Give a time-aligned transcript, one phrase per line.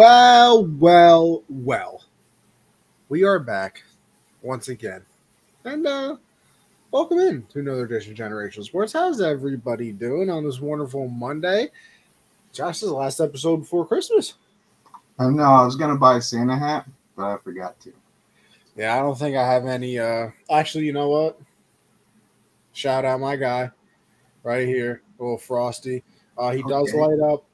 [0.00, 2.02] Well, well, well.
[3.10, 3.82] We are back
[4.40, 5.02] once again.
[5.66, 6.16] And uh
[6.90, 8.94] welcome in to another edition of Generational Sports.
[8.94, 11.68] How's everybody doing on this wonderful Monday?
[12.50, 14.36] Josh this is the last episode before Christmas.
[15.18, 17.92] I know I was gonna buy a Santa hat, but I forgot to.
[18.76, 21.38] Yeah, I don't think I have any uh actually you know what?
[22.72, 23.70] Shout out my guy
[24.44, 26.02] right here, little Frosty.
[26.38, 27.44] Uh he does light up.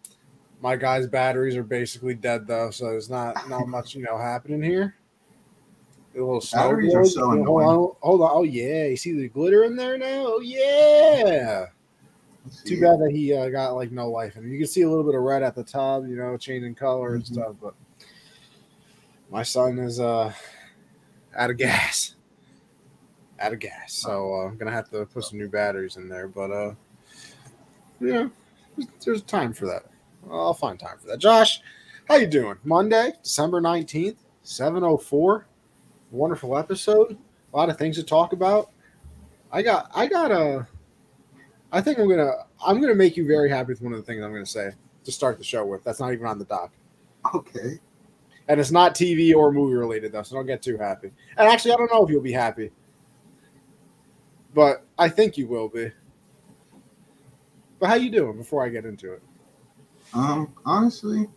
[0.66, 4.60] My guy's batteries are basically dead though, so there's not not much, you know, happening
[4.60, 4.96] here.
[6.16, 7.68] A little snow Batteries are so hold annoying.
[7.68, 8.30] on, hold on.
[8.32, 10.24] Oh yeah, you see the glitter in there now?
[10.26, 11.66] Oh yeah.
[12.64, 14.50] Too bad that he uh, got like no life in him.
[14.50, 17.14] You can see a little bit of red at the top, you know, changing color
[17.14, 17.26] and Mhm.
[17.32, 17.54] stuff.
[17.62, 17.74] But
[19.30, 20.32] my son is uh
[21.36, 22.16] out of gas,
[23.38, 23.92] out of gas.
[23.92, 26.26] So uh, I'm gonna have to put some new batteries in there.
[26.26, 26.74] But uh,
[28.00, 28.26] yeah,
[28.76, 29.84] there's, there's time for that.
[30.30, 31.18] I'll find time for that.
[31.18, 31.60] Josh,
[32.08, 32.56] how you doing?
[32.64, 35.46] Monday, December nineteenth, seven oh four.
[36.10, 37.16] Wonderful episode.
[37.52, 38.70] A lot of things to talk about.
[39.52, 40.66] I got I got a
[41.72, 42.32] I think I'm gonna
[42.64, 44.70] I'm gonna make you very happy with one of the things I'm gonna say
[45.04, 45.84] to start the show with.
[45.84, 46.72] That's not even on the doc.
[47.34, 47.80] Okay.
[48.48, 51.10] And it's not TV or movie related though, so don't get too happy.
[51.36, 52.70] And actually I don't know if you'll be happy.
[54.54, 55.90] But I think you will be.
[57.78, 59.22] But how you doing before I get into it?
[60.14, 61.28] Um, honestly,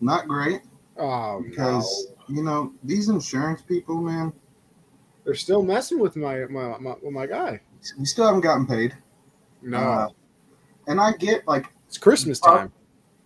[0.00, 0.62] not great
[0.98, 2.34] Oh because no.
[2.34, 4.32] you know these insurance people, man.
[5.24, 7.60] They're still messing with my my, my with my guy.
[7.98, 8.96] We still haven't gotten paid.
[9.62, 9.78] No.
[9.78, 10.08] Uh,
[10.86, 12.72] and I get like it's Christmas time.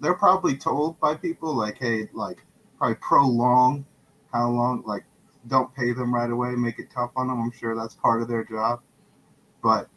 [0.00, 2.38] they're probably told by people like, hey, like
[2.78, 3.84] probably prolong
[4.32, 5.04] how long, like
[5.48, 7.40] don't pay them right away, make it tough on them.
[7.40, 8.80] I'm sure that's part of their job.
[9.62, 9.88] But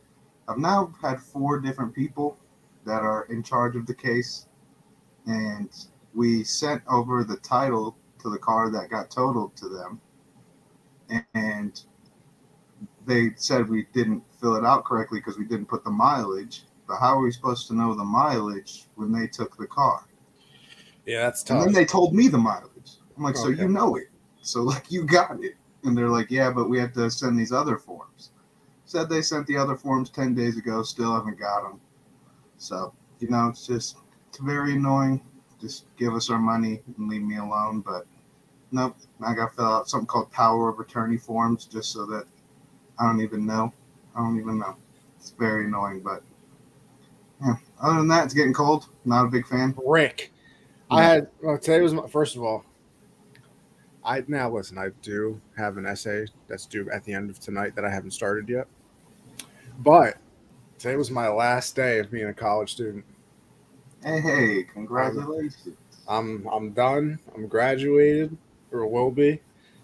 [0.47, 2.37] I've now had four different people
[2.85, 4.47] that are in charge of the case,
[5.25, 5.69] and
[6.13, 10.01] we sent over the title to the car that got totaled to them,
[11.33, 11.81] and
[13.05, 16.63] they said we didn't fill it out correctly because we didn't put the mileage.
[16.87, 20.05] But how are we supposed to know the mileage when they took the car?
[21.05, 22.97] Yeah, that's And then they told me the mileage.
[23.17, 23.61] I'm like, so Okay.
[23.61, 24.09] you know it.
[24.41, 25.55] So like you got it.
[25.83, 28.31] And they're like, yeah, but we have to send these other forms.
[28.85, 31.81] Said they sent the other forms 10 days ago, still haven't got them.
[32.57, 33.97] So, you know, it's just,
[34.33, 35.21] it's very annoying.
[35.61, 37.81] Just give us our money and leave me alone.
[37.81, 38.07] But
[38.71, 42.25] nope, I got to fill out something called power of attorney forms just so that
[42.97, 43.71] I don't even know.
[44.15, 44.75] I don't even know.
[45.19, 45.99] It's very annoying.
[45.99, 46.23] But
[47.45, 48.87] yeah, other than that, it's getting cold.
[49.05, 49.75] Not a big fan.
[49.85, 50.31] Rick.
[50.89, 52.65] I had well, today was my first of all.
[54.03, 54.79] I now listen.
[54.79, 58.11] I do have an essay that's due at the end of tonight that I haven't
[58.11, 58.67] started yet.
[59.77, 60.17] But
[60.79, 63.05] today was my last day of being a college student.
[64.03, 65.77] Hey, hey, congratulations.
[66.09, 67.19] I'm I'm done.
[67.33, 68.35] I'm graduated,
[68.71, 69.39] or will be.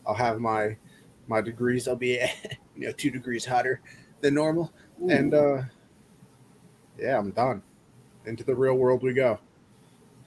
[0.05, 0.75] I'll have my
[1.27, 1.87] my degrees.
[1.87, 2.19] I'll be
[2.75, 3.79] you know two degrees hotter
[4.19, 4.73] than normal,
[5.07, 5.61] and uh
[6.97, 7.61] yeah, I'm done.
[8.25, 9.39] Into the real world we go.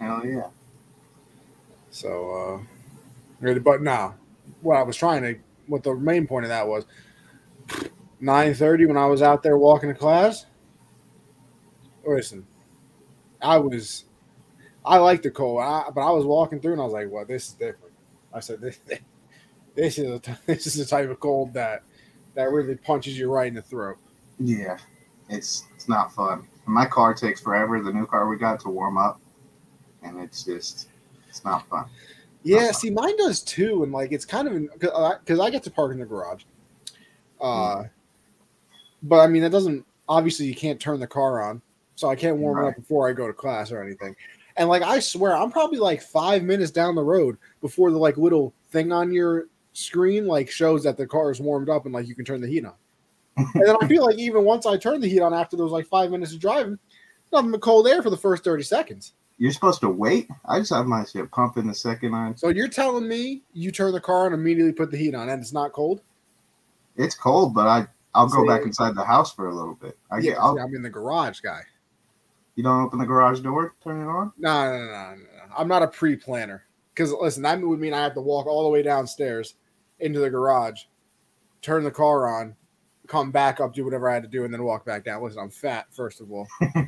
[0.00, 0.48] hell yeah.
[1.90, 2.64] So,
[3.42, 4.14] uh, but now,
[4.62, 6.86] what I was trying to, what the main point of that was,
[8.18, 10.46] nine thirty when I was out there walking to class.
[12.06, 12.46] Listen,
[13.42, 14.04] I was,
[14.84, 17.24] I like the cold, I, but I was walking through and I was like, "Well,
[17.24, 17.94] this is different."
[18.32, 18.78] I said, "This,
[19.74, 21.82] this is a, t- this is the type of cold that
[22.34, 23.98] that really punches you right in the throat."
[24.38, 24.78] Yeah,
[25.28, 26.46] it's it's not fun.
[26.66, 27.80] My car takes forever.
[27.82, 29.20] The new car we got to warm up,
[30.02, 30.88] and it's just
[31.28, 31.86] it's not fun.
[32.44, 32.72] Yeah, Uh-huh.
[32.72, 34.80] see, mine does too, and like it's kind of
[35.20, 36.44] because I get to park in the garage.
[37.40, 37.84] Uh,
[39.02, 41.62] but I mean, that doesn't obviously you can't turn the car on,
[42.02, 42.68] so I can't warm it Right.
[42.70, 44.14] up before I go to class or anything.
[44.56, 48.16] And like I swear, I'm probably like five minutes down the road before the like
[48.16, 52.06] little thing on your screen like shows that the car is warmed up and like
[52.08, 52.74] you can turn the heat on.
[53.36, 55.86] and then I feel like even once I turn the heat on after those like
[55.86, 56.78] five minutes of driving,
[57.32, 59.12] nothing but cold air for the first thirty seconds.
[59.38, 60.28] You're supposed to wait.
[60.44, 62.34] I just have my shit pumping the second I.
[62.34, 65.40] So you're telling me you turn the car and immediately put the heat on and
[65.40, 66.02] it's not cold?
[66.96, 69.96] It's cold, but I I'll go See- back inside the house for a little bit.
[70.10, 70.38] I yeah, get.
[70.38, 71.62] I'll, see, I'm in the garage guy.
[72.54, 74.32] You don't open the garage door, turn it on.
[74.38, 75.54] No, no, no, no, no.
[75.56, 76.64] I'm not a pre-planner.
[76.94, 79.54] Because listen, that would mean I have to walk all the way downstairs
[79.98, 80.82] into the garage,
[81.62, 82.54] turn the car on,
[83.06, 85.22] come back up, do whatever I had to do, and then walk back down.
[85.22, 86.46] Listen, I'm fat, first of all.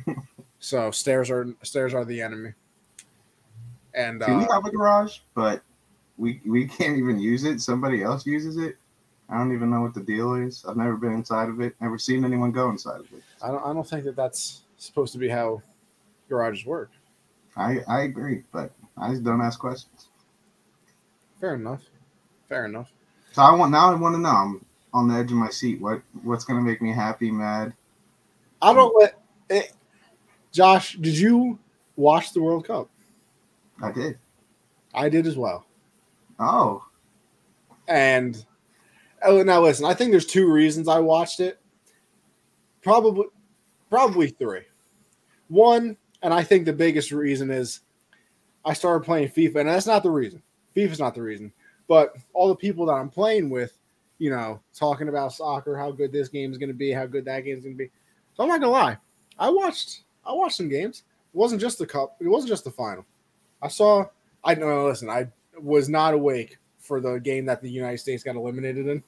[0.59, 2.53] so stairs are stairs are the enemy.
[3.95, 5.63] And See, we uh, have a garage, but
[6.17, 7.61] we we can't even use it.
[7.61, 8.77] Somebody else uses it.
[9.27, 10.63] I don't even know what the deal is.
[10.67, 11.75] I've never been inside of it.
[11.81, 13.23] Never seen anyone go inside of it.
[13.41, 15.61] I don't I don't think that that's supposed to be how
[16.29, 16.91] garages work.
[17.55, 20.09] I I agree, but I just don't ask questions.
[21.39, 21.83] Fair enough.
[22.49, 22.91] Fair enough.
[23.31, 23.91] So I want now.
[23.91, 24.29] I want to know.
[24.29, 25.81] I'm on the edge of my seat.
[25.81, 27.73] What what's gonna make me happy, mad?
[28.61, 29.19] I don't let
[29.49, 29.73] it,
[30.51, 31.59] Josh, did you
[31.97, 32.89] watch the World Cup?
[33.83, 34.17] I did.
[34.93, 35.65] I did as well.
[36.39, 36.83] Oh,
[37.87, 38.43] And
[39.23, 41.59] oh, now listen, I think there's two reasons I watched it.
[42.81, 43.25] Probably,
[43.95, 44.63] probably three.
[45.47, 47.79] One, and I think the biggest reason is
[48.65, 50.43] I started playing FIFA, and that's not the reason.
[50.75, 51.53] FIFA's not the reason,
[51.87, 53.79] but all the people that I'm playing with,
[54.17, 57.23] you know, talking about soccer, how good this game is going to be, how good
[57.23, 57.89] that game is going to be.
[58.33, 58.97] So I'm not gonna lie,
[59.39, 61.03] I watched, I watched some games.
[61.33, 62.17] It wasn't just the cup.
[62.19, 63.05] It wasn't just the final.
[63.61, 64.07] I saw.
[64.43, 64.87] I know.
[64.87, 65.27] Listen, I
[65.57, 69.01] was not awake for the game that the United States got eliminated in.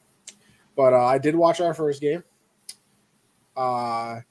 [0.77, 2.23] But uh, I did watch our first game.
[3.57, 4.21] Uh,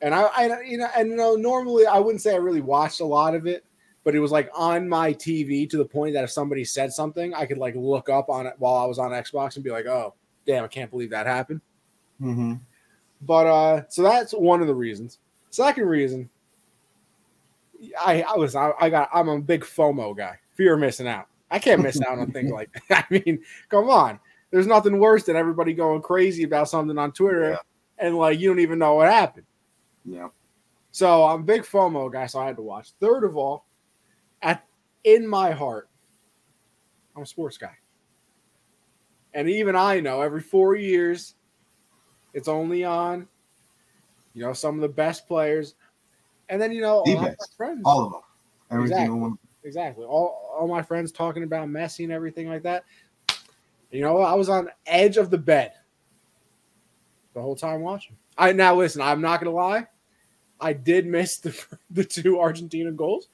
[0.00, 3.00] and I, I, you know, and you know, normally I wouldn't say I really watched
[3.00, 3.64] a lot of it,
[4.04, 7.34] but it was like on my TV to the point that if somebody said something,
[7.34, 9.86] I could like look up on it while I was on Xbox and be like,
[9.86, 10.14] "Oh,
[10.46, 11.60] damn, I can't believe that happened."
[12.20, 12.54] mm-hmm.
[13.22, 15.18] But uh, so that's one of the reasons.
[15.50, 16.28] Second reason,
[17.98, 21.26] I, I was, I, I got, I'm a big FOMO guy, fear of missing out.
[21.50, 23.06] I can't miss out on things like that.
[23.10, 24.20] I mean, come on.
[24.50, 27.56] There's nothing worse than everybody going crazy about something on Twitter Yeah.
[27.98, 29.46] and like you don't even know what happened.
[30.06, 30.28] Yeah.
[30.92, 32.92] So I'm a big FOMO guy, so I had to watch.
[33.00, 33.66] Third of all,
[34.40, 34.64] at
[35.04, 35.88] in my heart,
[37.14, 37.76] I'm a sports guy.
[39.34, 41.34] And even I know every four years
[42.32, 43.28] it's only on,
[44.34, 45.74] you know, some of the best players.
[46.48, 47.80] And then, you know, The all my friends.
[47.84, 48.20] All of them.
[48.70, 49.04] Every Exactly.
[49.04, 49.38] single one.
[49.64, 50.04] Exactly.
[50.04, 52.84] All all my friends talking about Messi and everything like that.
[53.90, 55.72] You know, I was on edge of the bed
[57.34, 58.16] the whole time watching.
[58.38, 59.02] I now listen.
[59.02, 59.86] I'm not gonna lie.
[60.60, 63.28] I did miss the the two Argentina goals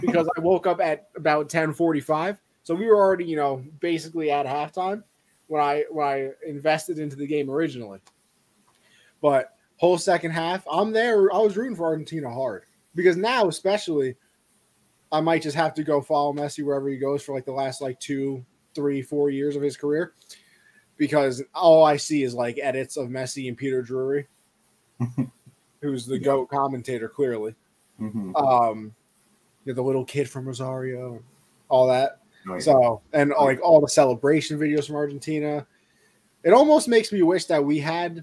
[0.00, 2.38] because I woke up at about 10:45.
[2.62, 5.02] So we were already, you know, basically at halftime
[5.46, 8.00] when I when I invested into the game originally.
[9.20, 11.32] But whole second half, I'm there.
[11.32, 12.64] I was rooting for Argentina hard
[12.94, 14.16] because now, especially,
[15.12, 17.80] I might just have to go follow Messi wherever he goes for like the last
[17.80, 18.44] like two,
[18.74, 20.14] three, four years of his career,
[20.96, 24.26] because all I see is like edits of Messi and Peter Drury,
[25.80, 27.54] who's the goat commentator clearly.
[28.00, 28.34] Mm-hmm.
[28.36, 28.94] Um,
[29.64, 31.22] you know, the little kid from Rosario,
[31.68, 32.20] all that.
[32.46, 32.62] Right.
[32.62, 35.66] So and like all the celebration videos from Argentina,
[36.44, 38.22] it almost makes me wish that we had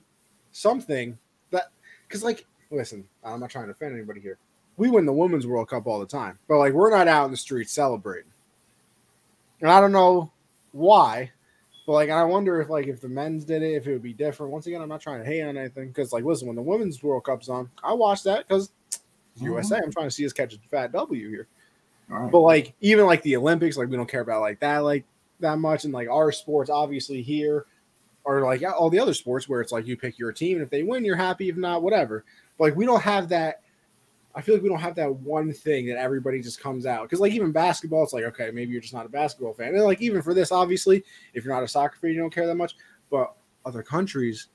[0.51, 1.17] something
[1.51, 1.71] that
[2.07, 4.37] because like listen, I'm not trying to offend anybody here.
[4.77, 7.31] We win the Women's World Cup all the time, but like we're not out in
[7.31, 8.31] the streets celebrating,
[9.59, 10.31] and I don't know
[10.71, 11.31] why,
[11.85, 14.13] but like I wonder if like if the men's did it, if it would be
[14.13, 14.51] different.
[14.51, 17.01] Once again, I'm not trying to hate on anything because like listen, when the Women's
[17.03, 18.71] World Cup's on, I watch that because
[19.39, 19.45] Mhm.
[19.45, 19.77] USA.
[19.83, 21.47] I'm trying to see us catch a fat W here.
[22.07, 22.31] Right.
[22.31, 25.05] But like even like the Olympics, like we don't care about like that like
[25.39, 27.65] that much, and like our sports obviously here
[28.25, 30.69] are like all the other sports where it's like you pick your team, and if
[30.69, 31.49] they win, you're happy.
[31.49, 32.23] If not, whatever.
[32.57, 33.61] But like we don't have that.
[34.35, 37.19] I feel like we don't have that one thing that everybody just comes out because
[37.19, 40.01] like even basketball, it's like okay, maybe you're just not a basketball fan, and like
[40.01, 41.03] even for this, obviously,
[41.33, 42.75] if you're not a soccer fan, you don't care that much.
[43.11, 43.33] But
[43.65, 44.47] other countries,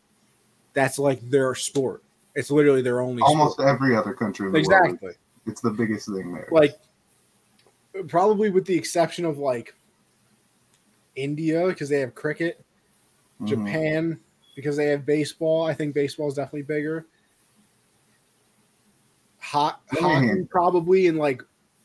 [0.73, 2.03] that's like their sport.
[2.35, 3.69] It's literally their only Almost sport.
[3.69, 4.85] every other country in the world.
[4.91, 5.13] exactly.
[5.47, 6.49] It's the biggest thing there.
[6.51, 6.79] like
[8.09, 9.75] probably with the exception of like
[11.17, 12.65] India because they have cricket,
[13.41, 13.47] Mhm.
[13.49, 14.21] Japan
[14.55, 15.65] because they have baseball.
[15.67, 17.07] I think baseball is definitely bigger.
[19.49, 21.43] Hot hockey probably in like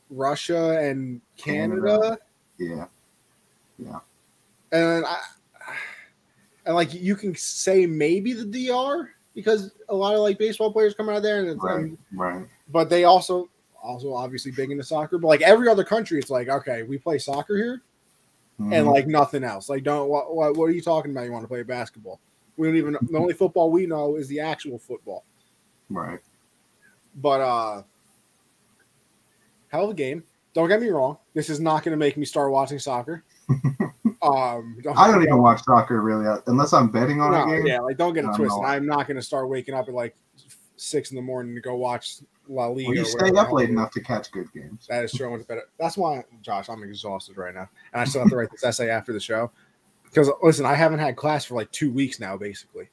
[0.10, 2.17] Russia and Canada,
[2.58, 2.88] Yeah.
[3.79, 4.00] Yeah.
[4.74, 5.17] And I
[6.65, 10.93] and like you can say maybe the DR because a lot of like baseball players
[10.93, 11.91] come out of there and it's Right.
[12.13, 12.46] Right.
[12.70, 13.50] but they also
[13.82, 15.17] also obviously big into soccer.
[15.17, 17.82] But like every other country, it's like okay, we play soccer here
[18.60, 18.91] and Mhm.
[18.93, 19.70] like nothing else.
[19.70, 21.25] Like don't what what, what are you talking about?
[21.25, 22.20] You want to play basketball?
[22.58, 25.24] We don't even the only football we know is the actual football.
[25.89, 26.20] right.
[27.15, 27.84] But uh
[29.70, 30.24] hell of a game.
[30.53, 31.17] Don't get me wrong.
[31.34, 33.24] This is not going to make me start watching soccer.
[34.22, 37.65] um, I don't even watch soccer really uh, unless I'm betting on No, a game.
[37.65, 38.63] yeah, like don't get it twisted.
[38.63, 40.15] I'm not going to start waking up at like
[40.77, 42.17] six in the morning to go watch
[42.48, 42.89] La Liga.
[42.89, 44.86] Well, you stay up late enough to catch good games.
[44.88, 45.27] That is true.
[45.27, 45.58] I went to bed.
[45.60, 48.63] at- That's why, Josh, I'm exhausted right now, and I still have to write this
[48.63, 49.51] essay after the show.
[50.03, 52.89] Because listen, I haven't had class for like two weeks now, basically.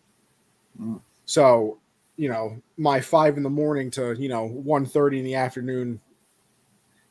[0.80, 1.00] Mm.
[1.26, 1.78] So,
[2.20, 5.98] you know, my five in the morning to you know one thirty in the afternoon,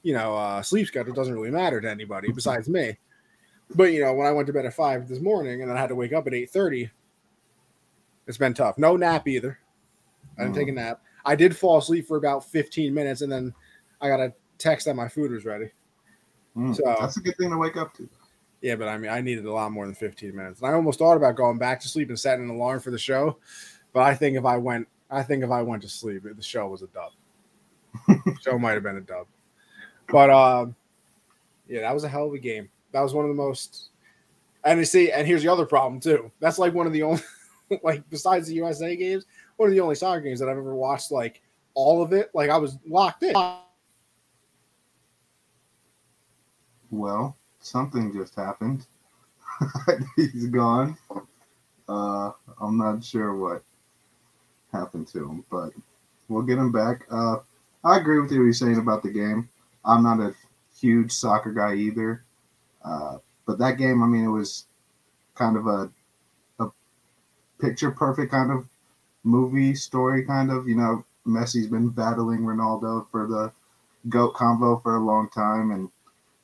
[0.03, 2.95] you know, uh, sleep schedule doesn't really matter to anybody besides me.
[3.73, 5.81] But you know, when I went to bed at five this morning and then I
[5.81, 6.91] had to wake up at eight thirty,
[8.27, 8.77] it's been tough.
[8.77, 9.57] No nap either.
[10.37, 11.01] I didn't take a nap.
[11.25, 13.51] I did fall asleep for about fifteen minutes, and then
[13.99, 15.71] I got a text that my food was ready.
[16.55, 18.07] Mm, So- that's a good thing to wake up to.
[18.61, 20.59] Yeah, but I mean, I needed a lot more than 15 minutes.
[20.59, 22.97] And I almost thought about going back to sleep and setting an alarm for the
[22.97, 23.37] show.
[23.93, 26.67] But I think if I went, I think if I went to sleep, the show
[26.67, 27.11] was a dub.
[28.41, 29.25] show might have been a dub.
[30.07, 30.75] But um,
[31.67, 32.69] yeah, that was a hell of a game.
[32.91, 33.89] That was one of the most.
[34.63, 36.31] And you see, and here's the other problem too.
[36.39, 37.21] That's like one of the only,
[37.83, 39.25] like besides the USA games,
[39.57, 41.41] one of the only soccer games that I've ever watched like
[41.73, 42.29] all of it.
[42.33, 43.35] Like I was locked in.
[46.91, 48.85] Well, something just happened.
[50.15, 50.97] He's gone.
[51.87, 53.63] Uh, I'm not sure what
[54.71, 55.71] happened to him, but
[56.27, 57.05] we'll get him back.
[57.11, 57.38] Uh,
[57.83, 59.49] I agree with you what you're saying about the game.
[59.85, 60.35] I'm not a
[60.79, 62.23] huge soccer guy either,
[62.83, 64.65] uh, but that game, I mean, it was
[65.35, 65.89] kind of a
[66.59, 66.67] a
[67.59, 68.67] picture perfect kind of
[69.23, 70.67] movie story, kind of.
[70.67, 73.51] You know, Messi's been battling Ronaldo for the
[74.09, 75.89] goat combo for a long time, and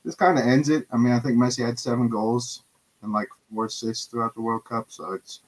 [0.04, 0.88] this kind of ends it.
[0.92, 2.64] I mean, I think Messi had seven goals
[3.02, 4.86] and like four assists throughout the World Cup.
[4.90, 5.42] So it's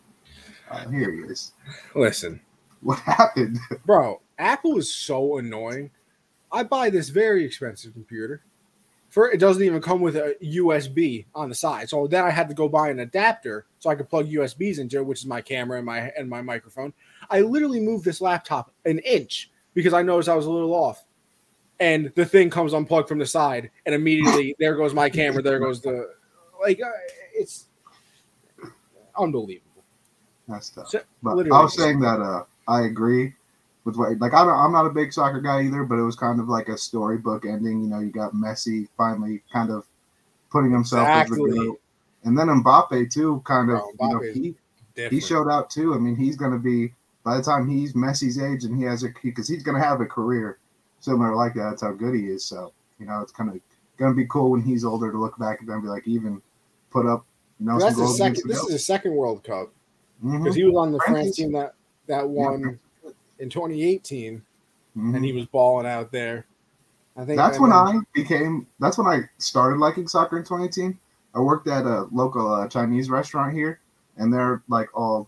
[0.70, 1.54] uh, here he is.
[1.96, 2.40] Listen,
[2.82, 3.60] What happened?
[3.86, 5.92] Bro, Apple is so annoying.
[6.52, 8.42] I buy this very expensive computer.
[9.10, 11.90] For it doesn't even come with a USB on the side.
[11.90, 14.98] So then I had to go buy an adapter so I could plug USBs into
[14.98, 16.94] it, which is my camera and my and my microphone.
[17.30, 21.04] I literally moved this laptop an inch because I noticed I was a little off.
[21.80, 25.60] And the thing comes unplugged from the side, and immediately there goes my camera, there
[25.60, 26.14] goes the
[26.62, 26.90] like uh,
[27.34, 27.68] it's
[29.18, 29.84] unbelievable.
[30.48, 30.90] That's tough.
[30.90, 31.52] So- But.
[31.52, 33.34] I was saying that uh, I agree
[33.88, 36.16] with what like I don't, I'm not a big soccer guy either, but it was
[36.16, 37.82] kind of like a storybook ending.
[37.82, 39.86] You know, you got Messi finally kind of
[40.52, 41.82] putting himself as the goat,
[42.24, 43.42] and then Mbappe too.
[43.46, 44.56] Kind of, you know, he
[45.10, 45.94] he showed out too.
[45.94, 46.94] I mean, he's going to be
[47.24, 50.02] by the time he's Messi's age and he has a because he's going to have
[50.02, 50.60] a career
[51.00, 51.70] similar like that.
[51.70, 52.44] That's how good he is.
[52.44, 53.60] So you know, it's kind of
[53.98, 56.42] going to be cool when he's older to look back and then be like even
[56.92, 57.26] put up
[57.60, 58.44] you know Well, that's goals second.
[58.46, 59.74] This is his second World Cup
[60.24, 60.44] mm-hmm.
[60.44, 61.76] because he was on the France France team that
[62.08, 62.80] that won
[63.40, 64.42] in 2018,
[64.98, 65.16] mhm.
[65.16, 66.46] and he was balling out there.
[67.16, 68.68] I think That's when I became.
[68.80, 70.98] That's when I started liking soccer in 2018.
[71.34, 73.80] I worked at a local uh, Chinese restaurant here,
[74.18, 75.28] and they're like all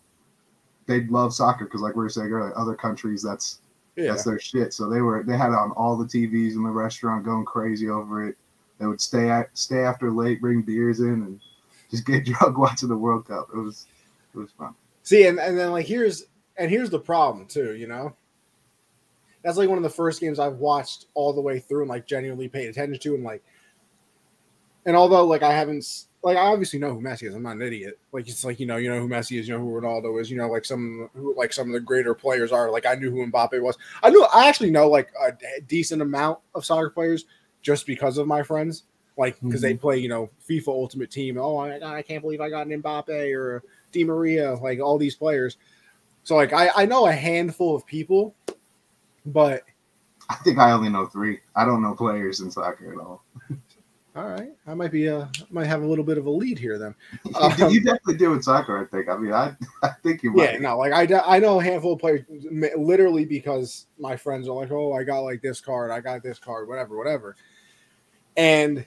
[0.86, 3.60] they love soccer because, like we were saying earlier, other countries that's
[3.96, 4.12] yeah.
[4.12, 4.74] that's their shit.
[4.74, 7.90] So they were they had it on all the TVs in the restaurant, going crazy
[7.90, 8.36] over it.
[8.80, 11.40] They would stay at, stay after late, bring beers in, and
[11.92, 13.50] just get drunk watching the World Cup.
[13.54, 13.88] It was
[14.34, 14.74] it was fun.
[15.04, 16.26] See, and, and then like here's
[16.60, 17.76] and here's the problem too.
[17.76, 18.16] You know,
[19.44, 22.06] that's like one of the first games I've watched all the way through and like
[22.06, 23.44] genuinely paid attention to, and like,
[24.86, 27.34] and although like I haven't like I obviously know who Messi is.
[27.34, 27.98] I'm not an idiot.
[28.12, 30.30] Like it's like you know you know who Messi is, you know who Ronaldo is,
[30.30, 32.70] you know like some who like some of the greater players are.
[32.70, 33.78] Like I knew who Mbappe was.
[34.04, 35.32] I knew I actually know like a
[35.68, 37.26] decent amount of soccer players
[37.62, 38.84] just because of my friends.
[39.18, 39.82] Like because they mm-hmm.
[39.82, 41.38] play, you know, FIFA Ultimate Team.
[41.38, 45.16] Oh, I, I can't believe I got an Mbappe or Di Maria, like all these
[45.16, 45.58] players.
[46.24, 48.36] So like I, I know a handful of people,
[49.26, 49.64] but
[50.30, 51.40] I think I only know three.
[51.56, 53.24] I don't know players in soccer at all.
[54.16, 56.78] all right, I might be uh might have a little bit of a lead here
[56.78, 56.94] then.
[57.26, 58.80] you, Um, you definitely do with soccer.
[58.80, 59.10] I think.
[59.10, 60.54] I mean, I I think you might.
[60.54, 62.22] Yeah, no, like I I know a handful of players
[62.78, 66.38] literally because my friends are like, oh, I got like this card, I got this
[66.38, 67.36] card, whatever, whatever.
[68.38, 68.86] And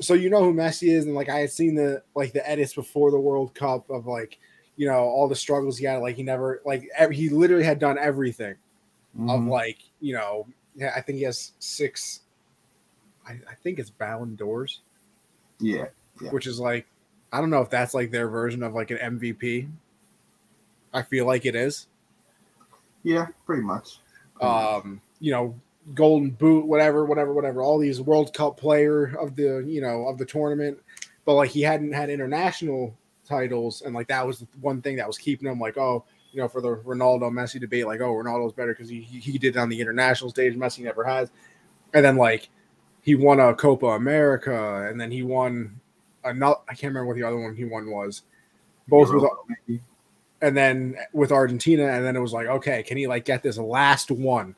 [0.00, 2.74] so you know who Messi is, and like I had seen the like the edits
[2.74, 4.38] before the World Cup of like,
[4.80, 5.98] you know, all the struggles he had.
[5.98, 8.54] Like he never like he literally had done everything
[9.28, 9.48] of Mhm.
[9.50, 10.46] like you know,
[10.94, 12.20] I think he has six.
[13.28, 14.80] I, I think it's Ballon d'Ors,
[15.58, 15.88] yeah.
[16.22, 16.30] Yeah.
[16.30, 16.86] which is like,
[17.30, 19.68] I don't know if that's like their version of like an MVP.
[20.94, 21.86] I feel like it is.
[23.02, 24.00] Yeah, pretty much.
[24.34, 24.84] Pretty much.
[24.84, 25.54] um, you know,
[25.94, 30.16] golden boot, whatever, whatever, whatever, all these World Cup player of the, you know, of
[30.16, 30.78] the tournament.
[31.26, 32.96] But like he hadn't had international
[33.30, 36.40] titles, and like that was the one thing that was keeping him like, oh, you
[36.40, 39.58] know, for the Ronaldo Messi debate, like, oh, Ronaldo's better because he, he did it
[39.58, 41.30] on the international stage, Messi never has.
[41.94, 42.50] And then like
[43.02, 45.80] he won a Copa America, and then he won
[46.24, 48.22] another I can't remember what the other one he won was.
[48.88, 49.80] Both with Euro,
[50.42, 53.58] and then with Argentina, and then it was like, okay, can he like get this
[53.58, 54.56] last one?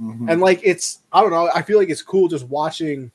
[0.00, 0.30] Mhm.
[0.30, 3.10] And like it's I don't know, I feel like it's cool just watching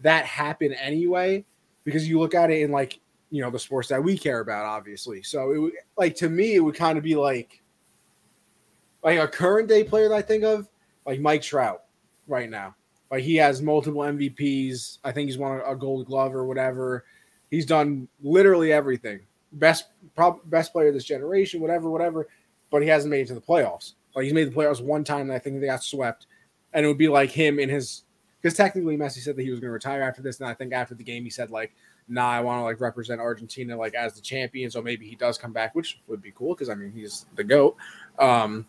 [0.00, 1.44] that happen anyway
[1.84, 2.98] because you look at it in like,
[3.32, 5.22] you know, the sports that we care about obviously.
[5.22, 7.62] So it would like to me it would kind of be like
[9.02, 10.68] like a current day player that I think of,
[11.06, 11.82] like Mike Trout
[12.28, 12.76] right now.
[13.10, 14.98] Like he has multiple MVPs.
[15.02, 17.06] I think he's won a, gold glove or whatever.
[17.50, 19.20] He's done literally everything.
[19.52, 19.86] Best
[20.44, 22.28] best player of this generation, whatever, whatever,
[22.70, 23.94] but he hasn't made it to the playoffs.
[24.14, 26.26] Like he's made the playoffs one time, and I think they got swept.
[26.74, 28.04] And it would be like him in his
[28.40, 30.74] because technically Messi said that he was going to retire after this, and I think
[30.74, 31.72] after the game he said like,
[32.12, 35.38] "Nah, I want to like represent Argentina like as the champion." So maybe he does
[35.38, 37.76] come back, which would be cool because I mean he's the goat.
[38.18, 38.66] Um,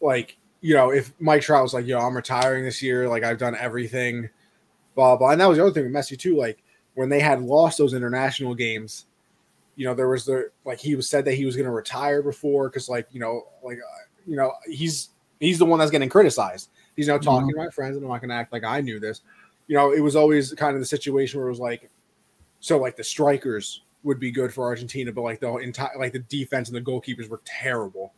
[0.00, 3.08] like you know, if Mike Trout was like, "Yo, I'm retiring this year.
[3.08, 4.28] Like I've done everything,"
[4.94, 6.36] blah blah, and that was the other thing with Messi too.
[6.36, 6.62] Like
[6.94, 9.06] when they had lost those international games,
[9.76, 12.22] you know, there was the like he was said that he was going to retire
[12.22, 16.08] before because like you know, like uh, you know, he's he's the one that's getting
[16.08, 16.70] criticized.
[16.96, 17.58] He's now talking mm-hmm.
[17.58, 19.20] to my friends, and I'm not going to act like I knew this.
[19.66, 21.90] You know, it was always kind of the situation where it was like,
[22.60, 26.20] so like the strikers would be good for Argentina, but like the entire like the
[26.20, 28.12] defense and the goalkeepers were terrible.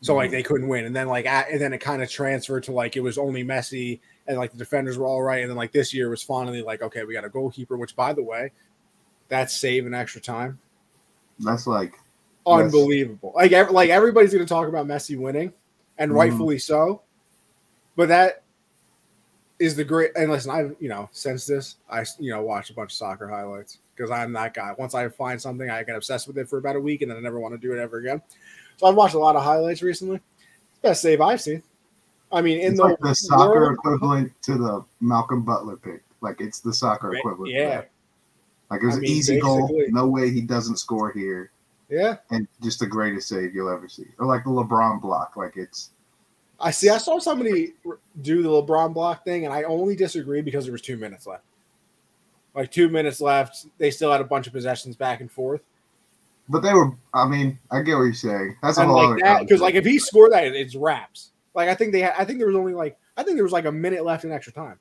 [0.00, 0.36] So like mm-hmm.
[0.36, 2.96] they couldn't win, and then like at, and then it kind of transferred to like
[2.96, 3.98] it was only Messi
[4.28, 6.82] and like the defenders were all right, and then like this year was finally like
[6.82, 8.52] okay, we got a goalkeeper, which by the way,
[9.28, 10.58] that's saving extra time.
[11.40, 11.94] That's like
[12.46, 13.34] unbelievable.
[13.36, 13.50] That's...
[13.50, 15.52] Like like everybody's going to talk about Messi winning,
[15.96, 16.18] and mm-hmm.
[16.18, 17.02] rightfully so.
[17.96, 18.44] But that
[19.58, 20.12] is the great.
[20.16, 23.28] And listen, I you know since this, I you know watch a bunch of soccer
[23.28, 24.74] highlights because I'm that guy.
[24.78, 27.18] Once I find something, I get obsessed with it for about a week, and then
[27.18, 28.22] I never want to do it ever again.
[28.76, 30.20] So I've watched a lot of highlights recently.
[30.82, 31.62] Best save I've seen.
[32.30, 36.02] I mean, in it's the, like the soccer world, equivalent to the Malcolm Butler pick.
[36.20, 37.52] Like it's the soccer equivalent.
[37.52, 37.82] Yeah.
[38.70, 39.70] Like it was I mean, an easy goal.
[39.88, 41.50] No way he doesn't score here.
[41.88, 42.16] Yeah.
[42.30, 44.04] And just the greatest save you'll ever see.
[44.18, 45.36] Or like the LeBron block.
[45.36, 45.90] Like it's.
[46.60, 46.88] I see.
[46.88, 47.74] I saw somebody
[48.20, 51.44] do the LeBron block thing, and I only disagreed because there was two minutes left.
[52.54, 55.60] Like two minutes left, they still had a bunch of possessions back and forth.
[56.48, 56.92] But they were.
[57.14, 58.56] I mean, I get what you're saying.
[58.62, 61.32] That's and a like that because like if he scored that, it's wraps.
[61.54, 62.14] Like I think they had.
[62.18, 64.32] I think there was only like I think there was like a minute left in
[64.32, 64.78] extra time.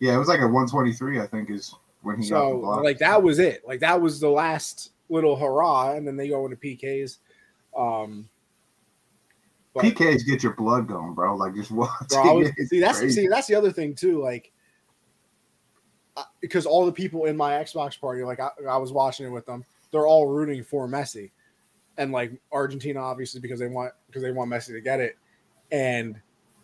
[0.00, 1.20] Yeah, it was like a 123.
[1.20, 2.78] I think is when he got the block.
[2.78, 3.62] so like that was it.
[3.66, 7.18] Like that was the last little hurrah, and then they go into PKs.
[7.78, 8.28] Um,
[9.74, 11.36] but, PKs get your blood going, bro.
[11.36, 12.08] Like just watch.
[12.08, 14.22] Bro, was, see, that's see, that's the other thing too.
[14.22, 14.52] Like
[16.40, 19.46] because all the people in my Xbox party, like I, I was watching it with
[19.46, 21.30] them, they're all rooting for Messi,
[21.96, 25.16] and like Argentina, obviously because they want because they want Messi to get it,
[25.70, 26.20] and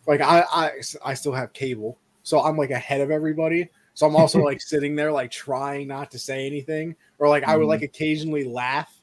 [0.06, 0.70] like I I
[1.04, 3.68] I still have cable, so I'm like ahead of everybody.
[3.94, 7.56] So I'm also like sitting there like trying not to say anything, or like I
[7.56, 7.86] would like mm-hmm.
[7.86, 8.97] occasionally laugh,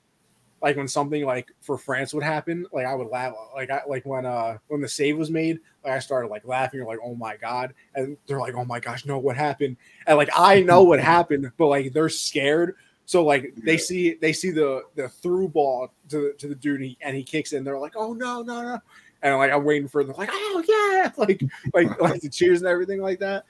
[0.65, 4.03] like when something like for France would happen, like I would laugh, like I like
[4.03, 7.13] when uh when the save was made, like I started like laughing, or like oh
[7.13, 9.77] my god, and they're like oh my gosh, no, what happened?
[10.07, 14.33] And like I know what happened, but like they're scared, so like they see they
[14.33, 17.53] see the the through ball to the, to the dude and he, and he kicks
[17.53, 17.63] in.
[17.63, 18.79] They're like, oh no no no,
[19.21, 21.43] and like I'm waiting for them like oh yeah like
[21.75, 23.45] like like the cheers and everything like that.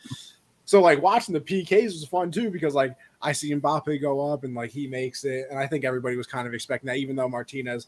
[0.66, 4.44] So like watching the PKs was fun too because like I see Mbappe go up
[4.44, 7.16] and like he makes it, and I think everybody was kind of expecting that, even
[7.16, 7.88] though Martinez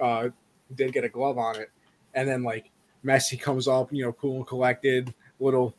[0.00, 0.28] uh,
[0.74, 1.70] did get a glove on it,
[2.14, 2.70] and then like
[3.04, 5.74] Messi comes up, you know, cool and collected, little,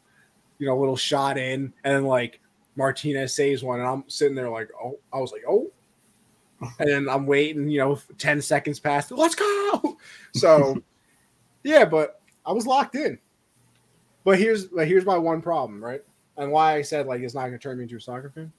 [0.59, 2.39] you know, little shot in, and then like
[2.75, 5.71] Martinez saves one, and I'm sitting there like, oh, I was like, oh,
[6.79, 9.97] and then I'm waiting, you know, 10 seconds past, let's go.
[10.33, 10.81] So,
[11.63, 13.17] yeah, but I was locked in.
[14.25, 16.01] But here's but here's my one problem, right?
[16.37, 18.51] And why I said like it's not gonna turn me into a soccer fan.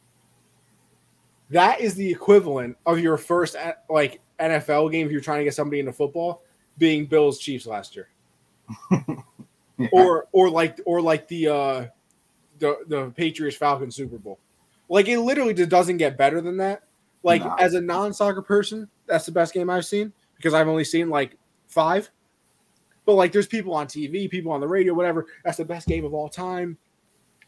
[1.50, 3.56] That is the equivalent of your first
[3.88, 6.42] like NFL game if you're trying to get somebody into football
[6.78, 8.08] being Bills Chiefs last year.
[8.90, 9.88] yeah.
[9.92, 11.86] Or or like or like the uh
[12.58, 14.38] the the Patriots Falcons Super Bowl.
[14.88, 16.82] Like it literally just doesn't get better than that.
[17.22, 21.10] Like as a non-soccer person, that's the best game I've seen because I've only seen
[21.10, 21.36] like
[21.66, 22.10] five.
[23.04, 25.26] But like there's people on TV, people on the radio, whatever.
[25.44, 26.78] That's the best game of all time.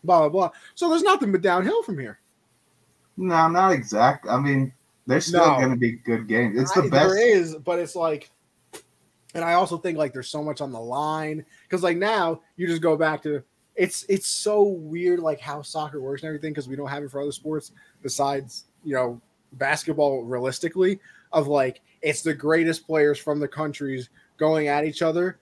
[0.04, 0.50] Blah blah blah.
[0.74, 2.18] So there's nothing but downhill from here.
[3.16, 4.26] No, not exact.
[4.28, 4.72] I mean,
[5.06, 5.58] there's still no.
[5.58, 6.61] going to be good games.
[6.61, 7.14] It's the I, best.
[7.14, 8.30] There is, but it's like,
[9.34, 12.66] and I also think like there's so much on the line because like now you
[12.66, 13.42] just go back to
[13.74, 17.11] it's it's so weird like how soccer works and everything because we don't have it
[17.11, 19.20] for other sports besides you know
[19.52, 20.98] basketball realistically
[21.32, 25.38] of like it's the greatest players from the countries going at each other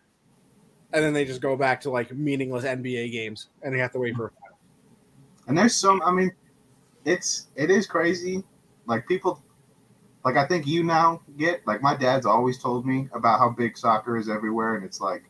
[0.93, 3.99] and then they just go back to like meaningless NBA games and they have to
[3.99, 4.33] wait for.
[5.47, 6.33] And there's some I mean
[7.05, 8.45] it's it is crazy
[8.87, 9.43] like people
[10.25, 13.79] like I think you now get like my dad's always told me about how big
[13.79, 15.25] soccer is everywhere and it's like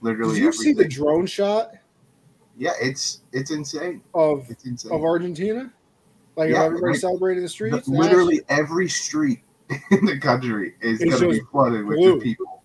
[0.00, 0.76] literally Did you everything.
[0.76, 1.72] see the drone shot?
[2.56, 4.02] Yeah, it's it's insane.
[4.14, 4.92] Of it's insane.
[4.92, 5.72] of Argentina,
[6.36, 7.86] like yeah, everybody like, celebrating the streets.
[7.86, 9.40] The, literally every street
[9.90, 12.62] in the country is going to be flooded with people,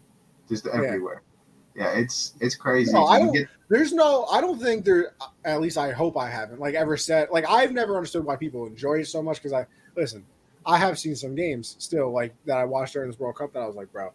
[0.50, 1.22] just everywhere.
[1.24, 1.35] Yeah,
[1.76, 2.94] yeah it's it's crazy.
[2.94, 4.26] No, I don't, get, there's no.
[4.26, 5.14] I don't think there.
[5.44, 7.30] At least I hope I haven't like ever said.
[7.32, 10.26] Like I've never understood why people enjoy it so much because I listen.
[10.66, 13.60] I have seen some games still like that I watched during this World Cup that
[13.60, 14.12] I was like, bro,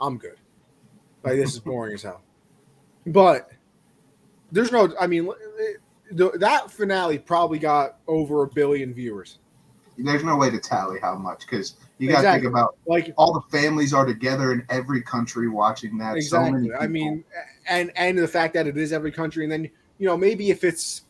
[0.00, 0.36] I'm good.
[1.24, 2.22] Like this is boring as hell.
[3.06, 3.50] But
[4.52, 4.94] there's no.
[5.00, 5.28] I mean,
[5.58, 5.80] it-
[6.14, 9.38] the, that finale probably got over a billion viewers.
[9.96, 12.46] There's no way to tally how much because you got to Exactly.
[12.46, 16.20] think about Like all the families are together in every country watching that.
[16.22, 16.84] So many exactly.
[16.84, 17.24] I mean,
[17.68, 20.64] and and the fact that it is every country, and then you know maybe if
[20.64, 21.02] it's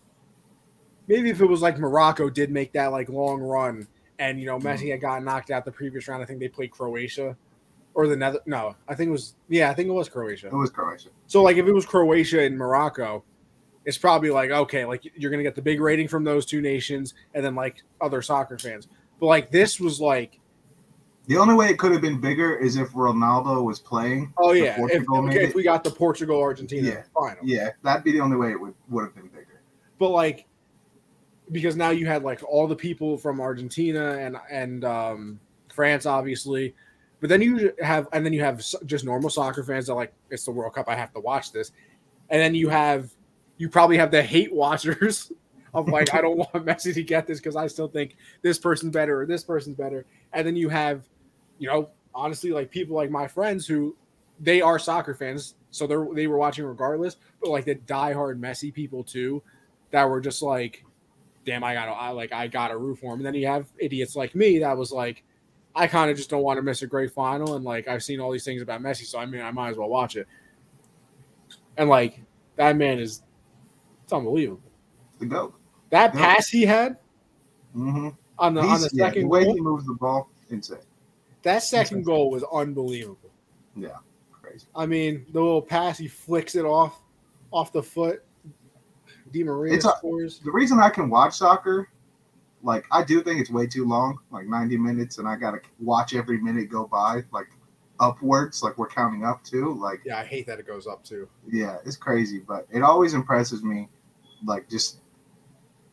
[1.09, 4.59] maybe if it was like Morocco did make that like long run, and you know
[4.59, 4.69] mm-hmm.
[4.69, 6.23] Messi had got knocked out the previous round.
[6.23, 7.37] I think they played Croatia
[7.95, 8.41] or the Nether.
[8.45, 10.49] No, I think it was yeah, I think it was Croatia.
[10.49, 11.09] it was Croatia.
[11.27, 13.25] So like if it was Croatia and Morocco,
[13.87, 17.15] it's probably like okay, like you're gonna get the big rating from those two nations,
[17.33, 18.89] and then like other soccer fans.
[19.19, 20.39] But like this was like,
[21.27, 24.33] The only way it could have been bigger is if Ronaldo was playing.
[24.39, 27.03] oh yeah, if, made if we got the Portugal Argentina Yeah.
[27.15, 27.45] final.
[27.45, 29.61] Yeah, that'd be the only way it would would have been bigger.
[29.99, 30.47] But like,
[31.53, 35.41] because now you had like all the people from Argentina and and um,
[35.73, 36.75] France, obviously.
[37.21, 40.45] But then you have, and then you have just normal soccer fans that like it's
[40.45, 40.89] the World Cup.
[40.89, 41.71] I have to watch this,
[42.31, 43.13] and then you have,
[43.59, 45.31] you probably have the hate watchers
[45.75, 48.93] of like I don't want Messi to get this because I still think this person's
[48.93, 51.05] better or this person's better, and then you have,
[51.63, 53.97] you know, honestly like people like my friends who
[54.41, 58.41] they are soccer fans, so they are they were watching regardless, but like the diehard
[58.41, 59.41] Messi people too,
[59.93, 60.85] that were just like,
[61.47, 63.21] damn, I gotta, I like, I gotta root for him.
[63.21, 65.23] And then you have idiots like me that was like,
[65.73, 68.19] I kind of just don't want to miss a great final, and like I've seen
[68.19, 70.27] all these things about Messi, so I mean, I might as well watch it.
[71.77, 72.21] And like
[72.57, 73.23] that man is,
[74.03, 74.69] it's unbelievable.
[75.21, 75.55] The goat.
[75.91, 76.21] That Yeah.
[76.23, 76.97] pass he had
[77.77, 78.09] Mm-hmm.
[78.41, 80.79] on the on the yeah, second the way goal, he moves the ball, insane.
[81.43, 83.31] That second goal was unbelievable.
[83.77, 83.97] Yeah,
[84.33, 84.67] crazy.
[84.75, 87.01] I mean, the little pass he flicks it off,
[87.51, 88.23] off the foot.
[89.33, 90.41] Di Maria It's a- scores.
[90.45, 91.89] The reason I can watch soccer,
[92.63, 96.15] like I do think it's way too long, like 90 minutes, and I gotta watch
[96.15, 97.49] every minute go by, like
[97.99, 99.73] upwards, like we're counting up to.
[99.75, 101.29] Like, Yeah, I hate that it goes up too.
[101.51, 103.89] yeah, it's crazy, but it always impresses me,
[104.45, 104.99] like just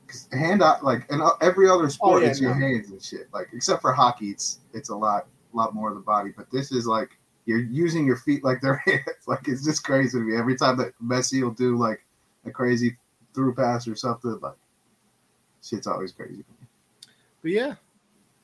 [0.05, 3.01] because hand out, like, and every other oh, sport, Oh, yeah, it's your hands and
[3.01, 3.27] shit.
[3.31, 6.71] Like, except for hockey, it's it's a lot, lot more of the body, but this
[6.71, 7.09] is like
[7.45, 9.27] you're using your feet like their hands.
[9.27, 10.37] Like, it's just crazy to me.
[10.37, 12.05] Every time that Messi will do like
[12.45, 12.97] a crazy
[13.33, 14.55] through pass or something, like
[15.63, 16.43] shit's always crazy.
[17.41, 17.75] But yeah,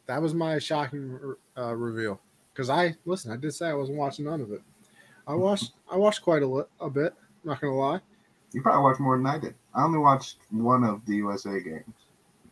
[0.08, 1.20] that was my shocking
[1.58, 2.20] uh, reveal.
[2.54, 4.62] Because I listen, I did say I wasn't watching none of it.
[5.28, 7.14] I watched, I watched quite a, li- a bit.
[7.44, 8.00] Not gonna lie.
[8.54, 9.54] You probably watched more than I did.
[9.74, 11.94] I only watched one of the USA games.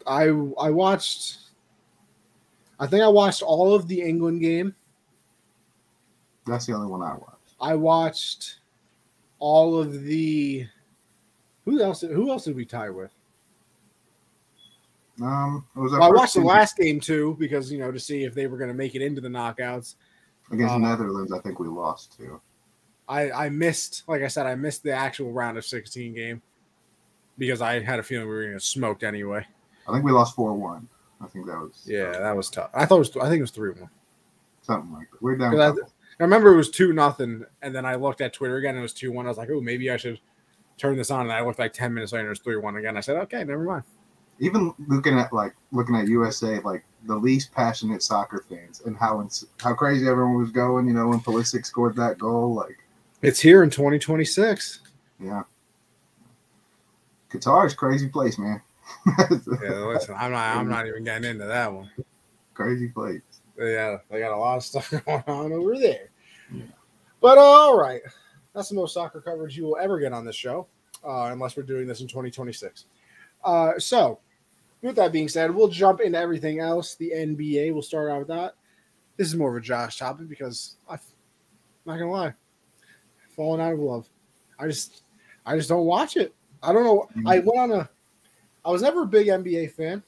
[0.06, 0.26] I
[0.60, 1.38] I watched.
[2.84, 4.76] I think I watched all of the England game.
[6.46, 7.56] That's the only one I watched.
[7.62, 8.60] I watched
[9.40, 10.68] all of the.
[11.64, 12.02] Who else?
[12.02, 13.12] Who else did we tie with?
[15.22, 18.48] Um, Well, I watched the last game too because you know to see if they
[18.48, 19.96] were going to make it into the knockouts.
[20.52, 21.32] against uh, Netherlands.
[21.32, 22.42] I think we lost too.
[23.08, 26.42] I I missed, like I said, I missed the actual round of sixteen game
[27.38, 29.48] because I had a feeling we were going to smoked anyway.
[29.88, 30.90] I think we lost four one.
[31.24, 32.70] I think that was Yeah, that was tough.
[32.74, 33.18] I thought it was.
[33.18, 33.90] I think it was three one.
[34.62, 35.22] something like that.
[35.22, 35.60] We're down.
[35.60, 35.70] I-.
[36.20, 38.72] I remember it was two nothing, and then I looked at Twitter again.
[38.72, 39.26] And it was two one.
[39.26, 40.20] I was like, oh, maybe I should
[40.78, 41.22] turn this on.
[41.22, 42.98] And I looked like ten minutes later, it was three one again.
[42.98, 43.84] I said, okay, never mind.
[44.40, 49.22] Even looking at like looking at USA, like the least passionate soccer fans, and how
[49.22, 50.88] ins- how crazy everyone was going.
[50.88, 52.78] You know, when Pulisic scored that goal, like
[53.22, 54.80] It's here in twenty twenty six.
[55.20, 55.44] yeah,
[57.30, 58.62] Qatar is crazy place, man.
[59.64, 60.58] Yeah, listen, I'm not.
[60.58, 61.90] I'm not even getting into that one.
[62.54, 63.22] crazy place.
[63.58, 66.10] Yeah, they got a lot of stuff going on over there.
[66.54, 66.64] Yeah.
[67.22, 68.02] But uh, all right,
[68.54, 70.68] that's the most soccer coverage you will ever get on this show,
[71.06, 72.86] uh, unless we're doing this in 2026.
[73.44, 74.20] Uh, so,
[74.82, 76.96] with that being said, we'll jump into everything else.
[76.96, 78.56] The NBA, we'll start out with that.
[79.18, 81.00] This is more of a Josh topic because I'm
[81.86, 82.34] not gonna lie,
[83.36, 84.10] falling out of love.
[84.58, 85.04] I just,
[85.46, 86.34] I just don't watch it.
[86.62, 87.08] I don't know.
[87.26, 87.90] I went on a,
[88.66, 90.02] I was never a big NBA fan,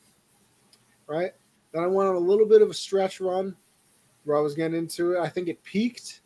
[1.07, 1.31] right?
[1.73, 3.55] Then I went on a little bit of a stretch run
[4.23, 5.19] where I was getting into it.
[5.19, 6.21] I think it peaked.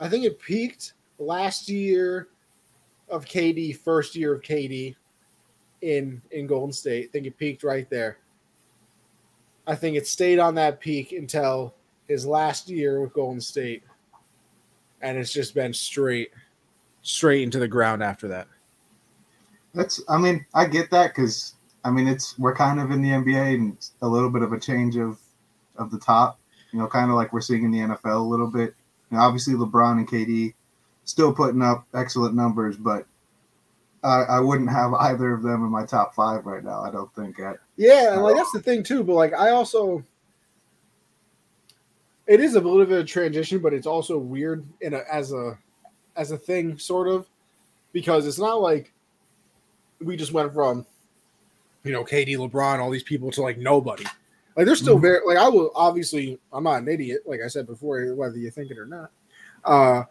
[0.00, 2.28] I think it peaked last year
[3.08, 4.96] of KD, first year of KD
[5.82, 7.08] in in Golden State.
[7.08, 8.18] I think it peaked right there.
[9.66, 11.74] I think it stayed on that peak until
[12.08, 13.82] his last year with Golden State.
[15.02, 16.30] And it's just been straight
[17.02, 18.48] straight into the ground after that.
[19.76, 20.02] That's.
[20.08, 23.54] I mean, I get that because I mean it's we're kind of in the NBA
[23.54, 25.20] and it's a little bit of a change of
[25.76, 26.40] of the top.
[26.72, 28.74] You know, kind of like we're seeing in the NFL a little bit.
[29.10, 30.54] You know, obviously LeBron and KD
[31.04, 33.06] still putting up excellent numbers, but
[34.02, 36.82] I, I wouldn't have either of them in my top five right now.
[36.82, 37.38] I don't think.
[37.38, 39.04] At, Yeah, and like that's the thing too.
[39.04, 40.04] But like I also,
[42.26, 45.32] it is a little bit of a transition, but it's also weird in a as
[45.32, 45.58] a
[46.16, 47.28] as a thing, sort of.
[47.92, 48.92] because it's not like
[50.00, 50.84] we just went from
[51.84, 54.04] you know KD, LeBron, all these people to like nobody.
[54.56, 55.02] Like they're still Mhm.
[55.02, 58.50] very like I will obviously I'm not an idiot like I said before whether you
[58.50, 59.10] think it or not.
[59.64, 60.04] Uh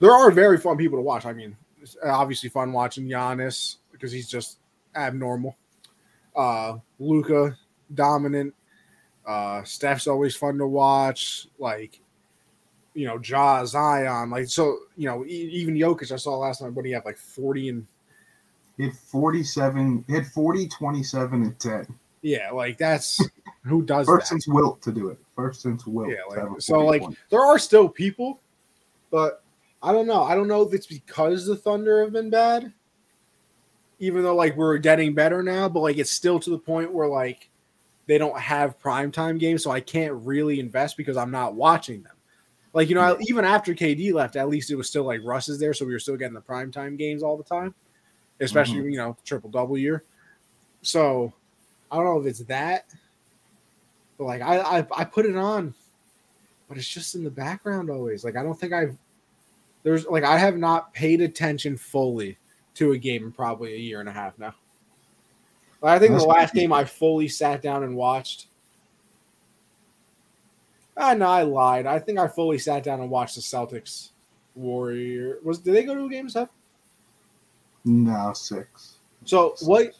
[0.00, 1.26] there are very fun people to watch.
[1.26, 4.58] I mean, it's obviously fun watching Giannis because he's just
[4.94, 5.56] abnormal.
[6.36, 7.56] Uh Luka
[7.94, 8.54] dominant.
[9.26, 11.48] Uh Steph's always fun to watch.
[11.58, 12.00] Like
[12.94, 16.74] you know, Ja Zion, like so, you know, e- even Jokic I saw last night,
[16.74, 17.86] but he had like 40 and
[18.78, 21.86] Had 47, hit had 40, 27, and 10.
[22.22, 23.20] yeah, like that's
[23.64, 24.28] who does First that?
[24.28, 25.18] since Wilt to do it.
[25.34, 26.10] First since Wilt.
[26.10, 27.18] Yeah, like, so like point.
[27.30, 28.40] there are still people,
[29.10, 29.42] but
[29.82, 30.22] I don't know.
[30.22, 32.72] I don't know if it's because the Thunder have been bad,
[33.98, 37.08] even though like we're getting better now, but like it's still to the point where
[37.08, 37.48] like
[38.06, 42.14] they don't have primetime games, so I can't really invest because I'm not watching them.
[42.72, 45.48] Like, you know, I- even after KD left, at least it was still like Russ
[45.48, 47.74] is there, so we were still getting the primetime games all the time,
[48.40, 50.04] especially, you know, triple double year.
[50.82, 51.32] So
[51.90, 52.86] I don't know if it's that,
[54.16, 55.74] but like I, I I put it on,
[56.68, 58.24] but it's just in the background always.
[58.24, 58.96] Like I don't think I've
[59.82, 62.36] there's like I have not paid attention fully
[62.74, 64.54] to a game in probably a year and a half now.
[65.80, 68.46] Like, I think That's the last game I fully sat down and watched.
[70.96, 71.86] Ah, no, I lied.
[71.86, 74.10] I think I fully sat down and watched the Celtics
[74.56, 75.38] Warrior.
[75.44, 76.48] Was did they go to a game seven?
[77.84, 78.96] No, six.
[79.24, 79.92] So what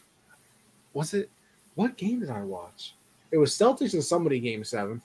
[0.92, 1.30] was it?
[1.74, 2.94] What game did I watch?
[3.30, 5.00] It was Celtics and somebody game seven.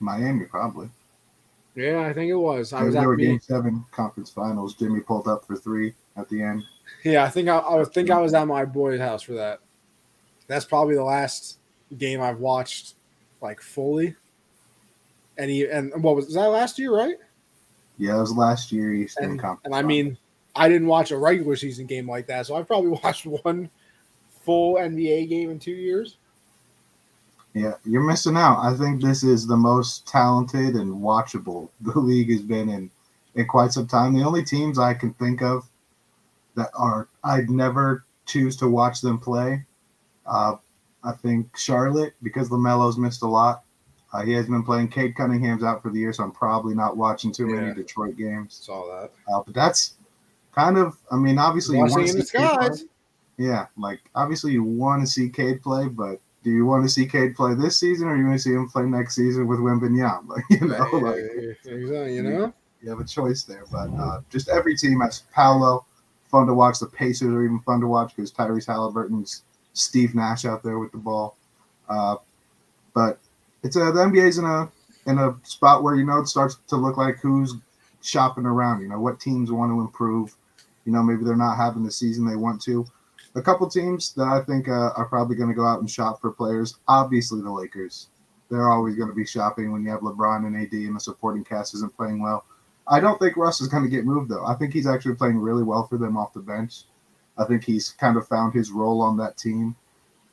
[0.00, 0.88] Miami, probably.
[1.74, 2.72] Yeah, I think it was.
[2.72, 4.74] I was at game seven conference finals.
[4.74, 6.62] Jimmy pulled up for three at the end.
[7.04, 9.60] Yeah, I think I, I think I was at my boy's house for that.
[10.48, 11.58] That's probably the last
[11.96, 12.94] game I've watched
[13.40, 14.14] like fully.
[15.38, 17.16] And he and what was, was that last year, right?
[17.96, 19.64] Yeah, it was last year Eastern And, Conference.
[19.64, 20.18] and I mean,
[20.54, 23.70] I didn't watch a regular season game like that, so I've probably watched one
[24.44, 26.16] full NBA game in two years.
[27.54, 28.60] Yeah, you're missing out.
[28.60, 32.90] I think this is the most talented and watchable the league has been in
[33.34, 34.14] in quite some time.
[34.14, 35.68] The only teams I can think of
[36.54, 39.64] that are I'd never choose to watch them play.
[40.26, 40.56] Uh,
[41.04, 43.64] I think Charlotte because LaMelo's missed a lot.
[44.12, 44.88] Uh, he has been playing.
[44.88, 48.60] Cade Cunningham's out for the year, so I'm probably not watching too many Detroit games.
[48.62, 49.10] Saw that.
[49.32, 49.94] Uh, but that's
[50.54, 50.96] kind of.
[51.10, 52.68] I mean, obviously you want to see Cade play.
[53.38, 57.06] Yeah, like obviously you want to see Cade play, but do you want to see
[57.06, 60.26] Cade play this season, or you want to see him play next season with Wembanyama?
[60.28, 61.18] Like you know, like
[61.64, 62.52] Exactly, you know.
[62.82, 63.64] you have a choice there.
[63.70, 65.86] But uh, just every team has Paolo,
[66.30, 66.80] fun to watch.
[66.80, 70.92] The Pacers are even fun to watch because Tyrese Halliburton's Steve Nash out there with
[70.92, 71.36] the ball.
[71.88, 72.16] Uh,
[72.94, 73.18] but
[73.62, 74.70] it's a, the NBA's in a
[75.06, 77.54] in a spot where you know it starts to look like who's
[78.02, 78.82] shopping around.
[78.82, 80.34] You know what teams want to improve.
[80.84, 82.86] You know maybe they're not having the season they want to.
[83.34, 86.20] A couple teams that I think uh, are probably going to go out and shop
[86.20, 86.78] for players.
[86.88, 88.08] Obviously the Lakers.
[88.50, 91.42] They're always going to be shopping when you have LeBron and AD and the supporting
[91.42, 92.44] cast isn't playing well.
[92.86, 94.44] I don't think Russ is going to get moved though.
[94.44, 96.84] I think he's actually playing really well for them off the bench.
[97.38, 99.76] I think he's kind of found his role on that team.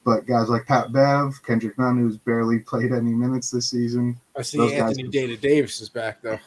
[0.03, 4.41] But guys like Pat Bev, Kendrick Nunn, who's barely played any minutes this season, I
[4.41, 6.39] see Anthony Data Davis is back though.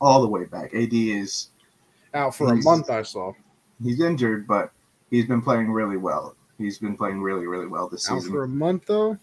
[0.00, 0.74] all the way back.
[0.74, 1.48] AD is
[2.14, 3.32] Out for a month, I saw.
[3.82, 4.72] he's injured, but
[5.10, 6.36] he's been playing really well.
[6.58, 8.16] He's been playing really, really well this season.
[8.16, 8.32] Out season.
[8.34, 9.18] for a month though.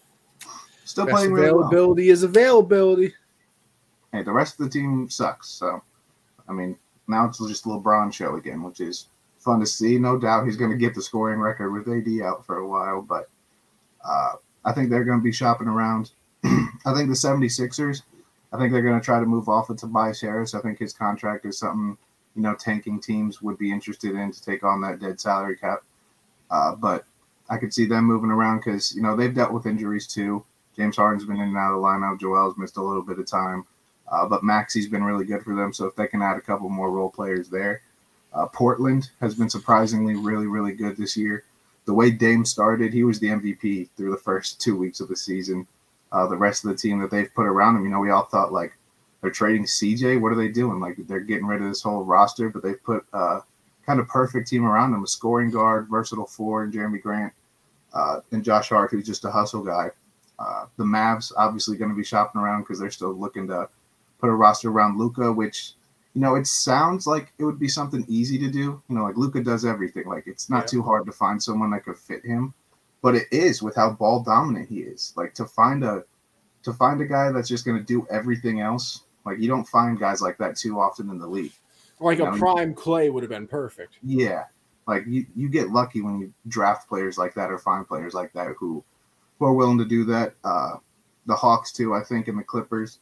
[0.84, 1.60] Still Best playing really well.
[1.60, 3.14] availability is availability.
[4.12, 5.48] Hey, the rest of the team sucks.
[5.48, 5.82] So,
[6.48, 6.76] I mean,
[7.06, 9.06] now it's just a LeBron show again, which is
[9.38, 9.98] fun to see.
[9.98, 13.02] No doubt he's going to get the scoring record with AD out for a while,
[13.02, 13.28] but
[14.04, 14.32] uh,
[14.64, 16.12] I think they're going to be shopping around.
[16.44, 18.02] I think the 76ers,
[18.52, 20.54] I think they're going to try to move off of Tobias Harris.
[20.54, 21.96] I think his contract is something,
[22.34, 25.82] you know, tanking teams would be interested in to take on that dead salary cap.
[26.50, 27.04] Uh, but
[27.48, 30.44] I could see them moving around because, you know, they've dealt with injuries too.
[30.76, 32.20] James Harden's been in and out of the lineup.
[32.20, 33.66] Joel's missed a little bit of time.
[34.10, 35.72] Uh, but Maxey's been really good for them.
[35.72, 37.82] So if they can add a couple more role players there,
[38.32, 41.44] uh, Portland has been surprisingly really, really good this year.
[41.84, 45.16] The way Dame started, he was the MVP through the first two weeks of the
[45.16, 45.66] season.
[46.12, 48.24] Uh, the rest of the team that they've put around him, you know, we all
[48.24, 48.72] thought like
[49.20, 50.20] they're trading CJ.
[50.20, 50.80] What are they doing?
[50.80, 53.40] Like they're getting rid of this whole roster, but they've put uh,
[53.86, 57.32] kind of perfect team around them: a scoring guard, versatile forward, Jerami Grant,
[57.92, 59.90] uh, and Josh Hart, who's just a hustle guy.
[60.38, 63.68] Uh, the Mavs obviously going to be shopping around because they're still looking to
[64.20, 65.74] put a roster around Luka, which
[66.14, 68.82] you know it sounds like it would be something easy to do.
[68.88, 70.06] You know, like Luka does everything.
[70.06, 70.66] Like it's not Yeah.
[70.66, 72.54] too hard to find someone that could fit him,
[73.02, 75.12] but it is with how ball dominant he is.
[75.14, 76.04] Like to find a
[76.62, 79.04] to find a guy that's just going to do everything else.
[79.24, 81.52] Like you don't find guys like that too often in the league.
[82.00, 83.98] Like You a know, prime Clay would have been perfect.
[84.02, 84.44] Yeah,
[84.86, 88.32] like you, you get lucky when you draft players like that or find players like
[88.32, 88.82] that who,
[89.38, 90.34] who are willing to do that.
[90.42, 90.76] Uh,
[91.26, 92.98] the Hawks too, I think, and the Clippers.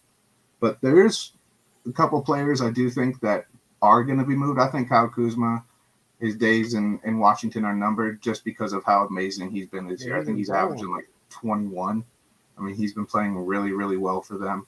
[0.61, 1.33] But there's
[1.87, 3.46] a couple players I do think that
[3.81, 4.61] are going to be moved.
[4.61, 5.64] I think Kyle Kuzma,
[6.20, 10.04] his days in, in Washington are numbered just because of how amazing he's been this
[10.04, 10.20] year.
[10.20, 12.04] I think he's averaging like 21.
[12.59, 14.66] I mean, he's been playing really, really well for them.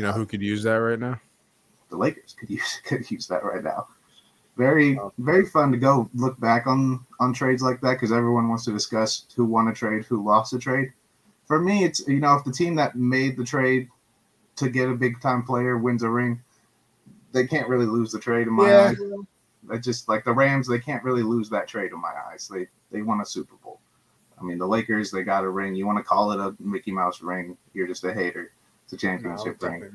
[0.00, 1.20] You know who could use that right now?
[1.90, 3.86] the Lakers could use could use that right now.
[4.56, 8.64] Very very fun to go look back on on trades like that because everyone wants
[8.64, 10.94] to discuss who won a trade, who lost a trade.
[11.44, 13.90] For me, it's you know if the team that made the trade
[14.56, 16.40] to get a big time player wins a ring,
[17.32, 18.92] they can't really lose the trade in my Yeah.
[18.92, 18.98] eyes.
[19.70, 22.48] I just like the Rams, they can't really lose that trade in my eyes.
[22.50, 23.80] They they won a Super Bowl.
[24.40, 25.74] I mean, the Lakers, they got a ring.
[25.74, 27.58] You want to call it a Mickey Mouse ring?
[27.74, 28.52] You're just a hater.
[28.92, 29.90] A championship ring.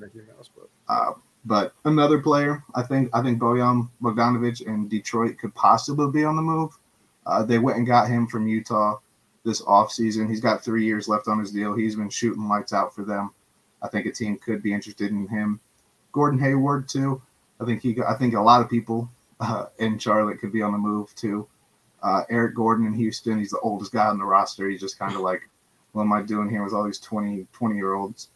[0.87, 1.11] Uh,
[1.45, 6.35] but another player, I think, I think Bojan Bogdanovic in Detroit could possibly be on
[6.35, 6.77] the move.
[7.25, 8.97] Uh, they went and got him from Utah
[9.43, 10.29] this offseason.
[10.29, 11.73] He's got three years left on his deal.
[11.73, 13.31] He's been shooting lights out for them.
[13.81, 15.59] I think a team could be interested in him.
[16.11, 17.21] Gordon Hayward too.
[17.61, 17.95] I think he.
[18.07, 21.47] I think a lot of people uh, in Charlotte could be on the move too.
[22.01, 23.39] Uh, Eric Gordon in Houston.
[23.39, 24.69] He's the oldest guy on the roster.
[24.69, 25.47] He's just kind of like,
[25.91, 28.29] what am I doing here with all these 20, 20 year olds?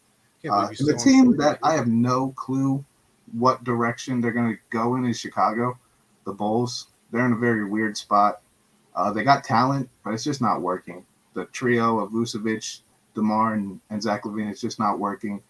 [0.48, 2.84] Uh, and the team that I have no clue
[3.32, 5.78] what direction they're going to go in is Chicago.
[6.24, 6.88] The Bulls.
[7.10, 8.40] They're in a very weird spot.
[8.94, 11.04] Uh, they got talent, but it's just not working.
[11.34, 12.80] The trio of Vucevic,
[13.14, 15.42] DeMar, and, and Zach LaVine is just not working.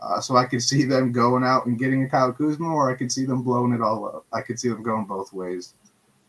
[0.00, 2.94] Uh, so I could see them going out and getting a Kyle Kuzma, or I
[2.94, 4.26] could see them blowing it all up.
[4.32, 5.74] I could see them going both ways.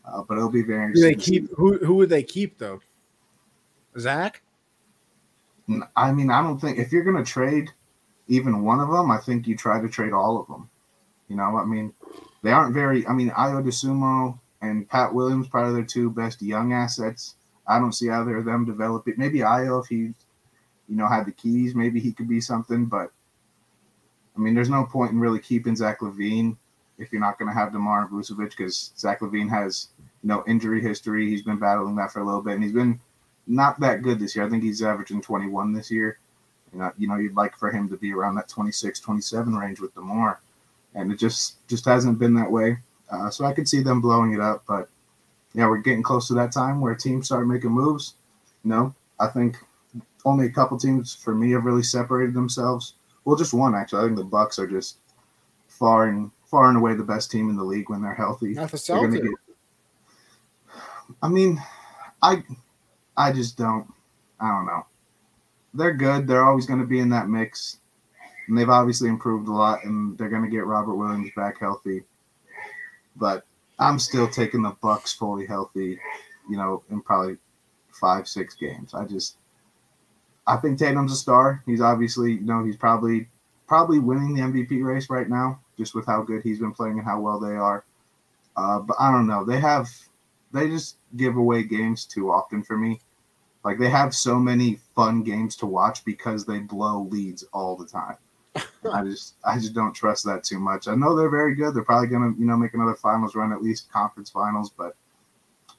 [0.04, 1.46] Uh, but it'll be very Do they interesting.
[1.46, 1.78] keep who?
[1.78, 2.80] Who would they keep though?
[3.98, 4.42] Zach.
[5.96, 7.70] I mean, I don't think if you're going to trade
[8.30, 10.70] even one of them, I think you try to trade all of them.
[11.28, 11.92] You know, I mean,
[12.42, 13.06] they aren't very.
[13.06, 17.34] I mean, Ayo Dosunmu and Pat Williams, probably their two best young assets.
[17.66, 19.14] I don't see either of them developing.
[19.16, 20.14] Maybe Ayo, if he, you
[20.96, 22.86] know, had the keys, maybe he could be something.
[22.86, 23.10] But
[24.36, 26.56] I mean, there's no point in really keeping Zach LaVine
[26.98, 29.88] if you're not going to have Demar and Vucevic because Zach LaVine has
[30.22, 31.28] you know injury history.
[31.28, 33.00] He's been battling that for a little bit, and he's been
[33.48, 34.46] not that good this year.
[34.46, 36.19] I think he's averaging 21 this year.
[36.72, 39.80] You know, you know, you'd like for him to be around that 26, 27 range
[39.80, 40.40] with Demar,
[40.94, 42.78] and it just just hasn't been that way.
[43.10, 44.88] Uh, so I could see them blowing it up, but
[45.52, 48.14] yeah, we're getting close to that time where teams start making moves.
[48.64, 49.56] You know, I think
[50.24, 52.94] only a couple teams for me have really separated themselves.
[53.24, 54.02] Well, just one actually.
[54.02, 54.98] I think the Bucks are just
[55.66, 58.54] far and far and away the best team in the league when they're healthy.
[58.54, 59.12] Not the Celtics.
[59.22, 59.30] get-
[61.22, 61.60] I mean,
[62.22, 62.44] I
[63.16, 63.92] I just don't.
[64.40, 64.86] I don't know.
[65.74, 66.26] They're good.
[66.26, 67.78] They're always going to be in that mix,
[68.48, 69.84] and they've obviously improved a lot.
[69.84, 72.02] And they're going to get Robert Williams back healthy.
[73.16, 73.44] But
[73.78, 75.98] I'm still taking the Bucks fully healthy.
[76.48, 77.36] You know, in probably
[78.00, 78.94] five, six games.
[78.94, 79.36] I just,
[80.46, 81.62] I think Tatum's a star.
[81.66, 83.28] He's obviously, you know, he's probably
[83.68, 87.06] probably winning the MVP race right now, just with how good he's been playing and
[87.06, 87.84] how well they are.
[88.56, 89.44] Uh, but I don't know.
[89.44, 89.88] They have
[90.52, 93.00] they just give away games too often for me.
[93.64, 97.86] Like they have so many fun games to watch because they blow leads all the
[97.86, 98.16] time.
[98.92, 100.88] I just I just don't trust that too much.
[100.88, 101.74] I know they're very good.
[101.74, 104.96] They're probably gonna, you know, make another finals run, at least conference finals, but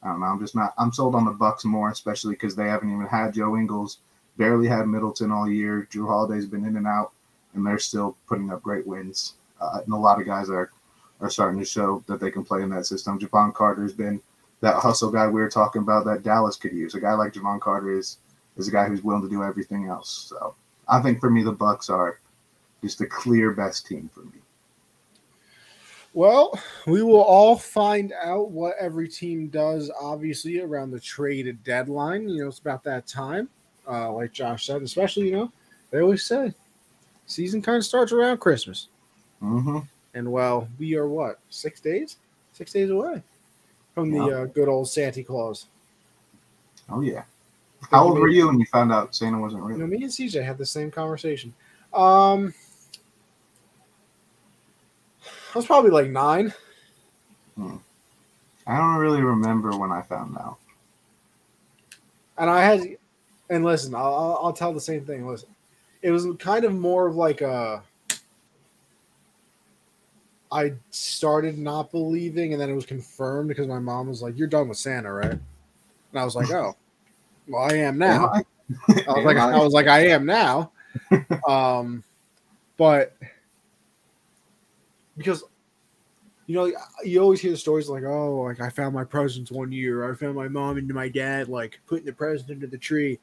[0.04, 0.28] I don't know.
[0.28, 3.34] I'm just not I'm sold on the Bucks more, especially because they haven't even had
[3.34, 4.00] Joe Ingles,
[4.38, 5.88] barely had Middleton all year.
[5.92, 7.12] Jrue Holiday's been in and out,
[7.54, 9.36] and they're still putting up great wins.
[9.60, 10.72] Uh, and a lot of guys are
[11.20, 13.20] are starting to show that they can play in that system.
[13.20, 14.22] Jevon Carter's been
[14.62, 16.96] that hustle guy we were talking about that Dallas could use.
[16.96, 18.18] A guy like Jevon Carter is
[18.58, 20.10] is a guy who's willing to do everything else.
[20.30, 20.56] So
[20.88, 22.20] I think for me the Bucks are
[22.82, 24.40] just the clear best team for me.
[26.14, 32.28] Well, we will all find out what every team does, obviously, around the trade deadline.
[32.28, 33.48] You know, it's about that time,
[33.88, 35.52] uh, like Josh said, especially, you know,
[35.90, 36.54] they always say
[37.28, 38.90] season kind of starts around Christmas.
[39.42, 39.80] Mm-hmm.
[40.14, 42.18] And, well, we are what, six days?
[42.52, 43.24] Six days away
[43.94, 45.68] from the uh, good old Santa Claus.
[46.90, 47.24] Oh yeah.
[47.90, 49.78] How old were you when you found out Santa wasn't You real?
[49.80, 51.54] know, me and CJ had the same conversation.
[51.94, 52.54] Um,
[55.54, 56.54] I was probably like nine.
[58.68, 60.58] I don't really remember when I found out.
[62.38, 62.82] and I had,
[63.50, 65.28] and listen, I'll, I'll, I'll tell the same thing.
[65.28, 65.50] Listen,
[66.02, 67.84] it was kind of more of like a.
[70.52, 74.48] I started not believing, and then it was confirmed because my mom was like, "You're
[74.48, 75.42] done with Santa, right?" And
[76.16, 76.76] I was like, "Oh,
[77.48, 78.44] well, I am now." Am I?
[79.08, 80.72] I was like, Am I was like, I am now.
[81.48, 82.04] um,
[82.78, 83.16] but
[85.18, 85.44] because
[86.48, 86.74] you know,
[87.04, 90.12] you always hear the stories like, oh, like I found my presents one year.
[90.12, 93.20] I found my mom and my dad like putting the present into the tree.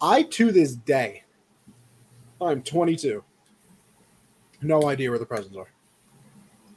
[0.00, 1.24] I to this day,
[2.40, 3.22] I'm 22.
[4.62, 5.68] No idea where the presents are.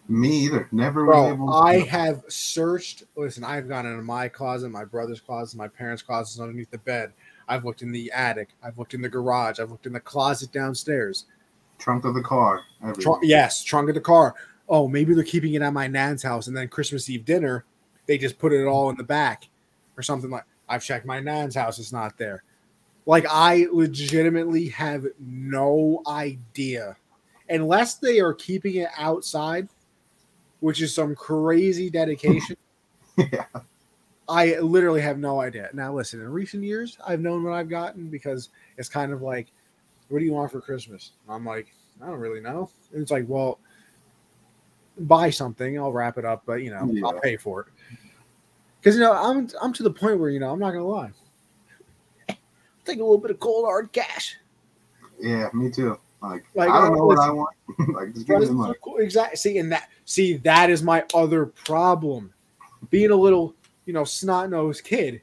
[0.07, 0.67] Me either.
[0.71, 1.05] Never.
[1.05, 3.03] Bro, I have searched.
[3.15, 7.13] Listen, I've gone into my closet, my brother's closet, my parents' closets underneath the bed.
[7.47, 8.49] I've looked in the attic.
[8.63, 9.59] I've looked in the garage.
[9.59, 11.25] I've looked in the closet downstairs.
[11.77, 12.63] trunk of the car.
[12.99, 14.35] Trunk, yes, trunk of the car.
[14.67, 17.65] Oh, maybe they're keeping it at my nan's house, and then Christmas Eve dinner,
[18.05, 19.47] they just put it all in the back,
[19.97, 20.43] or something like.
[20.67, 22.43] I've checked my nan's house; it's not there.
[23.07, 26.95] Like I legitimately have no idea,
[27.49, 29.67] unless they are keeping it outside,
[30.59, 32.55] which is some crazy dedication.
[33.17, 33.45] yeah.
[34.27, 35.69] I literally have no idea.
[35.73, 39.47] Now, listen, in recent years, I've known what I've gotten because it's kind of like,
[40.09, 41.13] what do you want for Christmas?
[41.25, 42.69] And I'm like, I don't really know.
[42.93, 43.59] And it's like, well,
[44.99, 47.67] buy something, I'll wrap it up, but you know, I'll pay for it.
[48.79, 51.11] Because you know, I'm I'm to the point where you know I'm not gonna lie.
[52.85, 54.37] Take a little bit of cold hard cash.
[55.19, 55.99] Yeah, me too.
[56.21, 57.55] Like, Like, I don't uh, know what I want.
[57.93, 58.73] like just give me the money.
[58.97, 59.37] Exactly.
[59.37, 62.33] See, and that see that is my other problem.
[62.89, 63.55] Being a little,
[63.85, 65.21] you know, snot nosed kid,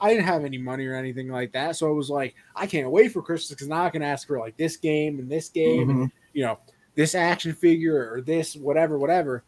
[0.00, 1.76] I didn't have any money or anything like that.
[1.76, 4.38] So I was like, I can't wait for Christmas because now I can ask for
[4.38, 6.12] like this game and this game, and Mhm.
[6.32, 6.58] you know,
[6.94, 9.44] this action figure or this whatever, whatever.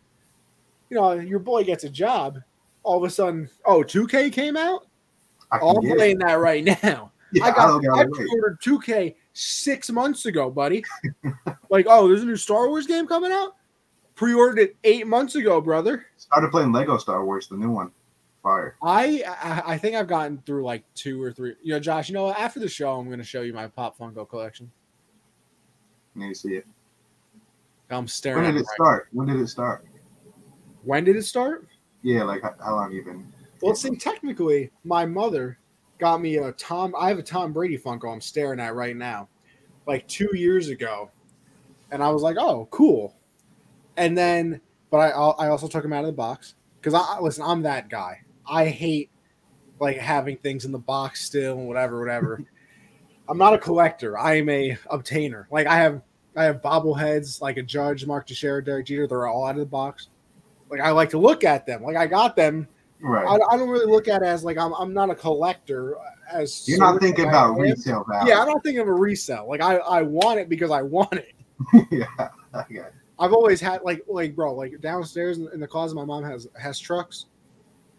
[0.90, 2.38] You know, your boy gets a job.
[2.84, 4.86] All of a sudden, oh, 2K came out.
[5.50, 5.96] I can I'm get it.
[5.96, 7.10] playing that right now.
[7.32, 10.82] Yeah, I I, got don't I pre-ordered 2K six months ago, buddy.
[11.70, 13.54] like, oh, there's a new Star Wars game coming out.
[14.14, 16.06] Pre-ordered it eight months ago, brother.
[16.16, 17.90] Started playing Lego Star Wars, the new one.
[18.42, 18.76] Fire.
[18.82, 21.54] I I, I think I've gotten through like two or three.
[21.62, 22.08] You know, Josh.
[22.08, 22.38] You know, what?
[22.38, 24.70] after the show, I'm going to show you my Pop Funko collection.
[26.14, 26.66] Need to see it.
[27.90, 28.44] I'm staring.
[28.44, 29.08] When did it right- start?
[29.12, 29.84] When did it start?
[30.84, 31.66] When did it start?
[32.02, 33.30] Yeah, like how, how long you been?
[33.60, 35.58] Well, see, technically, my mother
[35.98, 36.94] got me a Tom.
[36.98, 38.12] I have a Tom Brady Funko.
[38.12, 39.28] I'm staring at right now,
[39.86, 41.10] like two years ago,
[41.90, 43.16] and I was like, "Oh, cool."
[43.96, 47.44] And then, but I I also took him out of the box because I listen.
[47.44, 48.22] I'm that guy.
[48.46, 49.10] I hate
[49.80, 52.44] like having things in the box still and whatever, whatever.
[53.28, 54.16] I'm not a collector.
[54.16, 55.46] I am a obtainer.
[55.50, 56.02] Like I have
[56.36, 59.06] I have bobbleheads like a Judge, Mark Teixeira, Derek Jeter.
[59.06, 60.08] They're all out of the box.
[60.70, 61.82] Like I like to look at them.
[61.82, 62.68] Like I got them
[63.00, 63.26] Right.
[63.26, 65.96] I, I don't really look at it as like I'm, I'm not a collector
[66.30, 67.60] as You're not thinking I about am.
[67.60, 68.30] resale value.
[68.30, 69.46] Yeah, I'm not think of a resale.
[69.48, 71.34] Like I, I want it because I want it.
[71.90, 72.06] yeah.
[72.18, 72.94] I got it.
[73.18, 76.48] I've always had like like bro, like downstairs in, in the closet, my mom has
[76.60, 77.26] has trucks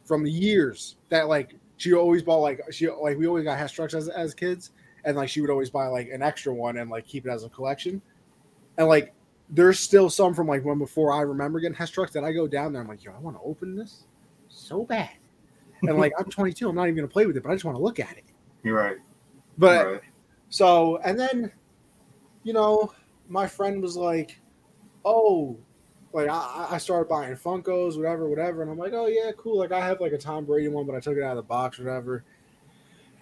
[0.04, 3.72] from the years that like she always bought like she like we always got Hess
[3.72, 4.72] trucks as as kids,
[5.06, 7.44] and like she would always buy like an extra one and like keep it as
[7.44, 8.02] a collection,
[8.78, 9.14] and like
[9.50, 12.48] there's still some from like when before I remember getting Hess trucks that I go
[12.48, 14.04] down there, I'm like, yo, I want to open this
[14.68, 15.10] so bad,
[15.84, 17.78] and like I'm 22, I'm not even gonna play with it, but I just want
[17.78, 18.26] to look at it.
[18.64, 18.98] You're right.
[19.58, 20.02] But You're right.
[20.50, 21.52] so, and then,
[22.44, 22.94] you know,
[23.30, 24.40] my friend was like,
[25.06, 25.58] "Oh,
[26.14, 29.72] like I, I started buying Funkos, whatever, whatever," and I'm like, "Oh yeah, cool." Like
[29.72, 31.80] I have like a Tom Brady one, but I took it out of the box,
[31.80, 32.24] whatever.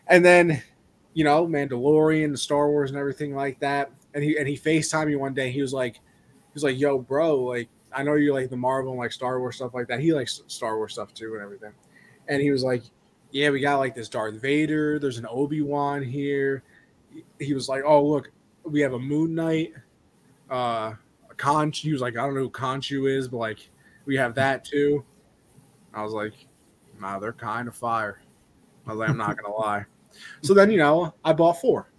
[0.08, 0.62] And then,
[1.14, 3.92] you know, Mandalorian, the Star Wars, and everything like that.
[4.14, 5.52] And he and he Facetime me one day.
[5.52, 8.92] He was like, he was like, "Yo, bro, like I know you like the Marvel
[8.92, 10.00] and like Star Wars stuff like that.
[10.00, 11.72] He likes Star Wars stuff too and everything."
[12.28, 12.84] And he was like,
[13.32, 15.00] "Yeah, we got like this Darth Vader.
[15.00, 16.64] There's an Obi Wan here."
[17.40, 18.32] He was like, "Oh, look,
[18.64, 19.74] we have a Moon Knight."
[20.50, 20.94] Uh,
[21.38, 21.80] Conch.
[21.80, 23.70] He was like, "I don't know who Khonshu is, but like
[24.06, 25.04] we have that too."
[25.94, 26.34] I was like,
[27.00, 28.22] "Nah, they're kind of fire."
[28.86, 29.86] I was like, "I'm not gonna lie."
[30.42, 31.90] So then, you know, I bought four.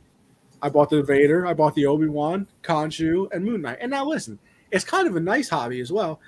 [0.63, 3.79] I bought the Vader, I bought the Obi Wan, Khonshu, and Moon Knight.
[3.81, 4.39] And now listen,
[4.71, 6.21] it's kind of a nice hobby as well,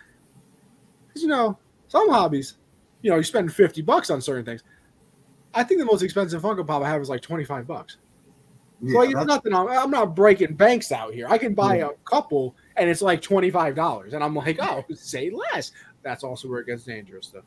[1.09, 1.59] because you know
[1.89, 2.57] some hobbies,
[3.03, 4.63] you know, you spend fifty bucks on certain things.
[5.55, 7.97] I think the most expensive Funko Pop I have is like twenty five bucks.
[8.81, 9.55] Yeah, so like, it's nothing.
[9.55, 11.27] I'm, I'm not breaking banks out here.
[11.29, 11.89] I can buy Yeah.
[11.89, 15.73] a couple, and it's like twenty five dollars, and I'm like, oh, say less.
[16.03, 17.43] That's also where it gets dangerous, though.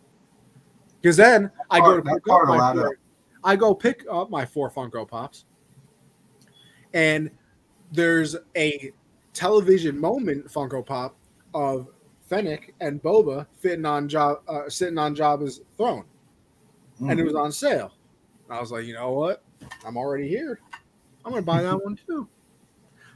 [1.01, 2.93] Because then I go to pick up my four, up.
[3.43, 5.45] I go pick up my four Funko Pops,
[6.93, 7.31] and
[7.91, 8.91] there's a
[9.33, 11.15] television moment Funko Pop
[11.53, 11.87] of
[12.27, 16.05] Fennec and Boba fitting on Job, uh, sitting on Jabba's throne,
[17.01, 17.93] and it was on sale.
[18.49, 19.43] I was like, you know what?
[19.85, 20.59] I'm already here.
[21.23, 22.27] I'm gonna buy that one too.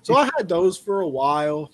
[0.03, 1.71] So I had those for a while,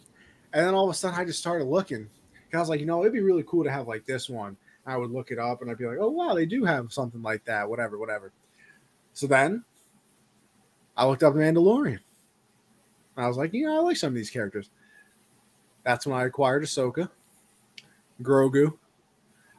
[0.54, 1.98] and then all of a sudden I just started looking.
[1.98, 4.58] And I was like, you know, it'd be really cool to have like this one.
[4.86, 7.22] I would look it up and I'd be like, oh wow, they do have something
[7.22, 7.70] like that.
[7.70, 8.32] Whatever, whatever.
[9.14, 9.64] So then
[10.98, 12.00] I looked up Mandalorian.
[13.18, 14.70] I was like, you know, I like some of these characters.
[15.84, 17.10] That's when I acquired Ahsoka.
[18.22, 18.78] Grogu.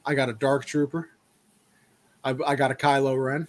[0.04, 1.10] I got a Dark Trooper.
[2.24, 3.46] I, I got a Kylo Ren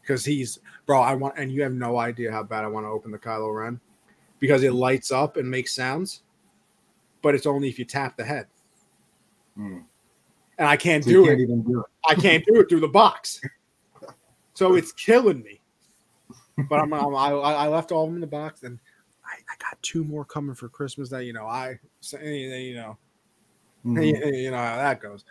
[0.00, 1.00] because he's bro.
[1.00, 3.54] I want, and you have no idea how bad I want to open the Kylo
[3.54, 3.80] Ren
[4.38, 6.22] because it lights up and makes sounds,
[7.22, 8.46] but it's only if you tap the head,
[9.58, 9.82] Mm.
[10.58, 11.46] and I can't So do can't it.
[11.46, 11.86] do it.
[12.08, 13.40] I can't do it through the box,
[14.54, 15.60] so it's killing me.
[16.68, 18.78] But I'm, I'm I, I left all of them in the box, and
[19.26, 21.08] I, I got two more coming for Christmas.
[21.10, 22.96] That you know, I say you know.
[23.86, 24.04] Mhm.
[24.04, 25.24] you, you know how that goes.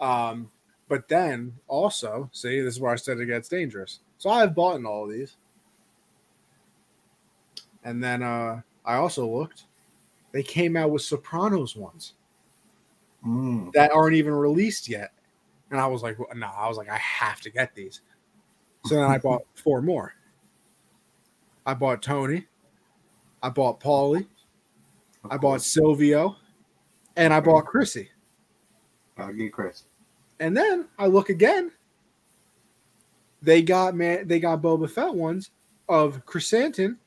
[0.00, 0.50] Um,
[0.88, 4.00] but then also, see, this is where I said it gets dangerous.
[4.18, 5.36] So I've bought in all of these.
[7.84, 9.66] And then uh, I also looked,
[10.32, 12.14] they came out with Sopranos ones
[13.24, 13.72] Mm.
[13.74, 15.12] that aren't even released yet.
[15.70, 18.00] And I was like, well, no, I was like, I have to get these.
[18.86, 20.14] So then I bought four more.
[21.64, 22.46] I bought Tony,
[23.42, 24.26] I bought Paulie,
[25.30, 25.62] I bought.
[25.62, 26.36] Silvio,
[27.16, 28.10] and I bought Chrissy.
[29.16, 29.84] Gotta get Chris.
[30.38, 31.70] And then I look again.
[33.42, 35.50] They got man, they got Boba Fett ones
[35.88, 36.98] of Chrysanthemum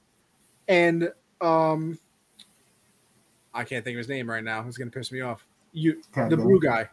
[0.68, 1.12] and
[1.42, 1.98] um
[3.54, 4.66] I can't think of his name right now.
[4.68, 5.46] It's gonna piss me off.
[5.74, 6.46] You Cad the Bane.
[6.46, 6.90] blue guy.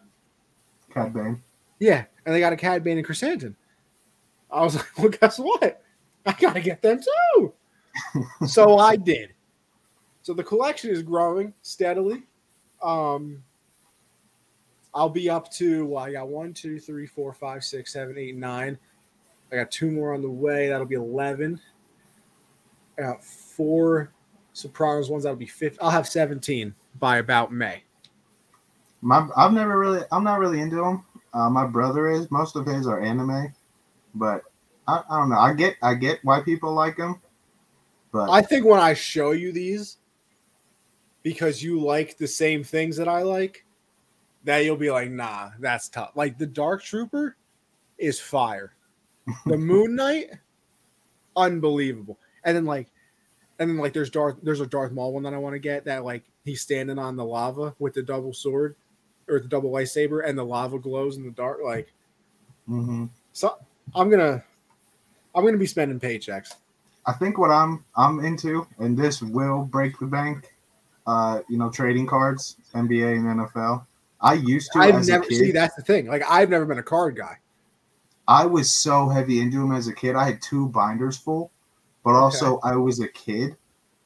[0.92, 1.42] Cad Bane.
[1.78, 3.56] Yeah, and they got a Cad Bane and Chrysanthemum.
[4.50, 5.82] I was like, well, guess what?
[6.26, 7.52] I gotta get them too.
[8.46, 9.34] So I did.
[10.22, 12.22] So the collection is growing steadily.
[12.82, 13.42] Um
[14.92, 18.36] I'll be up to well, I got one, two, three, four, five, six, seven, eight,
[18.36, 18.78] nine.
[19.52, 20.68] I got two more on the way.
[20.68, 21.60] That'll be eleven.
[22.98, 24.12] I got four
[24.52, 25.24] Sopranos ones.
[25.24, 25.80] That'll be fifty.
[25.80, 27.82] I'll have seventeen by about May.
[29.02, 31.04] My, I've never really, I'm not really into them.
[31.32, 32.30] Uh, my brother is.
[32.30, 33.54] Most of his are anime,
[34.14, 34.42] but
[34.86, 35.38] I, I don't know.
[35.38, 37.20] I get, I get why people like them,
[38.12, 39.98] but I think when I show you these,
[41.22, 43.64] because you like the same things that I like,
[44.44, 46.12] that you'll be like, nah, that's tough.
[46.14, 47.36] Like the Dark Trooper
[47.98, 48.74] is fire.
[49.46, 50.30] The Moon Knight,
[51.36, 52.18] unbelievable.
[52.44, 52.88] And then like,
[53.58, 55.84] and then like there's Darth, there's a Darth Maul one that I want to get
[55.84, 58.74] that like he's standing on the lava with the double sword
[59.28, 61.60] or the double lightsaber and the lava glows in the dark.
[61.62, 61.92] Like,
[62.66, 63.56] hmm so
[63.94, 64.42] I'm gonna,
[65.34, 66.54] I'm gonna be spending paychecks.
[67.06, 70.54] I think what I'm, I'm into, and this will break the bank.
[71.06, 73.84] Uh, you know, trading cards, NBA and NFL.
[74.20, 76.06] I used to I've never see that's the thing.
[76.06, 77.38] Like I've never been a card guy.
[78.28, 80.14] I was so heavy into them as a kid.
[80.14, 81.50] I had two binders full,
[82.04, 83.56] but also I was a kid,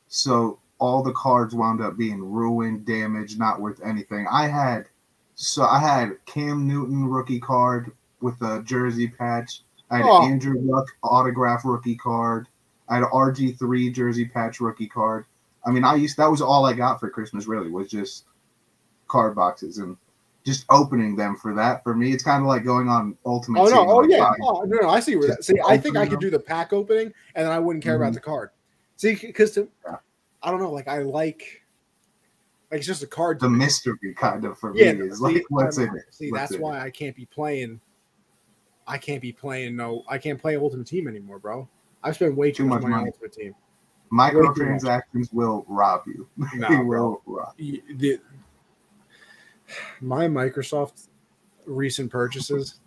[0.08, 4.26] so all the cards wound up being ruined, damaged, not worth anything.
[4.30, 4.86] I had
[5.34, 9.62] so I had Cam Newton rookie card with a jersey patch.
[9.90, 10.26] I had Oh.
[10.26, 12.48] Andrew Luck autograph rookie card.
[12.88, 15.24] I had an RG three jersey patch rookie card.
[15.66, 17.46] I mean, I used that was all I got for Christmas.
[17.46, 18.24] Really, was just
[19.08, 19.96] card boxes and
[20.44, 21.82] just opening them for that.
[21.82, 23.60] For me, it's kind of like going on Ultimate.
[23.60, 23.70] Oh no!
[23.70, 24.30] Team, Oh like, yeah!
[24.42, 24.88] Oh, no, no!
[24.90, 25.44] I see where that.
[25.44, 28.02] See, I think I could do the pack opening, and then I wouldn't care Mhm.
[28.02, 28.50] about the card.
[28.96, 29.96] See, because Yeah.
[30.42, 30.70] I don't know.
[30.70, 31.62] Like I like,
[32.70, 33.40] like it's just a card.
[33.40, 33.58] the me.
[33.60, 34.92] mystery kind of for Yeah.
[34.92, 36.04] me is see, like what's in it.
[36.10, 36.82] See, What's that's why it.
[36.82, 37.80] I can't be playing.
[38.86, 39.76] I can't be playing.
[39.76, 41.66] No, I can't play Ultimate Team anymore, bro.
[42.04, 43.08] I've spent way too, Too much much money on.
[43.08, 43.54] Ultimate Team.
[44.12, 46.28] microtransactions will rob you.
[46.54, 47.54] No, they will rob.
[47.58, 48.20] Y- the-
[50.02, 51.08] my Microsoft
[51.66, 52.80] recent purchases.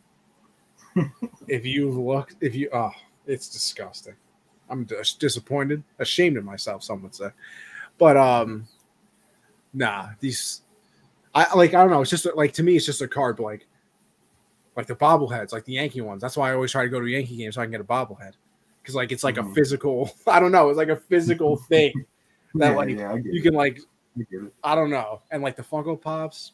[1.48, 2.92] if you look, if you oh,
[3.26, 4.14] it's disgusting.
[4.70, 6.84] I'm just disappointed, ashamed of myself.
[6.84, 7.30] Some would say,
[7.98, 8.68] but um,
[9.74, 10.62] nah, these,
[11.34, 12.02] I like I don't know.
[12.02, 13.66] It's just like to me, it's just a card like,
[14.76, 16.22] like the bobbleheads, like the Yankee ones.
[16.22, 17.82] That's why I always try to go to a Yankee game so I can get
[17.82, 18.34] a bobblehead
[18.88, 19.54] because like it's like a Mhm.
[19.54, 20.10] physical.
[20.28, 20.70] I don't know.
[20.70, 22.06] It's like a physical thing
[22.56, 23.44] that yeah, like yeah, you it.
[23.44, 23.80] can like
[24.18, 24.72] I.
[24.72, 25.22] I don't know.
[25.30, 26.54] And like the Funko Pops,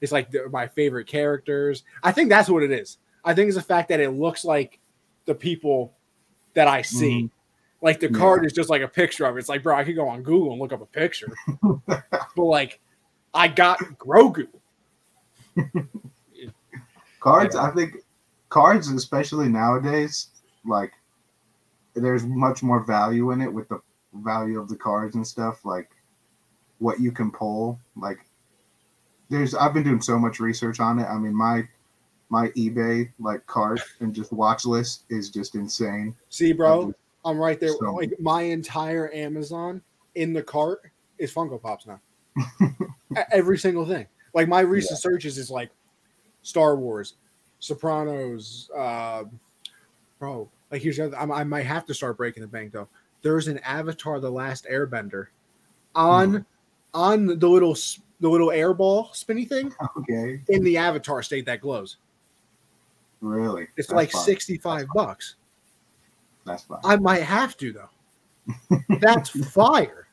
[0.00, 1.82] it's like my favorite characters.
[2.04, 2.98] I think that's what it is.
[3.24, 4.78] I think it's the fact that it looks like
[5.26, 5.92] the people
[6.54, 7.28] that I see.
[7.82, 8.14] Like the Mm-hmm.
[8.14, 8.20] Yeah.
[8.20, 9.40] card is just like a picture of it.
[9.40, 11.32] It's like, bro, I could go on Google and look up a picture.
[11.86, 12.04] but
[12.36, 12.80] like,
[13.34, 14.46] I got Grogu.
[17.20, 17.62] Cards, Yeah.
[17.62, 17.96] I think
[18.48, 20.28] cards, especially nowadays,
[20.64, 20.92] like
[21.94, 23.80] there's much more value in it with the
[24.14, 25.90] value of the cards and stuff, like
[26.78, 27.78] what you can pull.
[27.96, 28.18] Like
[29.28, 31.04] there's I've been doing so much research on it.
[31.06, 31.66] I mean my
[32.28, 36.14] my eBay like cart and just watch list is just insane.
[36.28, 37.70] See, bro, I'm right there.
[37.70, 39.82] So- Like my entire Amazon
[40.14, 42.00] in the cart is Funko Pops now.
[43.32, 44.06] Every single thing.
[44.32, 45.70] Like my recent searches is like
[46.42, 47.14] Star Wars,
[47.58, 49.24] Sopranos, uh,
[50.18, 50.48] bro.
[50.70, 52.88] Like here's the other, I'm, I might have to start breaking the bank though.
[53.22, 55.28] There's an Avatar: The Last Airbender
[55.94, 56.38] on hmm.
[56.94, 57.76] on the little
[58.20, 61.96] the little air ball spinny thing Okay, in the Avatar state that glows.
[63.20, 63.68] really?
[63.76, 64.22] It's That's like fine.
[64.22, 65.36] 65 bucks.
[66.44, 66.78] That's fine.
[66.84, 68.78] I might have to though.
[69.00, 70.06] That's fire.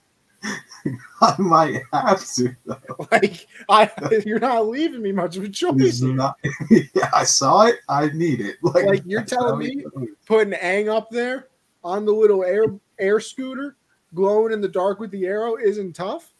[1.22, 2.56] I might have to.
[2.66, 3.08] Though.
[3.12, 3.92] Like I
[4.26, 6.02] you're not leaving me much of a choice.
[6.02, 6.38] not-
[6.70, 7.78] yeah, I saw it.
[7.90, 8.58] I need it.
[8.62, 9.86] Like, Like, you're telling me-.
[10.26, 11.48] Putting Aang up there
[11.84, 12.66] on the little air
[13.00, 13.76] air scooter,
[14.14, 16.34] glowing in the dark with the arrow isn't tough.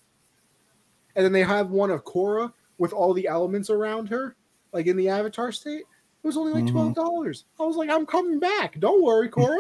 [1.16, 4.36] And then they have one of Korra with all the elements around her,
[4.72, 5.82] like in the Avatar state.
[5.82, 6.72] It was only like Mhm.
[6.72, 7.46] twelve dollars.
[7.60, 8.80] I was like, I'm coming back.
[8.80, 9.58] Don't worry, Korra.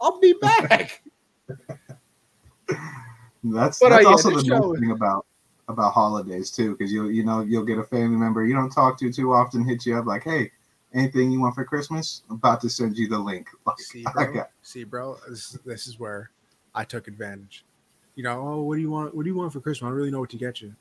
[0.00, 1.02] I'll be back.
[3.44, 5.26] That's But, uh, that's yeah, also this the nice thing about
[5.68, 8.98] about holidays too, because you you know you'll get a family member you don't talk
[8.98, 10.50] to too often hit you up like, hey,
[10.94, 12.22] anything you want for Christmas?
[12.28, 13.48] I'm about to send you the link.
[13.66, 14.34] Like, See, I bro.
[14.34, 15.18] got- See, bro.
[15.28, 16.30] This, this is where
[16.74, 17.64] I took advantage.
[18.14, 19.14] You know, oh, what do you want?
[19.14, 19.86] What do you want for Christmas?
[19.86, 20.74] I don't really know what to get you.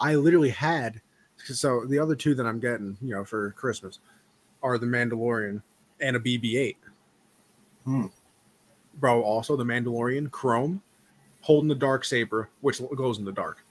[0.00, 1.00] I literally had.
[1.36, 3.98] So the other two that I'm getting, you know, for Christmas,
[4.62, 5.62] are the Mandalorian
[6.00, 6.76] and a BB-8.
[7.84, 8.06] Hmm.
[8.94, 10.82] Bro, also the Mandalorian Chrome,
[11.42, 13.64] holding the dark saber, which goes in the dark.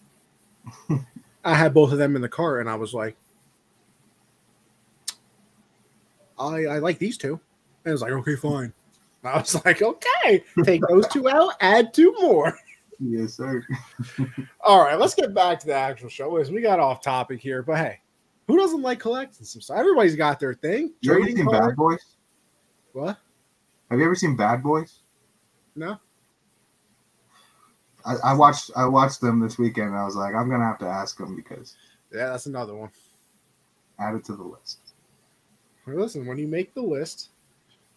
[1.44, 3.18] I had both of them in the car, and I was like,
[6.38, 7.40] I I like these two.
[7.84, 8.74] And I was like, okay, fine.
[9.24, 12.58] I was like, okay, take those two out, add two more.
[13.00, 13.66] yes, sir.
[14.62, 16.38] All right, let's get back to the actual show.
[16.38, 18.00] As we got off topic here, but hey,
[18.48, 19.78] who doesn't like collecting some stuff?
[19.78, 20.94] Everybody's got their thing.
[21.02, 21.68] You ever Trading seen cards.
[21.68, 22.18] Bad Boys?
[22.94, 23.18] What?
[23.90, 25.00] Have you ever seen Bad Boys?
[25.76, 25.98] No.
[28.06, 29.89] I, I watched I watched them this weekend.
[29.89, 31.76] And I was like, I'm gonna have to ask them because
[32.14, 32.89] Yeah, that's another one.
[33.99, 34.80] add it to the list.
[35.86, 37.30] Well, listen, when you make the list,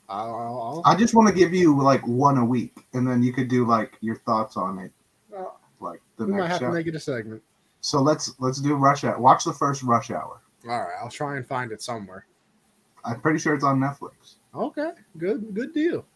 [0.09, 3.33] I'll, I'll, I'll just want to give you like one a week, and then you
[3.33, 4.93] could do like your thoughts on it,
[5.31, 6.67] well, like the we might have show.
[6.69, 7.43] to make it a segment.
[7.81, 9.19] So let's let's do Rush Hour.
[9.19, 10.41] Watch the first Rush Hour.
[10.69, 12.27] All right, I'll try and find it somewhere.
[13.05, 14.37] I'm pretty sure it's on Netflix.
[14.55, 16.07] Okay, good, good deal.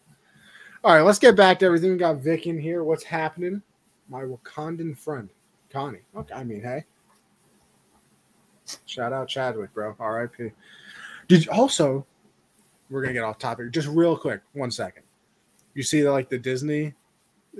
[0.83, 1.91] All right, let's get back to everything.
[1.91, 2.83] We got Vic in here.
[2.83, 3.61] What's happening?
[4.09, 5.29] My Wakandan friend,
[5.69, 5.99] Connie.
[6.15, 6.83] Okay, I mean, hey.
[8.85, 9.95] Shout out Chadwick, bro.
[9.99, 10.51] R.I.P.
[11.27, 12.05] Did you also?
[12.89, 13.71] We're gonna get off topic.
[13.71, 15.03] Just real quick, one second.
[15.75, 16.93] You see the like the Disney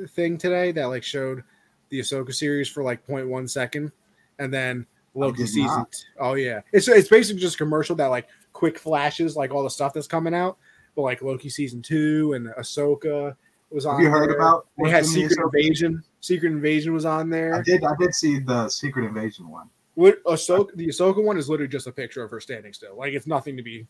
[0.10, 1.44] thing today that like showed
[1.90, 3.92] the Ahsoka series for like 0.1 second,
[4.40, 5.86] and then Loki season.
[5.92, 9.64] t- Oh yeah, it's it's basically just a commercial that like quick flashes like all
[9.64, 10.58] the stuff that's coming out.
[10.96, 13.36] But like Loki season two and Ahsoka
[13.72, 13.96] was on.
[13.96, 14.38] Have you heard there.
[14.38, 14.68] about?
[14.84, 16.04] They had what's in the Secret Invasion.
[16.22, 17.54] Secret Invasion was on there.
[17.54, 17.64] I there.
[17.80, 17.84] did.
[17.86, 19.70] I did see the Secret Invasion one.
[19.96, 20.76] What Ahsoka?
[20.76, 22.96] The Ahsoka one is literally just a picture of her standing still.
[22.98, 23.88] Like it's nothing to be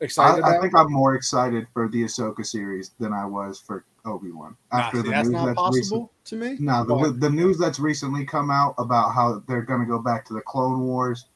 [0.00, 0.62] I, excited I about.
[0.62, 4.56] think I'm more excited for the Ahsoka series than I was for Obi Wan.
[4.72, 6.56] After Nah, see, that's not possible to me.
[6.60, 9.98] No, the, But the news that's recently come out about how they're going to go
[9.98, 11.26] back to the Clone Wars,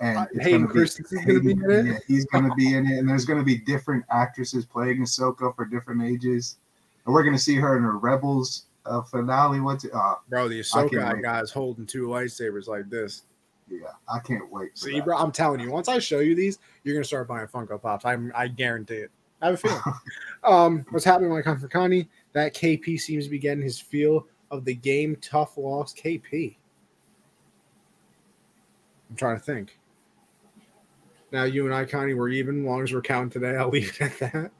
[0.00, 1.86] and Uh, Hayden gonna Christensen's gonna be in it?
[1.86, 4.98] Yeah, he's going to be in it, and there's going to be different actresses playing
[5.02, 6.56] Ahsoka for different ages,
[7.04, 9.60] and we're going to see her in her Rebels uh, finale.
[9.60, 9.92] What's it?
[9.94, 11.50] Uh, bro, the Ahsoka wait.
[11.50, 13.22] holding two lightsabers like this.
[13.68, 14.76] yeah, I can't wait.
[14.76, 15.04] See, that.
[15.04, 18.04] bro, I'm telling you, once I show you these, you're gonna start buying Funko Pops.
[18.04, 19.10] I I guarantee it.
[19.40, 19.80] I have a feeling.
[20.44, 22.08] um, what's happening when I come for Connie?
[22.32, 25.16] That KP seems to be getting his feel of the game.
[25.20, 26.56] Tough loss, KP.
[29.10, 29.78] I'm trying to think.
[31.30, 32.60] Now you and I, Connie, we're even.
[32.60, 34.50] As long as we're counting today, I'll leave it at that.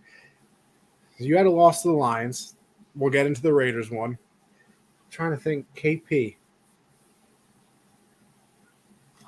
[1.19, 2.55] You had a loss to the Lions.
[2.99, 4.11] We'll get into the Raiders one.
[4.11, 6.35] I'm trying to think, KP.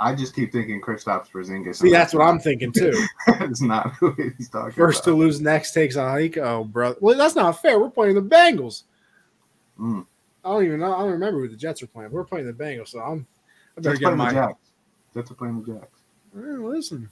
[0.01, 1.77] I just keep thinking Kristaps Porzingis.
[1.77, 2.93] See, that's what I'm thinking too.
[3.29, 6.39] It's not who he's talking First to lose, next takes a hike.
[6.39, 6.97] Oh, brother.
[7.01, 7.79] Well, that's not fair.
[7.79, 8.85] We're playing the Bengals.
[9.79, 10.07] Mm.
[10.45, 10.95] I don't even know.
[10.95, 12.11] I don't remember who the Jets are playing.
[12.11, 13.27] We're playing the Bengals, so I'm.
[13.77, 14.33] I better Jets get playing the my.
[14.33, 14.73] Jags.
[15.15, 15.99] Jets are playing the Jags.
[16.37, 17.09] Eh, listen,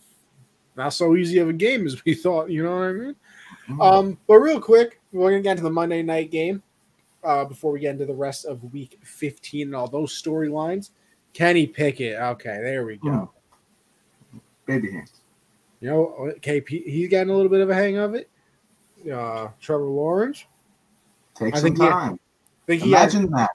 [0.76, 2.48] not so easy of a game as we thought.
[2.50, 3.16] You know what I mean?
[3.68, 3.92] Mm.
[3.92, 6.62] Um, but real quick, we're gonna get into the Monday night game
[7.24, 10.90] uh, before we get into the rest of Week 15 and all those storylines.
[11.32, 12.18] Kenny Pickett.
[12.20, 13.08] Okay, there we go.
[14.34, 14.40] Mm.
[14.66, 15.20] Baby hands.
[15.80, 16.84] You know, KP.
[16.84, 18.28] He's getting a little bit of a hang of it.
[19.10, 20.44] Uh, Trevor Lawrence.
[21.34, 22.18] Take I some he- time.
[22.64, 23.50] I think he has that.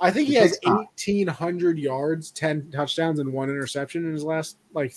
[0.00, 4.58] I think he has eighteen hundred yards, ten touchdowns, and one interception in his last
[4.72, 4.94] like.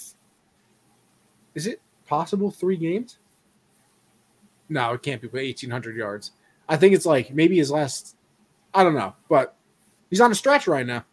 [1.56, 3.18] Is it possible three games?
[4.70, 5.28] No, it can't be.
[5.28, 6.32] But eighteen hundred yards.
[6.67, 8.15] I think it's like maybe his last.
[8.74, 9.55] I don't know, but
[10.09, 11.05] he's on a stretch right now.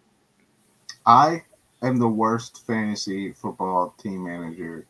[1.07, 1.43] I
[1.83, 4.87] am the worst fantasy football team manager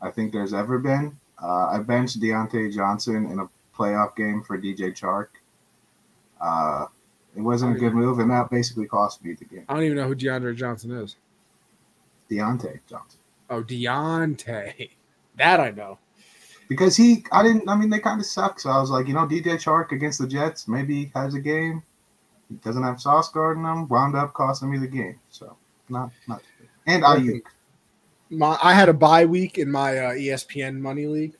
[0.00, 1.18] I think there's ever been.
[1.42, 5.28] Uh, I benched Diontae Johnson in a playoff game for DJ Chark.
[6.40, 6.86] Uh,
[7.36, 9.64] it wasn't a good move, and that basically cost me the game.
[9.68, 11.16] I don't even know who DeAndre Johnson is.
[12.30, 13.20] Diontae Johnson.
[13.50, 14.90] Oh, Diontae.
[15.36, 15.98] That I know.
[16.68, 17.68] Because he, I didn't.
[17.68, 18.58] I mean, they kind of suck.
[18.58, 21.40] So I was like, you know, DJ Chark against the Jets, maybe he has a
[21.40, 21.82] game.
[22.48, 23.88] He doesn't have Sauce guarding him.
[23.88, 25.18] Wound up costing me the game.
[25.30, 25.56] So
[25.88, 26.42] not not.
[26.86, 27.42] And Aiyuk.
[28.30, 31.36] My I had a bye week in my uh, ESPN money league,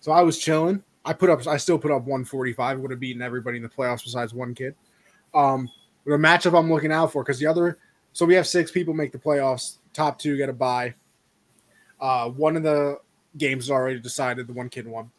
[0.00, 0.82] so I was chilling.
[1.04, 1.46] I put up.
[1.46, 2.80] I still put up 145.
[2.80, 4.74] Would have beaten everybody in the playoffs besides one kid.
[5.32, 5.70] Um,
[6.04, 7.78] the matchup I'm looking out for because the other.
[8.12, 9.76] So we have six people make the playoffs.
[9.92, 10.94] Top two get a bye.
[12.00, 12.98] Uh, one of the
[13.38, 14.46] games is already decided.
[14.46, 15.10] The one kid won.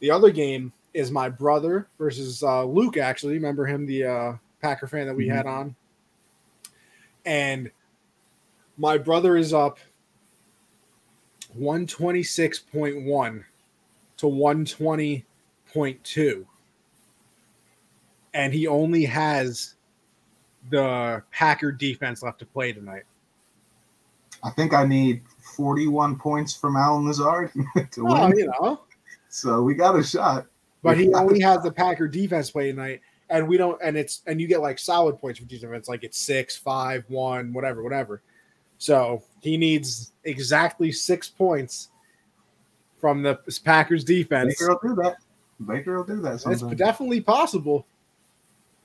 [0.00, 2.96] The other game is my brother versus uh, Luke.
[2.96, 4.32] Actually, remember him, the uh,
[4.62, 5.34] Packer fan that we Mhm.
[5.34, 5.76] had on.
[7.26, 7.70] And
[8.76, 9.78] my brother is up
[11.58, 13.44] 126.1
[14.18, 16.46] to 120.2.
[18.34, 19.74] And he only has
[20.70, 23.04] the Packer defense left to play tonight.
[24.44, 25.22] I think I need
[25.58, 27.50] 41 points from Allen Lazard
[27.90, 28.16] to win.
[28.16, 28.80] Oh, you know.
[29.28, 30.46] So we got a shot.
[30.84, 33.76] But he only has the Packer defense play tonight, and we don't.
[33.82, 37.52] And it's and you get like solid points for defense, like it's six, five, one,
[37.52, 38.22] whatever, whatever.
[38.78, 41.88] So he needs exactly six points
[43.00, 44.60] from the Packers defense.
[44.60, 45.16] Baker will do that.
[45.66, 46.40] Baker will do that.
[46.46, 47.84] It's definitely possible.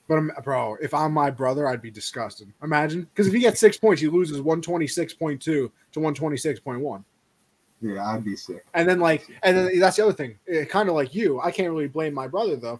[0.07, 2.51] But um, bro, if I'm my brother, I'd be disgusted.
[2.63, 7.03] Imagine because if he gets six points, he loses 126.2 to 126.1.
[7.81, 8.65] Yeah, I'd be sick.
[8.73, 10.37] And then like, and then that's the other thing.
[10.69, 12.79] kind of like you, I can't really blame my brother though.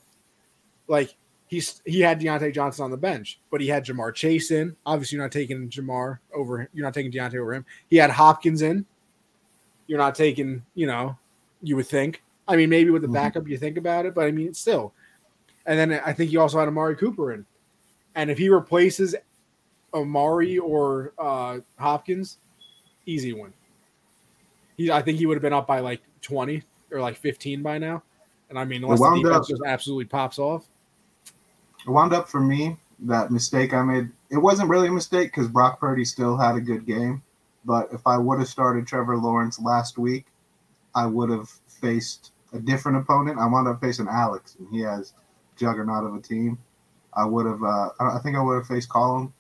[0.88, 1.16] Like
[1.48, 4.76] he's he had Diontae Johnson on the bench, but he had Ja'Marr Chase in.
[4.86, 6.70] Obviously, you're not taking Ja'Marr over.
[6.74, 7.66] You're not taking Deontay over him.
[7.90, 8.86] He had Hopkins in.
[9.88, 10.64] You're not taking.
[10.76, 11.18] You know,
[11.62, 12.22] you would think.
[12.48, 13.14] I mean, maybe with the Mhm.
[13.14, 14.94] backup, you think about it, but I mean, still.
[15.66, 17.46] And then I think you also had Amari Cooper in.
[18.16, 19.16] And if he replaces
[19.94, 22.38] Amari or uh, Hopkins,
[23.06, 23.54] easy win.
[24.78, 27.78] He, I think he would have been up by like 20 or like 15 by
[27.78, 28.04] now.
[28.50, 30.68] And I mean, unless the defense up- just absolutely pops off.
[31.86, 34.10] It wound up for me that mistake I made.
[34.30, 37.22] It wasn't really a mistake because Brock Purdy still had a good game.
[37.66, 40.26] But if I would have started Trevor Lawrence last week,
[40.96, 43.40] I would have faced a different opponent.
[43.40, 45.14] I wound up facing Alex, and he has
[45.56, 46.58] juggernaut of a team.
[47.14, 47.64] I would have.
[47.64, 49.34] Uh, I I think I would have faced Colin.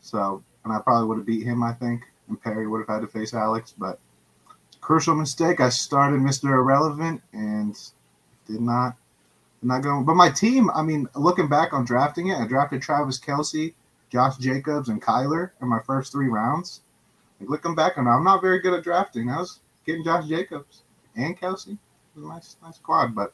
[0.00, 1.62] So, and I probably would have beat him.
[1.62, 3.74] I think, and Perry would have had to face Alex.
[3.76, 3.98] But
[4.80, 5.60] crucial mistake.
[5.60, 6.50] I started Mr.
[6.50, 7.76] Irrelevant and
[8.46, 8.96] did not
[9.62, 10.04] not going.
[10.04, 13.74] But my team, I mean, looking back on drafting it, I drafted Travis Kelce,
[14.10, 16.80] Josh Jacobs, and Kyler in my first three rounds.
[17.40, 19.30] Like, looking back on it, I'm not very good at drafting.
[19.30, 20.82] I was getting Josh Jacobs
[21.16, 21.72] and Kelsey.
[21.72, 21.78] It
[22.20, 23.14] was a nice, nice squad.
[23.14, 23.32] But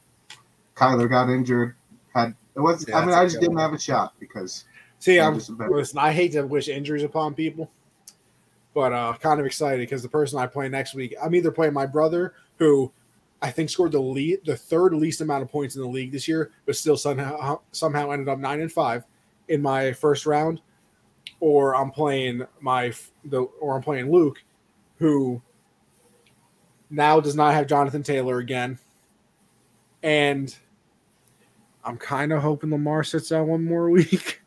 [0.75, 1.75] Kyler got injured.
[2.13, 2.85] Had it was.
[2.87, 4.65] Yeah, I mean, I just didn't have a shot because
[4.99, 5.99] See, I'm just a better- listen.
[5.99, 7.69] I hate to wish injuries upon people,
[8.75, 11.73] but uh, kind of excited because the person I play next week, I'm either playing
[11.73, 12.91] my brother, who
[13.41, 16.27] I think scored the lead, the third least amount of points in the league this
[16.27, 19.05] year, but still somehow somehow ended up nine and five
[19.47, 20.61] in my first round,
[21.39, 22.91] or I'm playing my
[23.23, 24.43] the or I'm playing Luke,
[24.99, 25.41] who
[26.89, 28.77] now does not have Jonathan Taylor again,
[30.03, 30.53] and
[31.85, 34.41] I'm kind of hoping Lamar sits out one more week.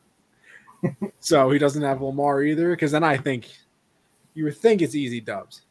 [1.19, 3.49] so he doesn't have Lamar either, because then I think
[4.39, 5.63] you would think it's easy dubs.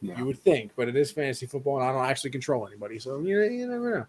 [0.00, 0.18] yeah.
[0.18, 3.20] You would think, but it is fantasy football, and I don't actually control anybody, so
[3.20, 4.06] you, you never know.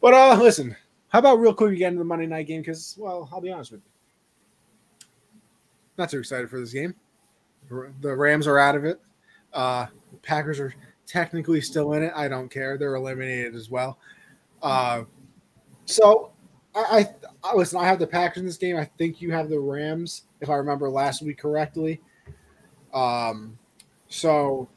[0.00, 0.74] But uh, listen,
[1.08, 2.62] how about real quick we get into the Monday night game?
[2.62, 5.08] Because well, I'll be honest with you,
[5.98, 6.94] not too excited for this game.
[8.00, 8.98] The Rams are out of it.
[9.52, 9.86] Uh,
[10.22, 10.74] Packers are
[11.06, 12.12] technically still in it.
[12.16, 13.98] I don't care; they're eliminated as well.
[14.62, 15.02] Uh,
[15.84, 16.32] so
[16.74, 16.80] I,
[17.44, 17.78] I, I listen.
[17.78, 18.78] I have the Packers in this game.
[18.78, 22.00] I think you have the Rams, if I remember last week correctly.
[22.92, 23.58] Um,
[24.08, 24.68] so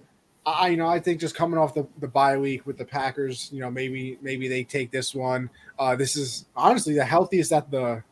[0.45, 3.49] I you know I think just coming off the, the bye week with the Packers,
[3.51, 5.49] you know maybe maybe they take this one.
[5.79, 8.03] Uh, this is honestly the healthiest that the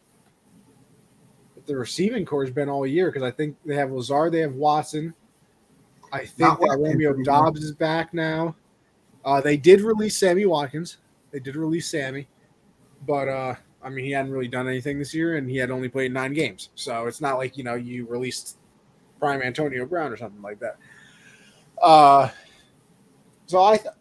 [1.55, 4.39] that the receiving core has been all year because I think they have Lazard, they
[4.39, 5.13] have Watson.
[6.11, 7.13] I think Not that Romeo.
[7.23, 8.55] Doubs is back now.
[9.25, 10.97] Uh, they did release Sammy Watkins.
[11.31, 12.27] They did release Sammy,
[13.07, 15.87] but uh, I mean he hadn't really done anything this year, and he had only
[15.87, 16.69] played nine games.
[16.75, 18.57] So it's not like you know you released
[19.23, 20.77] prime Antonio Brown or something like that.
[21.81, 22.29] Uh,
[23.45, 23.95] so I, th-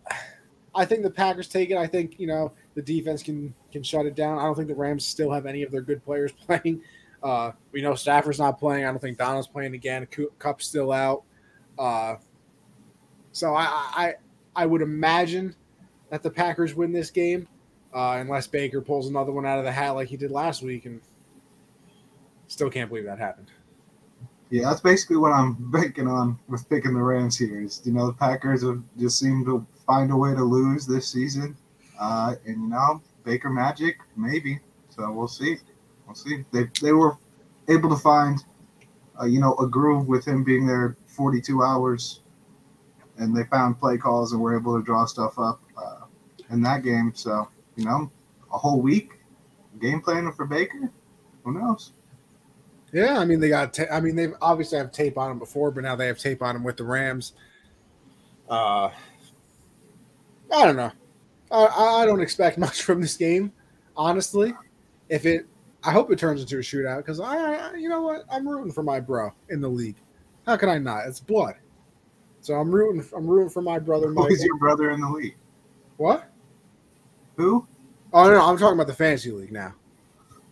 [0.74, 1.76] I think the Packers take it.
[1.76, 4.38] I think you know the defense can can shut it down.
[4.38, 6.82] I don't think the Rams still have any of their good players playing.
[7.22, 8.84] Uh, we know Stafford's not playing.
[8.84, 10.06] I don't think Donald's playing again.
[10.06, 11.22] Cu- Kupp's still out.
[11.78, 12.16] Uh,
[13.30, 14.14] so I, I
[14.56, 15.54] I would imagine
[16.10, 17.46] that the Packers win this game,
[17.94, 20.84] uh, unless Baker pulls another one out of the hat like he did last week,
[20.84, 21.00] and
[22.48, 23.52] still can't believe that happened.
[24.52, 27.62] Yeah, that's basically what I'm banking on with picking the Rams here.
[27.62, 31.08] Is you know the Packers have just seemed to find a way to lose this
[31.08, 31.56] season,
[31.98, 34.60] uh, and you know Baker Magic maybe.
[34.90, 35.56] So we'll see.
[36.04, 36.44] We'll see.
[36.52, 37.16] They they were
[37.70, 38.44] able to find,
[39.18, 42.20] uh, you know, a groove with him being there 42 hours,
[43.16, 46.00] and they found play calls and were able to draw stuff up uh,
[46.50, 47.12] in that game.
[47.14, 48.10] So you know,
[48.52, 49.12] a whole week
[49.80, 50.90] game planning for Baker.
[51.44, 51.94] Who knows?
[52.92, 53.72] Yeah, I mean they got.
[53.72, 56.42] Ta- I mean they've obviously have tape on them before, but now they have tape
[56.42, 57.32] on them with the Rams.
[58.48, 58.90] Uh,
[60.54, 60.92] I don't know.
[61.50, 63.52] I, I don't expect much from this game,
[63.96, 64.52] honestly.
[65.08, 65.46] If it,
[65.82, 68.72] I hope it turns into a shootout because I, I, you know what, I'm rooting
[68.72, 69.96] for my bro in the league.
[70.46, 71.06] How can I not?
[71.06, 71.54] It's blood.
[72.40, 73.06] So I'm rooting.
[73.16, 74.08] I'm rooting for my brother.
[74.08, 74.44] Who's Michael.
[74.44, 75.36] your brother in the league?
[75.96, 76.28] What?
[77.36, 77.66] Who?
[78.12, 79.74] Oh no, I'm talking about the fantasy league now.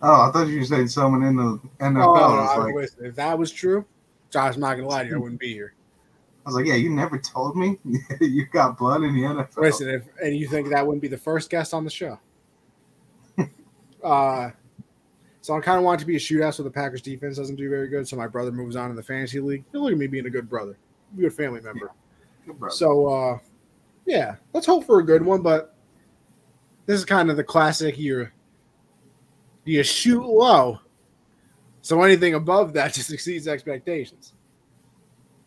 [0.03, 2.05] Oh, I thought you were saying someone in the NFL.
[2.05, 3.85] Oh, I, was I- like, if that was true,
[4.31, 5.75] Josh, I'm not gonna lie to you, I wouldn't be here.
[6.47, 7.79] I was like, yeah, you never told me
[8.21, 9.59] you got blood in the NFL.
[9.59, 12.19] Listen, if and you think that wouldn't be the first guest on the show.
[14.05, 14.51] uh
[15.43, 17.57] so I kind of want it to be a shootout so the Packers defense doesn't
[17.57, 18.07] do very good.
[18.07, 19.65] So my brother moves on in the fantasy league.
[19.73, 20.77] He'll look at me being a good brother,
[21.19, 21.91] good family member.
[22.47, 22.75] Good brother.
[22.75, 23.39] So uh
[24.07, 25.77] yeah, let's hope for a good one, but
[26.87, 28.29] this is kind of the classic you
[29.71, 30.79] you shoot low.
[31.83, 34.35] So anything above that just exceeds expectations.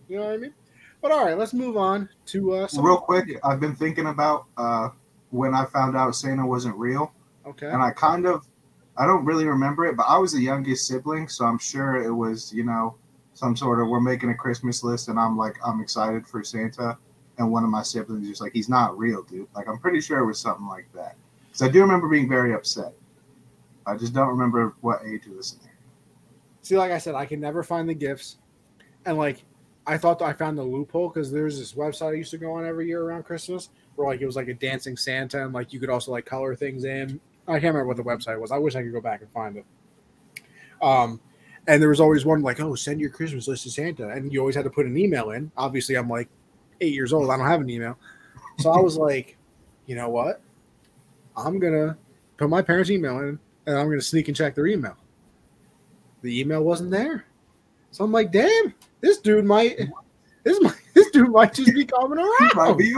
[0.07, 0.53] You know what I mean?
[1.01, 4.89] But all right, let's move on to uh Real quick, I've been thinking about uh,
[5.31, 7.11] when I found out Santa wasn't real,
[7.45, 7.67] Okay.
[7.67, 8.47] and I kind of,
[8.95, 12.11] I don't really remember it, but I was the youngest sibling, so I'm sure it
[12.11, 12.95] was, you know,
[13.33, 16.97] some sort of we're making a Christmas list, and I'm like, I'm excited for Santa,
[17.37, 19.47] and one of my siblings is like, he's not real, dude.
[19.55, 21.17] Like, I'm pretty sure it was something like that,
[21.47, 22.93] because I do remember being very upset.
[23.85, 25.57] I just don't remember what age it was.
[26.61, 28.37] See, like I said, I can never find the gifts,
[29.05, 29.43] and like
[29.85, 32.65] I thought I found the loophole because there's this website I used to go on
[32.65, 35.79] every year around Christmas where like it was like a dancing Santa and like you
[35.79, 37.19] could also like color things in.
[37.47, 38.51] I can't remember what the website was.
[38.51, 39.65] I wish I could go back and find it.
[40.81, 41.19] Um,
[41.67, 44.39] and there was always one like, oh, send your Christmas list to Santa, and you
[44.39, 45.51] always had to put an email in.
[45.57, 46.29] Obviously, I'm like
[46.81, 47.29] eight years old.
[47.29, 47.97] I don't have an email,
[48.59, 49.37] so I was like,
[49.85, 50.41] you know what?
[51.35, 51.97] I'm gonna
[52.37, 54.97] put my parents' email in, and I'm gonna sneak and check their email
[56.23, 57.25] the email wasn't there.
[57.91, 59.77] So I'm like, damn, this dude might
[60.43, 62.49] this might this dude might just be coming around.
[62.49, 62.95] He might be,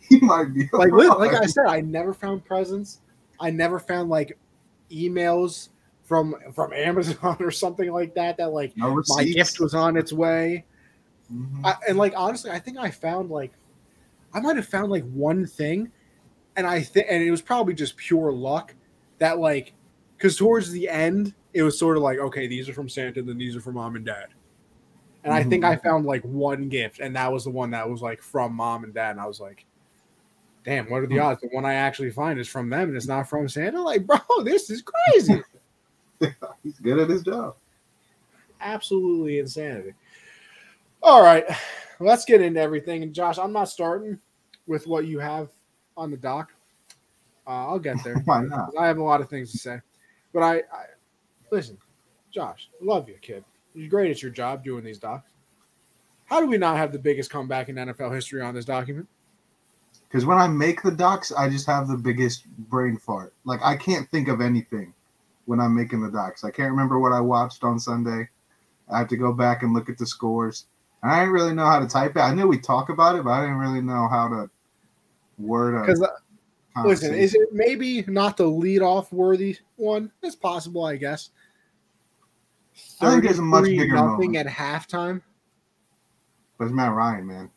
[0.00, 0.70] he might be.
[0.72, 3.00] Like li- like I said, I never found presents.
[3.38, 4.38] I never found like
[4.90, 5.68] emails
[6.04, 10.12] from from Amazon or something like that that like no my gift was on its
[10.12, 10.64] way.
[11.30, 11.66] Mhm.
[11.66, 13.52] I, and like honestly, I think I found like
[14.32, 15.90] I might have found like one thing,
[16.56, 18.74] and I think and it was probably just pure luck
[19.18, 19.74] that like
[20.18, 23.28] because towards the end it was sort of like okay these are from Santa and
[23.28, 24.26] then these are from mom and dad,
[25.24, 28.02] and I think I found like one gift and that was the one that was
[28.02, 29.64] like from mom and dad and I was like,
[30.64, 31.40] damn, what are the odds?
[31.40, 33.80] The one I actually find is from them and it's not from Santa.
[33.80, 35.42] Like, bro, this is crazy.
[36.62, 37.54] He's good at his job.
[38.60, 39.94] absolutely insanity.
[41.02, 41.44] All right,
[42.00, 43.02] let's get into everything.
[43.02, 44.18] And Josh, I'm not starting
[44.66, 45.48] with what you have
[45.96, 46.52] on the dock.
[47.46, 48.16] Uh, I'll get there.
[48.24, 48.70] Why not?
[48.78, 49.80] I have a lot of things to say,
[50.32, 50.84] but I, I
[51.50, 51.78] listen,
[52.30, 52.68] Josh.
[52.80, 53.44] Love you, kid.
[53.74, 55.30] You're great at your job doing these docs.
[56.24, 59.08] How do we not have the biggest comeback in NFL history on this document?
[60.08, 63.34] Because when I make the docs, I just have the biggest brain fart.
[63.44, 64.94] Like I can't think of anything
[65.46, 66.44] when I'm making the docs.
[66.44, 68.28] I can't remember what I watched on Sunday.
[68.90, 70.66] I have to go back and look at the scores.
[71.02, 72.20] And I didn't really know how to type it.
[72.20, 74.50] I knew we talk about it, but I didn't really know how to
[75.38, 75.86] word it.
[75.86, 76.08] Because uh,
[76.84, 80.10] listen, is it maybe not the lead-off worthy one?
[80.22, 81.30] It's possible, I guess.
[83.00, 84.36] I think there's a much 33 bigger nothing moment.
[84.36, 85.22] at halftime.
[86.58, 87.50] But it's Matt Ryan, man.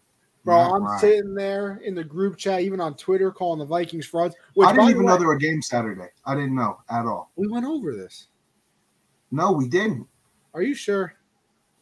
[0.43, 0.99] Bro, Matt I'm Ryan.
[0.99, 4.35] sitting there in the group chat, even on Twitter, calling the Vikings frauds.
[4.55, 6.09] Which, I didn't even way, know there were games Saturday.
[6.25, 7.31] I didn't know at all.
[7.35, 8.27] we went over this.
[9.31, 10.07] No, we didn't.
[10.53, 11.13] Are you sure?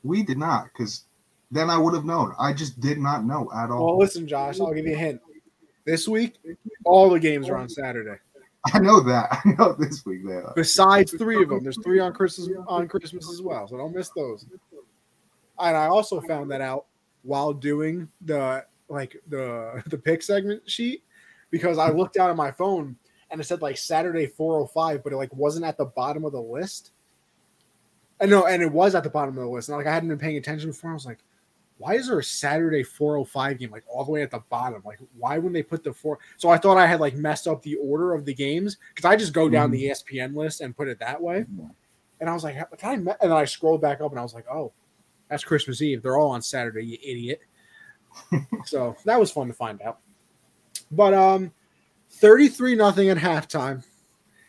[0.04, 1.06] We did not, because
[1.52, 2.34] then I would have known.
[2.40, 3.86] I just did not know at all.
[3.86, 5.22] Well, listen, Josh, I'll give you a hint.
[5.90, 6.36] This week,
[6.86, 7.68] all the games are on oh.
[7.68, 8.18] Saturday.
[8.72, 9.40] I know that.
[9.44, 10.54] I know this week they are.
[10.56, 13.68] Besides three of them, there's three on Christmas on Christmas as well.
[13.68, 14.46] So don't miss those.
[15.58, 16.86] And I also found that out
[17.24, 21.04] while doing the like the the pick segment sheet
[21.50, 22.96] because I looked down at my phone
[23.32, 26.42] and it said like Saturday 405, but it like wasn't at the bottom of the
[26.42, 26.92] list.
[28.20, 29.70] And no, and it was at the bottom of the list.
[29.70, 30.92] And like I hadn't been paying attention before.
[30.92, 31.24] I was like,
[31.80, 34.82] why is there a Saturday 405 game like all the way at the bottom?
[34.86, 36.20] Like, why wouldn't they put the four?
[36.38, 39.16] So I thought I had like messed up the order of the games because I
[39.16, 39.74] just go down Mhm.
[39.74, 41.46] the E ESPN list and put it that way.
[42.20, 42.96] And I was like, can I?
[42.98, 44.72] me-" And then I scrolled back up and I was like, oh,
[45.30, 46.02] That's Christmas Eve.
[46.04, 47.40] They're all on Saturday, you idiot.
[48.66, 50.00] so that was fun to find out.
[50.92, 51.52] But um
[52.12, 53.86] 33 nothing at halftime.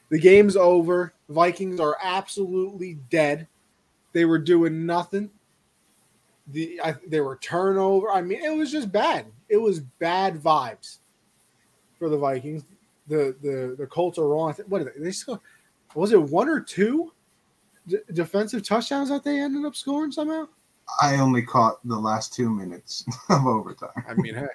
[0.08, 1.12] The game's over.
[1.28, 3.46] Vikings are absolutely dead.
[4.12, 5.30] They were doing nothing.
[6.52, 8.10] The I, they were turnover.
[8.10, 9.26] I mean, it was just bad.
[9.48, 10.98] It was bad vibes
[11.98, 12.64] for the Vikings.
[13.06, 14.54] The the the Colts are wrong.
[14.66, 15.04] What are they?
[15.04, 15.40] They score.
[15.94, 17.12] Was it one or two
[17.86, 20.46] d- defensive touchdowns that they ended up scoring somehow?
[21.02, 24.04] I only caught the last two minutes of overtime.
[24.08, 24.46] I mean, hey.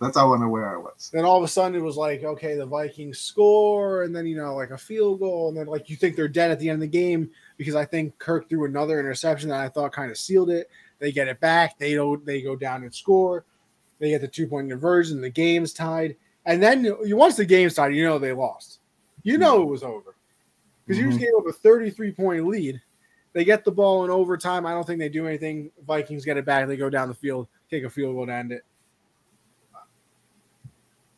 [0.00, 1.10] That's how unaware I was.
[1.10, 4.36] Then all of a sudden it was like, okay, the Vikings score, and then you
[4.36, 6.76] know, like a field goal, and then like you think they're dead at the end
[6.76, 10.18] of the game because I think Kirk threw another interception that I thought kind of
[10.18, 10.68] sealed it.
[10.98, 13.44] They get it back, they don't they go down and score,
[13.98, 17.74] they get the two point conversion, the game's tied, and then you once the game's
[17.74, 18.80] tied, you know they lost.
[19.22, 20.14] You know it was over.
[20.86, 21.24] Because you just mm-hmm.
[21.24, 22.80] gave up a 33 point lead.
[23.32, 24.64] They get the ball in overtime.
[24.64, 25.70] I don't think they do anything.
[25.86, 26.66] Vikings get it back.
[26.66, 28.64] They go down the field, kick a field goal to end it.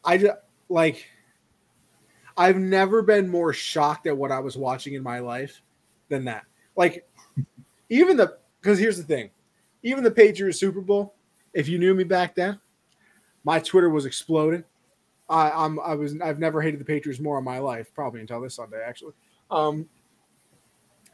[0.05, 1.07] I just like
[2.37, 5.61] I've never been more shocked at what I was watching in my life
[6.09, 6.45] than that.
[6.77, 7.07] Like
[7.91, 9.31] even the because here's the thing,
[9.83, 11.15] even the Patriots Super Bowl.
[11.55, 12.61] If you knew me back then,
[13.45, 14.65] my Twitter was exploding.
[15.29, 18.41] I, I'm I was I've never hated the Patriots more in my life, probably until
[18.41, 19.13] this Sunday actually.
[19.51, 19.89] Um,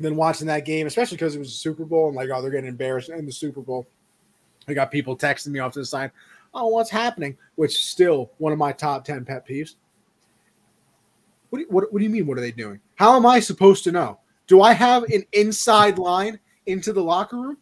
[0.00, 2.50] than watching that game, especially because it was a Super Bowl and like oh they're
[2.50, 3.86] getting embarrassed in the Super Bowl.
[4.66, 6.10] I got people texting me off to the side
[6.54, 7.36] oh, what's happening?
[7.56, 9.74] Which is still one of my top 10 pet peeves.
[11.50, 12.26] What do, you, what, what do you mean?
[12.26, 12.80] What are they doing?
[12.94, 14.20] How am I supposed to know?
[14.46, 17.58] Do I have an inside line into the locker room?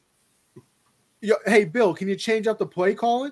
[1.23, 3.31] Yo, hey, Bill, can you change up the play calling?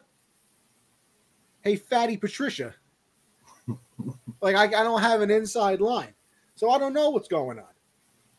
[1.62, 2.72] Hey, Fatty Patricia.
[4.40, 6.14] like, I, I don't have an inside line.
[6.54, 7.64] So I don't know what's going on.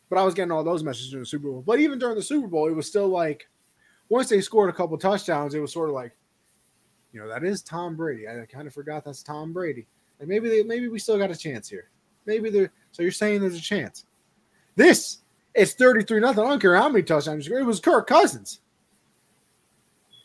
[0.08, 1.62] But I was getting all those messages during the Super Bowl.
[1.66, 3.46] But even during the Super Bowl, it was still like,
[4.08, 6.16] once they scored a couple touchdowns, it was sort of like,
[7.12, 8.26] you know, that is Tom Brady.
[8.26, 9.86] I kind of forgot that's Tom Brady.
[10.18, 11.90] And maybe they, maybe we still got a chance here.
[12.24, 12.72] Maybe there.
[12.92, 14.06] So you're saying there's a chance.
[14.76, 15.18] This
[15.54, 16.42] it's 33 nothing.
[16.44, 17.46] I don't care how many touchdowns.
[17.48, 18.61] It was Kirk Cousins.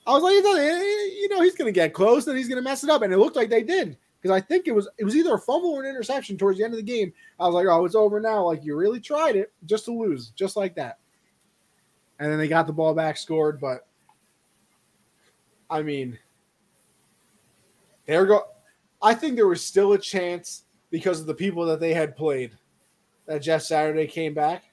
[0.07, 2.57] I was like, you know, eh, eh, he's going to get close and he's going
[2.57, 4.87] to mess it up, and it looked like they did because I think it was
[4.97, 7.13] it was either a fumble or an interception towards the end of the game.
[7.39, 8.45] I was like, oh, it's over now.
[8.45, 10.99] Like you really tried it just to lose, just like that.
[12.19, 13.85] And then they got the ball back, scored, but
[15.69, 16.17] I mean,
[18.05, 18.45] there go.
[19.01, 22.57] I think there was still a chance because of the people that they had played
[23.27, 24.63] that Jeff Saturday came back.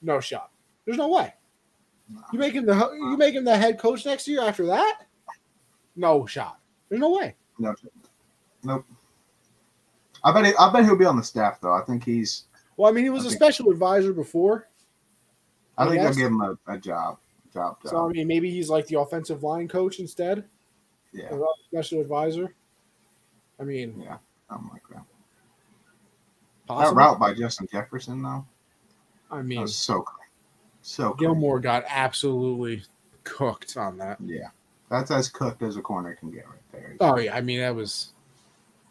[0.00, 0.50] No shot.
[0.84, 1.34] There's no way.
[2.32, 5.02] You make him the you make him the head coach next year after that?
[5.96, 6.58] No shot.
[6.88, 7.34] There's no way.
[7.58, 7.74] No.
[8.62, 8.84] Nope.
[10.22, 10.46] I bet.
[10.46, 11.72] He, I bet he'll be on the staff though.
[11.72, 12.44] I think he's.
[12.76, 14.68] Well, I mean, he was I a think, special advisor before.
[15.78, 16.16] I, I think guess.
[16.16, 17.18] they'll give him a, a job.
[17.52, 17.82] Job.
[17.82, 17.90] Job.
[17.90, 20.44] So I mean, maybe he's like the offensive line coach instead.
[21.12, 21.30] Yeah.
[21.70, 22.54] Special advisor.
[23.58, 24.18] I mean, yeah,
[24.50, 25.02] I'm like that.
[26.66, 26.94] Possible?
[26.94, 28.44] That route by Justin Jefferson, though.
[29.30, 30.04] I mean, was so
[30.86, 31.14] so.
[31.14, 32.84] Gilmore got absolutely
[33.24, 34.18] cooked on that.
[34.24, 34.50] Yeah,
[34.88, 36.96] that's as cooked as a corner can get right there.
[37.00, 38.12] Oh yeah, I mean that was,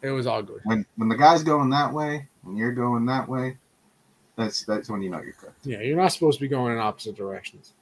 [0.02, 0.60] it was ugly.
[0.64, 3.56] When when the guy's going that way, when you're going that way,
[4.36, 5.64] that's that's when you know you're cooked.
[5.64, 7.72] Yeah, you're not supposed to be going in opposite directions.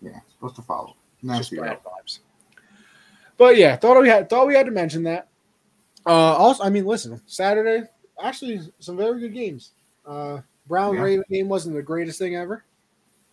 [0.00, 0.94] Yeah, supposed to follow.
[1.24, 2.20] Just bad vibes.
[3.36, 5.26] But yeah, thought we had thought we had to mention that.
[6.06, 7.88] Uh, also, I mean, listen, Saturday
[8.22, 9.72] actually some very good games.
[10.06, 11.02] Uh, Brown yeah.
[11.02, 12.64] Raven game wasn't the greatest thing ever,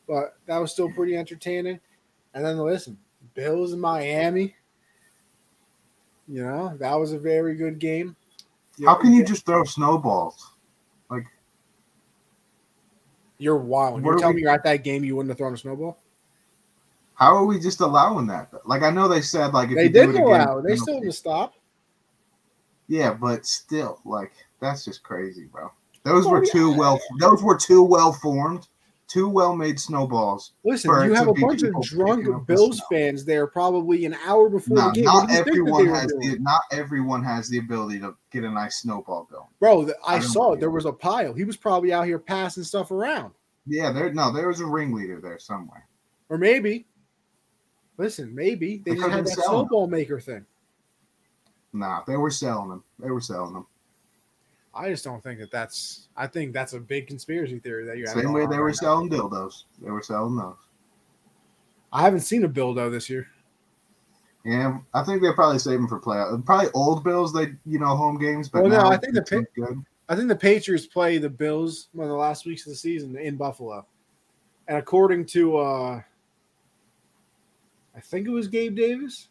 [0.08, 1.80] but that was still pretty entertaining.
[2.34, 2.98] And then listen,
[3.34, 4.56] Bills in Miami.
[6.28, 8.16] You know that was a very good game.
[8.84, 10.52] How can you just throw snowballs?
[11.10, 11.26] Like
[13.38, 14.04] you're wild.
[14.04, 14.42] You're telling we...
[14.42, 16.00] me you're at that game, you wouldn't have thrown a snowball?
[17.16, 18.52] How are we just allowing that?
[18.66, 21.54] Like I know they said like if they didn't allow, they still didn't stop.
[22.88, 25.72] Yeah, but still, like that's just crazy, bro.
[26.04, 26.78] Those oh, were two yeah.
[26.78, 27.02] well.
[27.20, 28.68] Those were two well formed,
[29.14, 30.54] two well made snowballs.
[30.64, 34.92] Listen, you have a bunch of drunk Bills fans there, probably an hour before the
[34.92, 35.06] game.
[35.06, 39.48] Not everyone has the, not everyone has the ability to get a nice snowball going.
[39.60, 40.60] Bro, I, I saw it.
[40.60, 41.34] There was a pile.
[41.34, 43.34] He was probably out here passing stuff around.
[43.68, 44.14] Yeah, there.
[44.14, 45.88] No, there was a ringleader there somewhere.
[46.30, 46.86] Or maybe
[47.98, 50.46] Listen, maybe they, they just had that snowball maker thing.
[51.74, 52.84] Nah, they were selling them.
[53.00, 53.68] They were selling them.
[54.76, 56.08] I just don't think that that's.
[56.18, 58.08] I think that's a big conspiracy theory that you.
[58.08, 59.18] Same way they were right selling now.
[59.18, 59.64] dildos.
[59.82, 60.56] They were selling those.
[61.92, 63.28] I haven't seen a dildo this year.
[64.44, 66.44] Yeah, I think they're probably saving for playoff.
[66.46, 67.32] Probably old Bills.
[67.32, 69.84] They you know home games, but well, no, I think the pa- good.
[70.10, 73.16] I think the Patriots play the Bills one of the last weeks of the season
[73.18, 73.86] in Buffalo,
[74.68, 76.02] and according to uh
[77.96, 79.30] I think it was Gabe Davis.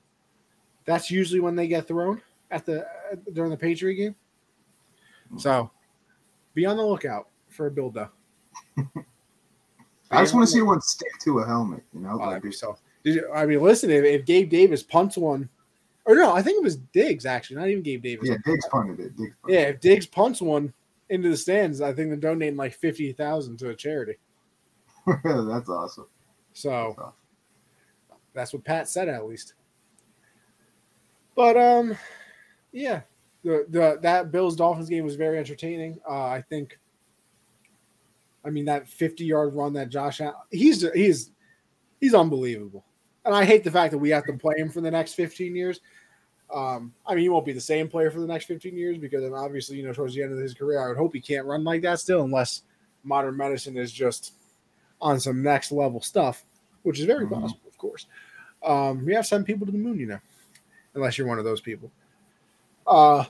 [0.84, 2.86] That's usually when they get thrown at the
[3.32, 4.14] during the Patriot game.
[5.38, 5.70] So
[6.54, 8.08] be on the lookout for a build though.
[10.10, 11.82] I just want to see one stick to a helmet.
[11.94, 12.76] You know, Oh, like so.
[13.04, 15.48] Did you, I mean, listen, if, if Gabe Davis punts one,
[16.04, 18.28] or no, I think it was Diggs actually, not even Gabe Davis.
[18.28, 19.16] yeah, Diggs punted it.
[19.16, 20.72] Diggs punted Yeah, if Diggs punts one
[21.08, 24.16] into the stands, I think they're donating like fifty thousand to a charity.
[25.24, 26.06] That's awesome.
[26.52, 27.12] So That's awesome.
[28.34, 29.54] that's what Pat said at least.
[31.34, 31.96] But um,
[32.72, 33.00] yeah,
[33.44, 36.00] the the that Bills Dolphins game was very entertaining.
[36.08, 36.78] Uh, I think.
[38.44, 41.30] I mean that fifty yard run that Josh Allen, he's he's
[42.00, 42.84] he's unbelievable,
[43.24, 45.54] and I hate the fact that we have to play him for the next fifteen
[45.54, 45.80] years.
[46.52, 49.22] Um, I mean, he won't be the same player for the next 15 years because
[49.22, 51.46] then obviously, you know, towards the end of his career, I would hope he can't
[51.46, 52.64] run like that still, unless
[53.04, 54.34] modern medicine is just
[55.00, 56.44] on some next level stuff,
[56.82, 57.40] which is very Mhm.
[57.40, 58.06] possible, of course.
[58.62, 60.18] Um, we have sent people to the moon, you know,
[60.92, 61.90] unless you're one of those people.
[62.86, 63.24] Uh,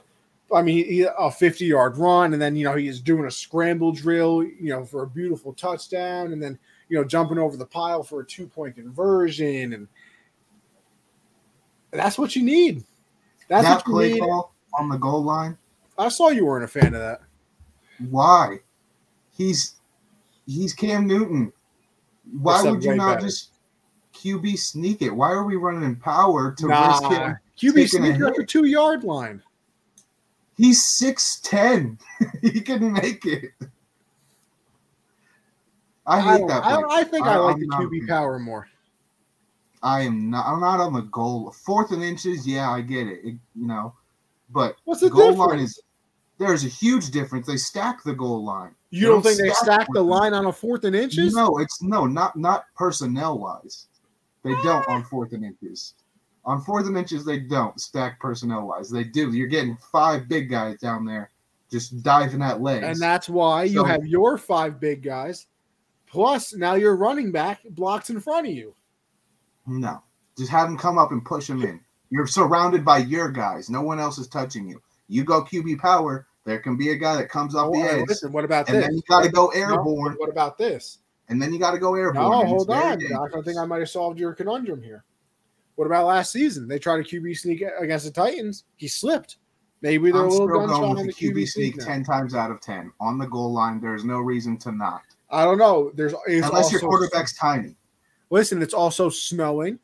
[0.54, 3.92] I mean, he, a 50 yard run, and then, you know, he's doing a scramble
[3.92, 8.02] drill, you know, for a beautiful touchdown, and then, you know, jumping over the pile
[8.02, 9.72] for a two point conversion.
[9.72, 9.88] And
[11.90, 12.84] that's what you need.
[13.48, 14.20] That's that what you play need.
[14.20, 15.56] call on the goal line.
[15.98, 17.20] I saw you weren't a fan of that.
[18.10, 18.58] Why?
[19.36, 19.76] He's
[20.46, 21.52] he's Cam Newton.
[22.40, 23.26] Why Except would you not better.
[23.26, 23.50] just
[24.14, 25.10] QB sneak it?
[25.10, 27.36] Why are we running in power to Nah, risk him?
[27.58, 29.42] QB sneaker at the two yard line.
[30.56, 31.98] He's six ten.
[32.42, 33.50] he can make it.
[36.06, 36.64] I I, hate don't- that.
[36.64, 38.68] I, I think I, I- like I'm the QB power more.
[39.84, 40.46] I am not.
[40.46, 41.50] I'm not on the goal.
[41.64, 42.46] Fourth and inches.
[42.46, 43.20] Yeah, I get it.
[43.24, 43.94] it you know,
[44.50, 45.50] but What's the goal difference?
[45.50, 45.80] line is
[46.38, 47.46] there's a huge difference.
[47.48, 48.74] They stack the goal line.
[48.90, 51.34] you don't don't think they stack stack the line on a fourth and inches?
[51.34, 53.86] No, it's no, not not personnel wise.
[54.44, 55.94] They don't on fourth and inches.
[56.44, 58.90] On fourth and inches, they don't stack personnel wise.
[58.90, 59.32] They do.
[59.32, 61.30] You're getting five big guys down there
[61.70, 62.84] just diving at legs.
[62.84, 65.46] And that's why you have your five big guys.
[66.06, 68.74] Plus, now your running back blocks in front of you.
[69.66, 70.02] no,
[70.36, 71.80] just have them come up and push them in.
[72.10, 73.70] You're surrounded by your guys.
[73.70, 74.82] No one else is touching you.
[75.08, 76.26] You go QB power.
[76.44, 78.78] There can be a guy that comes off Oh, the edge, listen, what about and
[78.78, 78.86] this?
[78.86, 80.98] then you got to go No, airborne, what about this?
[81.28, 82.24] and then you got to go airborne.
[82.30, 83.32] No, hold on, dangerous.
[83.34, 85.04] I think I might have solved your conundrum here.
[85.76, 86.68] What about last season?
[86.68, 88.64] They tried a QB sneak against the Titans.
[88.76, 89.38] He slipped.
[89.80, 91.84] Maybe they're I'm a little still gunshot going on with the QB QB sneak now.
[91.84, 93.80] ten times out of ten on the goal line.
[93.80, 95.90] There's no reason to not, I don't know.
[95.94, 97.76] There's unless your quarterback's tiny.
[98.30, 99.78] Listen, it's also snowing,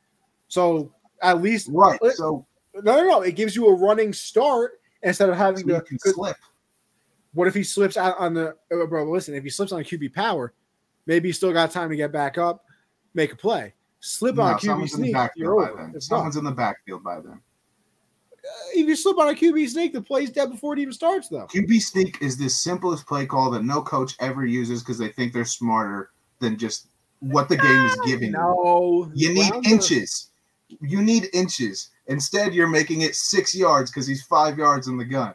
[0.46, 2.00] so at least Right.
[2.00, 3.20] Let- So, no, no, no.
[3.22, 5.98] It gives you a running start instead of having so to.
[6.12, 6.36] slip.
[7.34, 9.10] What if he slips out on the uh, bro?
[9.10, 10.54] Listen, if he slips on a QB power,
[11.06, 12.64] maybe he still got time to get back up,
[13.14, 13.74] make a play.
[14.00, 15.92] Slip No, on a QB someone's in the sneak, you're over.
[15.94, 17.40] It's Someone's in the backfield by then.
[18.32, 21.28] Uh, if you slip on a QB sneak, the play's dead before it even starts,
[21.28, 21.46] though.
[21.46, 25.32] QB sneak is the simplest play call that no coach ever uses because they think
[25.32, 26.86] they're smarter than just
[27.20, 28.38] what the game is ah, giving you.
[28.38, 30.30] No, You need round the- inches.
[30.80, 31.90] You need inches.
[32.06, 35.34] Instead, you're making it six yards because he's five yards in the gun.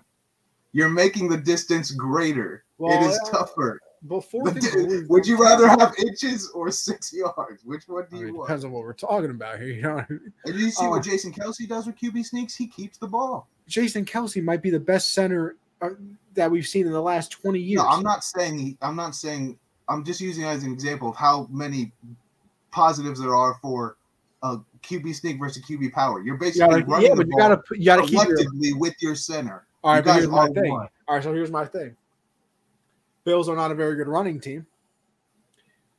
[0.71, 2.63] You're making the distance greater.
[2.77, 3.31] Well, it is yeah.
[3.31, 3.79] tougher.
[4.07, 7.63] Before The Would you rather have inches or six yards?
[7.63, 8.47] Which one do mean, you it want?
[8.49, 9.67] depends on what we're talking about here.
[9.69, 10.33] You know, I mean?
[10.45, 12.55] And you see Uh, what Jason Kelce does with QB sneaks?
[12.55, 13.47] He keeps the ball.
[13.67, 15.91] Jason Kelce might be the best center uh,
[16.33, 17.81] that we've seen in the last twenty years.
[17.81, 19.57] No, I'm not saying he, I'm not saying
[19.87, 21.91] I'm just using it as an example of how many
[22.71, 23.95] positives there are for
[24.41, 26.21] a QB sneak versus QB power.
[26.21, 28.23] You're You basically gotta- running yeah, the but you ball gotta you gotta keep your
[28.25, 29.63] collectively with your center.
[29.83, 30.71] All right, You but guys here's my thing.
[30.71, 30.87] one.
[31.07, 31.95] All right, so here's my thing.
[33.23, 34.65] Bills are not a very good running team.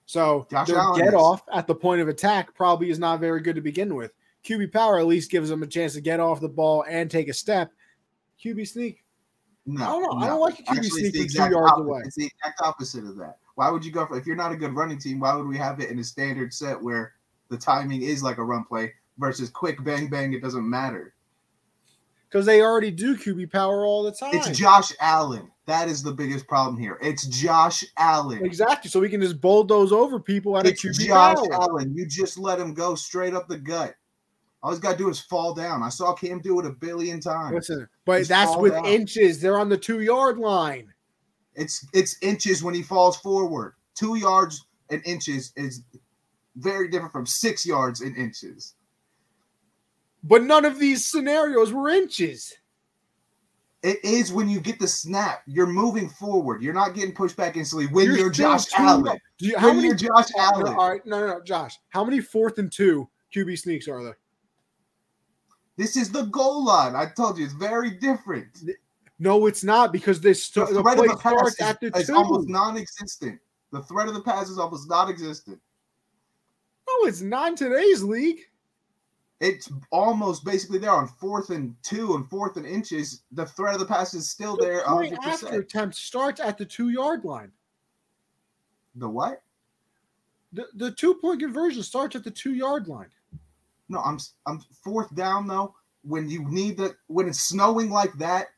[0.06, 1.14] So Josh their Allen get is.
[1.14, 4.12] off at the point of attack probably is not very good to begin with.
[4.44, 7.28] QB power at least gives them a chance to get off the ball and take
[7.28, 7.72] a step.
[8.42, 9.02] QB sneak.
[9.66, 10.10] No, I don't know.
[10.18, 10.26] I no.
[10.26, 11.84] don't like a QB Actually, sneak it's the from two yards opposite.
[11.84, 12.02] away.
[12.04, 13.38] It's the exact opposite of that.
[13.54, 15.20] Why would you go for if you're not a good running team?
[15.20, 17.14] Why would we have it in a standard set where
[17.48, 20.34] the timing is like a run play versus quick bang bang?
[20.34, 21.14] It doesn't matter.
[22.28, 24.34] Because they already do QB power all the time.
[24.34, 25.50] It's Josh Allen.
[25.66, 26.98] That is the biggest problem here.
[27.00, 28.44] It's Josh Allen.
[28.44, 28.90] exactly.
[28.90, 31.52] So we can just bulldoze over people at It's a QB Josh power.
[31.54, 31.94] Allen.
[31.96, 33.94] You just let him go straight up the gut.
[34.62, 35.82] All he's got to do is fall down.
[35.82, 37.54] I saw Cam do it a billion times.
[37.54, 38.86] Listen, but Just that's with down.
[38.86, 39.40] inches.
[39.40, 40.92] They're on the two yard line.
[41.54, 43.74] It's it's inches when he falls forward.
[43.94, 45.82] Two yards and inches is
[46.56, 48.74] very different from six yards and inches.
[50.22, 52.54] But none of these scenarios were inches.
[53.84, 55.42] It is when you get the snap.
[55.46, 56.62] You're moving forward.
[56.62, 59.18] You're not getting pushed back instantly when you're, still Josh Allen.
[59.40, 60.74] You, how When many you're Josh Allen.
[60.74, 61.76] all right, no, no, no, Josh.
[61.90, 63.06] How many fourth and two
[63.36, 64.16] QB sneaks are there?
[65.76, 66.96] This is the goal line.
[66.96, 68.46] I told you it's very different.
[69.18, 71.60] No, it's not because this The st- the, threat play of the pass starts is,
[71.60, 72.14] at the is two.
[72.14, 73.38] almost non-existent.
[73.70, 75.60] The threat of the pass is almost non-existent.
[76.88, 78.40] no, it's not in today's league.
[79.40, 83.22] It's almost basically there on fourth and two and fourth and inches.
[83.32, 84.84] The threat of the pass is still The there.
[84.84, 85.26] point 100%.
[85.26, 87.50] after attempt starts at the two yard line.
[88.94, 89.42] The what?
[90.52, 93.08] The, the two point conversion starts at the two yard line.
[93.88, 95.74] No, I'm I'm fourth down though.
[96.02, 98.48] When you need the when it's snowing like that,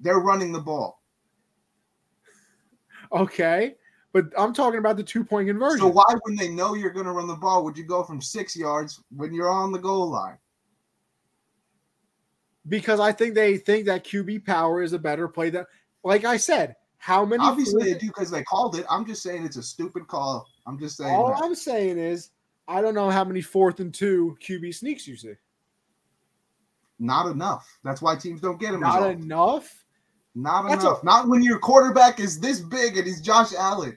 [0.00, 1.00] they're running the ball.
[3.12, 3.76] Okay.
[4.16, 5.80] But I'm talking about the two point conversion.
[5.80, 8.22] So why, when they know you're going to run the ball, would you go from
[8.22, 10.38] six yards when you're on the goal line?
[12.68, 15.64] because I think they think that QB power is a better play than
[16.04, 18.86] like I said, how many Obviously, they do because they called it.
[18.90, 20.46] I'm just saying it's a stupid call.
[20.66, 21.14] I'm just saying.
[21.14, 21.42] all that.
[21.42, 22.30] I'm saying is
[22.68, 25.34] I don't know how many fourth and two QB sneaks you see.
[26.98, 27.78] Not enough.
[27.84, 28.80] That's why teams don't get them.
[28.80, 29.84] Not enough.
[30.34, 31.04] Not That's enough.
[31.04, 33.96] Not when your quarterback is this big and he's Josh Allen.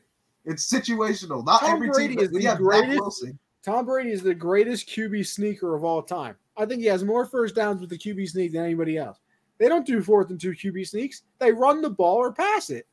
[0.50, 1.46] It's situational.
[1.46, 2.26] Not Tom every Brady team.
[2.26, 3.26] is the you have Zach greatest-
[3.62, 6.36] Tom Brady is the greatest QB sneaker of all time.
[6.58, 9.20] I think he has more first downs with the QB sneak than anybody else.
[9.60, 11.24] They don't do fourth and two QB sneaks.
[11.40, 12.88] They run the ball or pass it.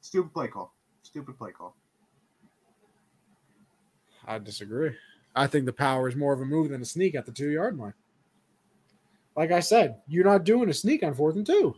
[0.00, 0.74] Stupid play call.
[1.02, 1.76] Stupid play call.
[4.26, 4.90] I disagree.
[5.34, 7.50] I think the power is more of a move than a sneak at the two
[7.50, 7.94] yard line.
[9.36, 11.74] Like I said, you're not doing a sneak on fourth and two.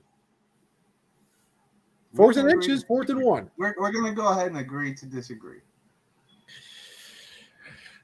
[2.17, 3.51] Fourth and inches, fourth and one.
[3.57, 5.61] We're, we're going to go ahead and agree to disagree.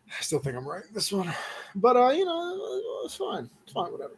[0.09, 1.33] I still think I'm right in this one,
[1.75, 3.49] but uh, you know, it's fine.
[3.65, 4.15] It's fine, whatever.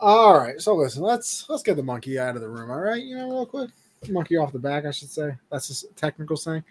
[0.00, 2.70] All right, so listen, let's let's get the monkey out of the room.
[2.70, 3.70] All right, you know, real quick,
[4.10, 5.36] monkey off the back, I should say.
[5.50, 6.64] That's a technical saying.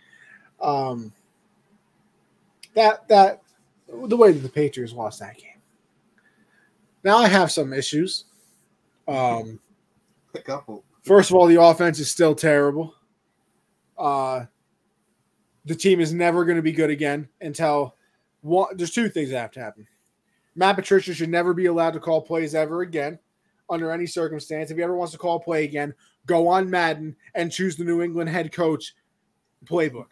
[0.61, 1.13] Um,
[2.73, 3.41] that that
[3.87, 5.61] the way that the Patriots lost that game.
[7.03, 8.25] Now I have some issues.
[9.07, 9.59] Um,
[10.35, 10.83] A couple.
[11.07, 12.93] First of all, the offense is still terrible.
[13.97, 14.45] Uh,
[15.63, 17.95] the team is never going to be good again until
[18.41, 18.75] one.
[18.75, 19.87] There's two things that have to happen.
[20.55, 23.17] Matt Patricia should never be allowed to call plays ever again,
[23.69, 24.69] under any circumstance.
[24.69, 25.93] If he ever wants to call play again,
[26.25, 28.93] go on Madden and choose the New England head coach
[29.63, 30.07] playbook,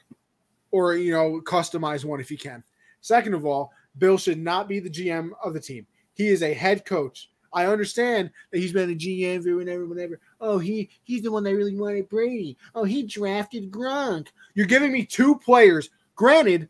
[0.72, 2.64] or you know, customize one if you can.
[3.02, 5.86] Second of all, Bill should not be the GM of the team.
[6.14, 7.30] He is a head coach.
[7.56, 10.20] I understand that he's been a GM for whenever, whenever.
[10.42, 12.58] Oh, he he's the one that really wanted Brady.
[12.76, 14.28] Oh, he drafted Gronk.
[14.54, 16.68] You're giving me two players, granted,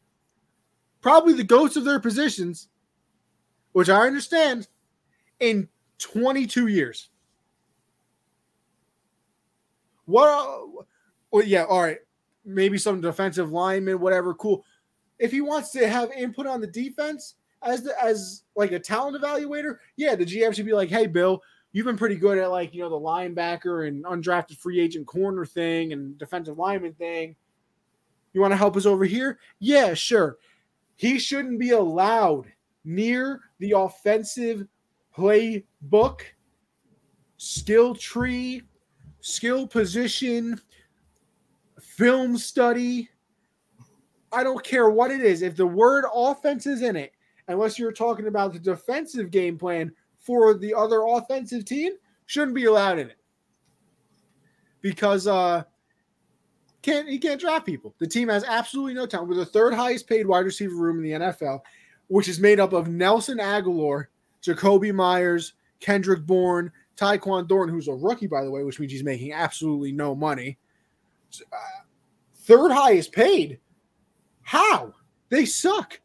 [1.01, 2.69] probably the ghosts of their positions,
[3.71, 4.67] which I understand,
[5.39, 5.67] in
[5.97, 7.09] 22 years.
[10.05, 10.29] What?
[10.29, 10.83] uh,
[11.31, 11.97] Well, yeah, all right.
[12.45, 14.35] Maybe some defensive lineman, whatever.
[14.35, 14.63] Cool.
[15.17, 19.21] If he wants to have input on the defense as the, as like a talent
[19.21, 21.41] evaluator, yeah, the GM should be like, "Hey, Bill,
[21.75, 25.45] you've been pretty good at like you know the linebacker and undrafted free agent corner
[25.45, 27.35] thing and defensive lineman thing.
[28.31, 29.39] You want to help us over here?
[29.59, 30.37] Yeah, sure.
[30.95, 32.45] He shouldn't be allowed
[32.85, 34.67] near the offensive
[35.15, 36.21] playbook,
[37.35, 38.61] skill tree,
[39.19, 40.61] skill position,
[41.81, 43.09] film study.
[44.31, 45.41] I don't care what it is.
[45.41, 47.11] If the word offense is in it,
[47.47, 51.93] unless you're talking about the defensive game plan for the other offensive team,
[52.25, 53.17] shouldn't be allowed in it.
[54.81, 55.63] Because uh
[56.81, 57.95] can't he can't draft people.
[57.97, 59.29] The team has absolutely no talent.
[59.29, 61.61] We're the third highest paid wide receiver room in the NFL,
[62.07, 64.05] which is made up of Nelson Agholor,
[64.43, 69.03] Jakobi Meyers, Kendrick Bourne, Tyquan Thornton, who's a rookie, by the way, which means he's
[69.03, 70.57] making absolutely no money.
[71.51, 71.57] Uh,
[72.35, 73.59] third highest paid.
[74.43, 74.93] How?
[75.29, 75.99] They suck.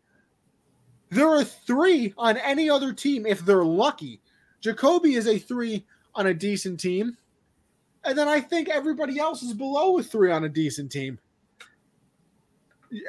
[1.11, 4.21] There are three on any other team if they're lucky.
[4.63, 5.85] Jakobi is a three
[6.15, 7.17] on a decent team.
[8.05, 11.19] And then I think everybody else is below a three on a decent team.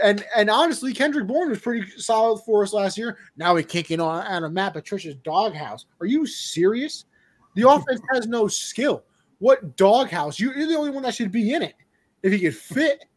[0.04, 3.18] And and honestly, Kendrick Bourne was pretty solid for us last year.
[3.38, 5.86] Now he's kicking on out of Matt Patricia's doghouse.
[6.00, 7.06] Are you serious?
[7.56, 9.04] The offense has no skill.
[9.40, 10.40] What doghouse?
[10.40, 11.74] You- You're the only one that should be in it
[12.24, 13.06] if he could fit.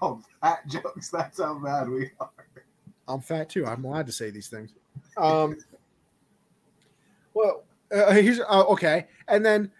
[0.00, 1.10] Oh, fat jokes.
[1.10, 2.30] That's how bad we are.
[3.12, 3.66] I'm fat too.
[3.66, 4.72] I'm allowed to say these things.
[5.16, 5.56] Um,
[7.34, 7.64] well,
[7.94, 9.70] uh, here's uh, okay, and then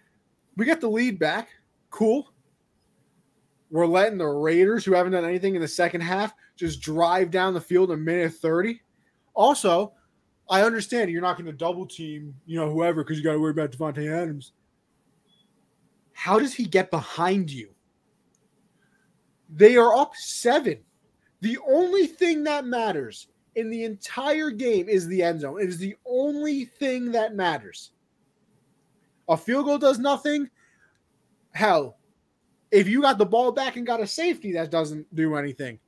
[0.56, 1.48] we get the lead back.
[1.90, 2.30] Cool.
[3.70, 7.54] We're letting the Raiders, who haven't done anything in the second half, just drive down
[7.54, 8.80] the field a minute thirty.
[9.34, 9.94] Also,
[10.50, 13.40] I understand you're not going to double team, you know, whoever because you got to
[13.40, 14.52] worry about Davante Adams.
[16.12, 17.70] How does he get behind you?
[19.48, 20.78] They are up seven.
[21.43, 25.60] The only thing that matters in the entire game is the end zone.
[25.60, 27.90] It is the only thing that matters.
[29.28, 30.48] A field goal does nothing.
[31.51, 31.97] Hell,
[32.70, 35.81] if you got the ball back and got a safety, that doesn't do anything.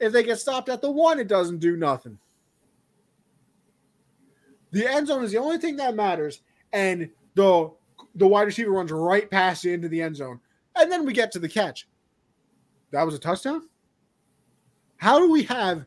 [0.00, 2.18] If they get stopped at the one, it doesn't do nothing.
[4.70, 6.40] The end zone is the only thing that matters,
[6.72, 7.70] and the
[8.14, 10.40] the wide receiver runs right past you into the end zone,
[10.76, 11.86] and then we get to the catch.
[12.90, 13.68] That was a touchdown.
[15.02, 15.84] How do we have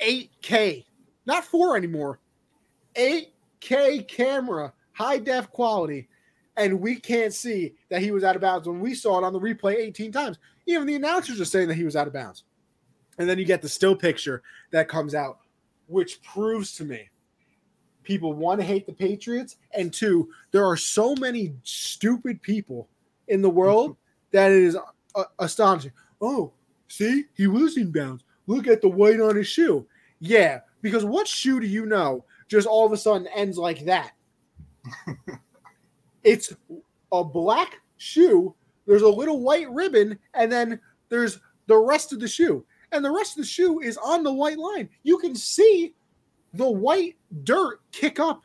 [0.00, 0.84] 8K,
[1.24, 2.20] not four anymore,
[2.94, 6.10] 8K camera, high def quality,
[6.58, 9.32] and we can't see that he was out of bounds when we saw it on
[9.32, 10.36] the replay 18 times?
[10.66, 12.44] Even the announcers are saying that he was out of bounds.
[13.16, 14.42] And then you get the still picture
[14.72, 15.38] that comes out,
[15.86, 17.08] which proves to me
[18.02, 22.90] people one hate the Patriots, and two, there are so many stupid people
[23.28, 23.96] in the world
[24.32, 24.76] that it is
[25.14, 25.92] uh, astonishing.
[26.20, 26.52] Oh,
[26.88, 28.22] see, he was in bounds.
[28.46, 29.86] Look at the white on his shoe.
[30.18, 34.12] Yeah, because what shoe do you know just all of a sudden ends like that?
[36.24, 36.52] it's
[37.12, 38.54] a black shoe.
[38.86, 42.64] There's a little white ribbon, and then there's the rest of the shoe.
[42.92, 44.88] And the rest of the shoe is on the white line.
[45.04, 45.94] You can see
[46.54, 48.42] the white dirt kick up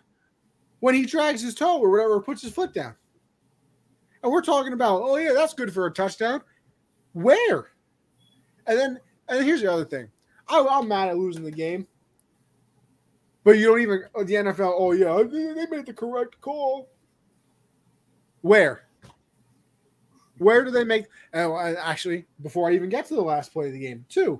[0.80, 2.94] when he drags his toe or whatever, or puts his foot down.
[4.22, 6.42] And we're talking about, oh yeah, that's good for a touchdown.
[7.14, 7.72] Where?
[8.68, 10.10] And then, and here's the other thing.
[10.48, 11.88] I, I'm mad at losing the game,
[13.44, 14.74] but you don't even the NFL.
[14.78, 16.90] Oh yeah, they made the correct call.
[18.42, 18.84] Where?
[20.38, 21.06] Where do they make?
[21.34, 24.40] Uh, actually, before I even get to the last play of the game, two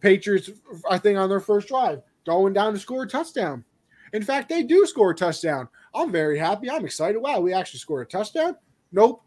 [0.00, 0.50] Patriots.
[0.90, 3.64] I think on their first drive, going down to score a touchdown.
[4.12, 5.68] In fact, they do score a touchdown.
[5.94, 6.70] I'm very happy.
[6.70, 7.18] I'm excited.
[7.18, 8.56] Wow, we actually scored a touchdown.
[8.92, 9.22] Nope.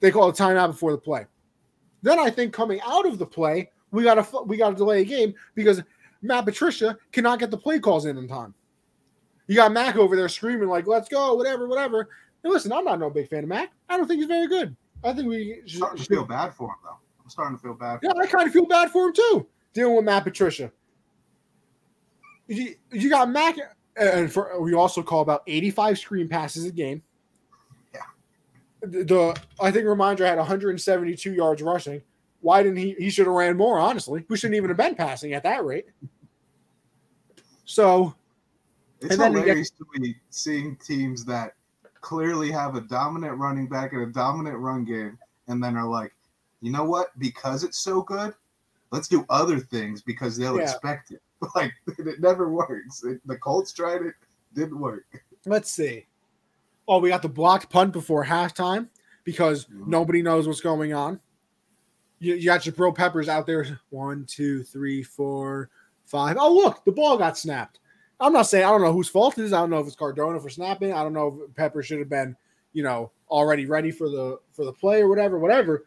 [0.00, 1.26] They call a timeout before the play.
[2.02, 5.02] Then I think coming out of the play, we got to we got to delay
[5.02, 5.82] a game because
[6.22, 8.54] Matt Patricia cannot get the play calls in in time.
[9.46, 12.08] You got Mac over there screaming like, "Let's go!" Whatever, whatever.
[12.44, 13.72] And listen, I'm not no big fan of Mac.
[13.88, 14.76] I don't think he's very good.
[15.02, 16.98] I think we should, starting to feel bad for him though.
[17.22, 18.00] I'm starting to feel bad.
[18.02, 18.20] yeah, him.
[18.20, 19.46] I kind of feel bad for him too.
[19.72, 20.70] Dealing with Matt Patricia.
[22.46, 23.56] You, you got Mac,
[23.96, 27.02] and for we also call about 85 screen passes a game.
[27.94, 28.00] Yeah.
[28.80, 32.02] The, I think Rhamondre had 172 yards rushing.
[32.40, 32.94] Why didn't he?
[32.98, 33.78] He should have ran more.
[33.78, 35.86] Honestly, we shouldn't even have been passing at that rate.
[37.64, 38.14] So,
[39.00, 41.54] it's hilarious get, to me seeing teams that
[42.00, 46.14] clearly have a dominant running back and a dominant run game, and then are like,
[46.60, 47.08] you know what?
[47.18, 48.34] Because it's so good,
[48.90, 50.62] let's do other things because they'll yeah.
[50.62, 51.20] expect it.
[51.54, 53.04] Like it never works.
[53.04, 54.14] It, the Colts tried it,
[54.54, 55.04] didn't work.
[55.46, 56.06] Let's see.
[56.88, 58.88] Oh, we got the blocked punt before halftime
[59.22, 59.88] because mm-hmm.
[59.88, 61.20] nobody knows what's going on.
[62.20, 63.78] You, you got Jabril Peppers out there.
[63.90, 65.70] One, two, three, four,
[66.04, 66.36] five.
[66.38, 67.78] Oh, look, the ball got snapped.
[68.20, 69.52] I'm not saying I don't know whose fault it is.
[69.52, 70.92] I don't know if it's Cardona for snapping.
[70.92, 72.36] I don't know if Pepper should have been,
[72.72, 75.84] you know, already ready for the for the play or whatever, whatever.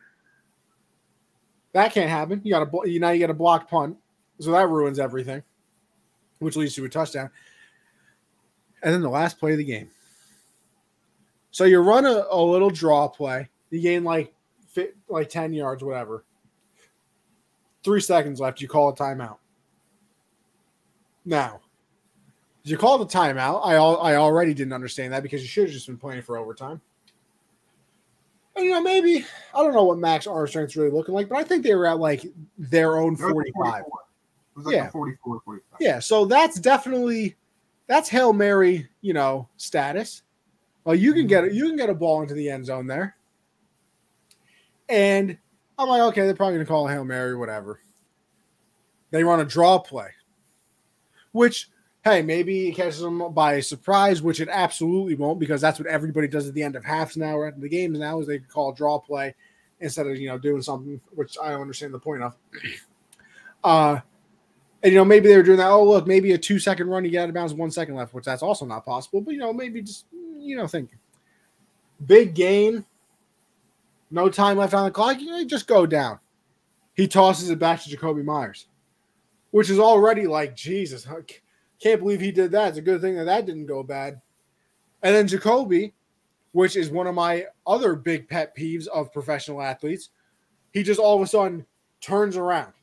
[1.74, 2.42] That can't happen.
[2.44, 3.98] You got a you now you get a blocked punt,
[4.40, 5.44] so that ruins everything,
[6.40, 7.30] which leads to a touchdown.
[8.84, 9.90] And then the last play of the game.
[11.52, 13.50] So you run a, a little draw play.
[13.70, 14.34] You gain like
[14.72, 16.24] fit like 10 yards, whatever.
[17.84, 18.62] Three seconds left.
[18.62, 19.38] You call a timeout.
[21.26, 21.62] Now,
[22.64, 23.62] you call the timeout.
[23.66, 26.82] I I already didn't understand that because you should have just been playing for overtime.
[28.56, 31.38] And you know, maybe I don't know what max arm strength's really looking like, but
[31.38, 32.26] I think they were at like
[32.58, 33.84] their own 45.
[34.58, 34.90] Like yeah.
[34.90, 35.78] 44, 45.
[35.80, 37.36] Yeah, so that's definitely
[37.88, 40.24] that's Hail Mary, you know, status.
[40.84, 43.16] Well, you can get it, you can get a ball into the end zone there.
[44.92, 45.38] And
[45.80, 47.80] I'm like, okay, they're probably gonna call a Hail Mary, whatever.
[49.10, 50.10] They run a draw play,
[51.32, 51.70] which
[52.04, 56.28] hey, maybe it catches them by surprise, which it absolutely won't because that's what everybody
[56.28, 58.74] does at the end of halves now or at the games now is they call
[58.74, 59.34] draw play
[59.80, 62.36] instead of you know doing something which I understand the point of.
[63.64, 64.00] Uh
[64.82, 65.70] and you know maybe they were doing that.
[65.70, 68.16] Oh look, maybe a two second run you get out of bounds, one second left,
[68.16, 69.22] which that's also not possible.
[69.22, 70.06] But you know maybe just
[70.40, 70.98] you know think
[72.08, 72.84] big gain,
[74.12, 75.20] no time left on the clock.
[75.20, 76.20] You just go down.
[76.94, 78.68] He tosses it back to Jakobi Meyers,
[79.52, 81.08] which is already like Jesus.
[81.82, 82.70] Can't believe he did that.
[82.70, 84.22] It's a good thing that that didn't go bad.
[85.02, 85.94] And then Jakobi,
[86.52, 90.10] which is one of my other big pet peeves of professional athletes,
[90.72, 91.66] he just all of a sudden
[92.02, 92.74] turns around.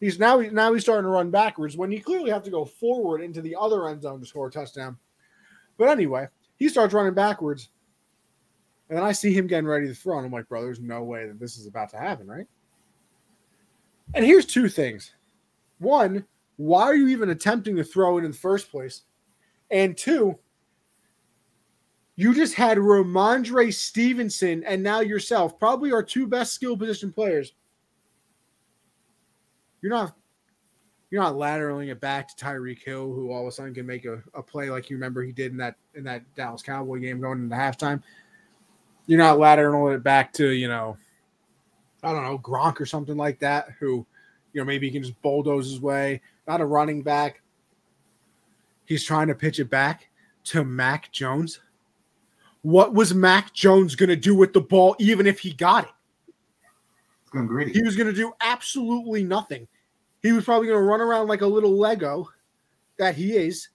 [0.00, 3.20] He's now now he's starting to run backwards when you clearly have to go forward
[3.20, 4.96] into the other end zone to score a touchdown.
[5.76, 7.70] But anyway, he starts running backwards,
[8.88, 11.02] and then I see him getting ready to throw, and I'm like, bro, there's no
[11.02, 12.46] way that this is about to happen, right?
[14.14, 15.12] And here's two things.
[15.78, 16.24] One,
[16.56, 19.02] why are you even attempting to throw it in the first place?
[19.70, 20.38] And two,
[22.16, 27.52] you just had Rhamondre Stevenson and now yourself, probably our two best skill position players.
[29.82, 30.16] You're not
[31.10, 34.04] you're not lateraling it back to Tyreek Hill, who all of a sudden can make
[34.04, 37.20] a, a play like you remember he did in that in that Dallas Cowboy game
[37.20, 38.02] going into halftime.
[39.08, 40.96] You're not lateraling it back to, you know,
[42.02, 44.06] I don't know, Gronk or something like that, who,
[44.52, 46.20] you know, maybe he can just bulldoze his way.
[46.46, 47.42] Not a running back.
[48.84, 50.08] He's trying to pitch it back
[50.44, 51.58] to Mac Jones.
[52.62, 55.90] What was Mac Jones going to do with the ball, even if he got it?
[57.30, 57.72] Greedy.
[57.72, 59.66] He was going to do absolutely nothing.
[60.22, 62.28] He was probably going to run around like a little Lego
[62.98, 63.68] that he is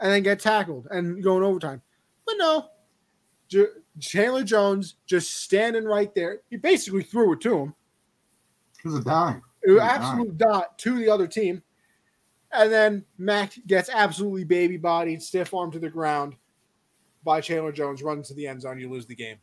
[0.00, 1.82] and then get tackled and go in overtime.
[2.26, 2.68] But no,
[3.48, 3.66] J-
[3.98, 6.40] Chandler Jones just standing right there.
[6.50, 7.74] He basically threw it to him.
[8.84, 9.42] It was a dime.
[9.62, 11.62] It was absolute dot to the other team.
[12.52, 16.34] And then Mac gets absolutely baby bodied, stiff arm to the ground
[17.22, 18.80] by Chandler Jones, runs to the end zone.
[18.80, 19.36] You lose the game.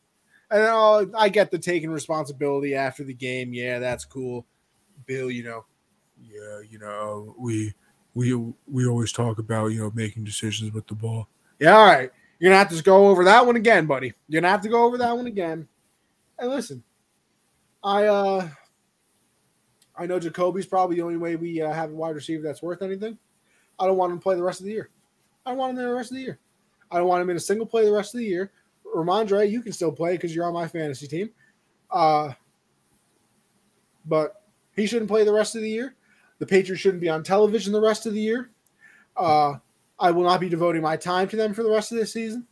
[0.50, 3.54] And oh, I get the taking responsibility after the game.
[3.54, 4.46] Yeah, that's cool.
[5.06, 5.66] Bill, you know,
[6.22, 7.74] yeah, you know, we
[8.14, 8.34] we
[8.66, 11.28] we always talk about you know making decisions with the ball.
[11.60, 12.12] Yeah, all right.
[12.40, 14.14] You're gonna have to go over that one again, buddy.
[14.28, 15.68] You're gonna have to go over that one again.
[16.38, 16.84] And listen,
[17.84, 18.50] I uh
[19.98, 22.84] I know Jakobi's probably the only way we uh, have a wide receiver that's worth
[22.84, 23.18] anything.
[23.80, 24.90] I don't want him to play the rest of the year.
[25.46, 26.40] I don't want him there the rest of the year.
[26.92, 28.52] I don't want him in a single play the rest of the year.
[28.86, 31.30] Rhamondre, you can still play because you're on my fantasy team.
[31.92, 32.34] Uh,
[34.06, 34.44] but
[34.76, 35.96] he shouldn't play the rest of the year.
[36.40, 38.52] The Patriots shouldn't be on television the rest of the year.
[39.16, 39.56] Uh,
[40.00, 42.46] I will not be devoting my time to them for the rest of this season.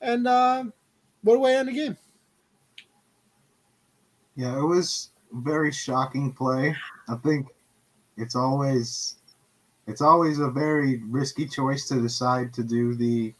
[0.00, 0.64] And uh,
[1.22, 1.96] what a way to end the game.
[4.34, 6.76] Yeah, it was a very shocking play.
[7.08, 7.48] I think
[8.16, 9.16] it's always
[9.86, 13.32] it's always a very risky choice to decide to do the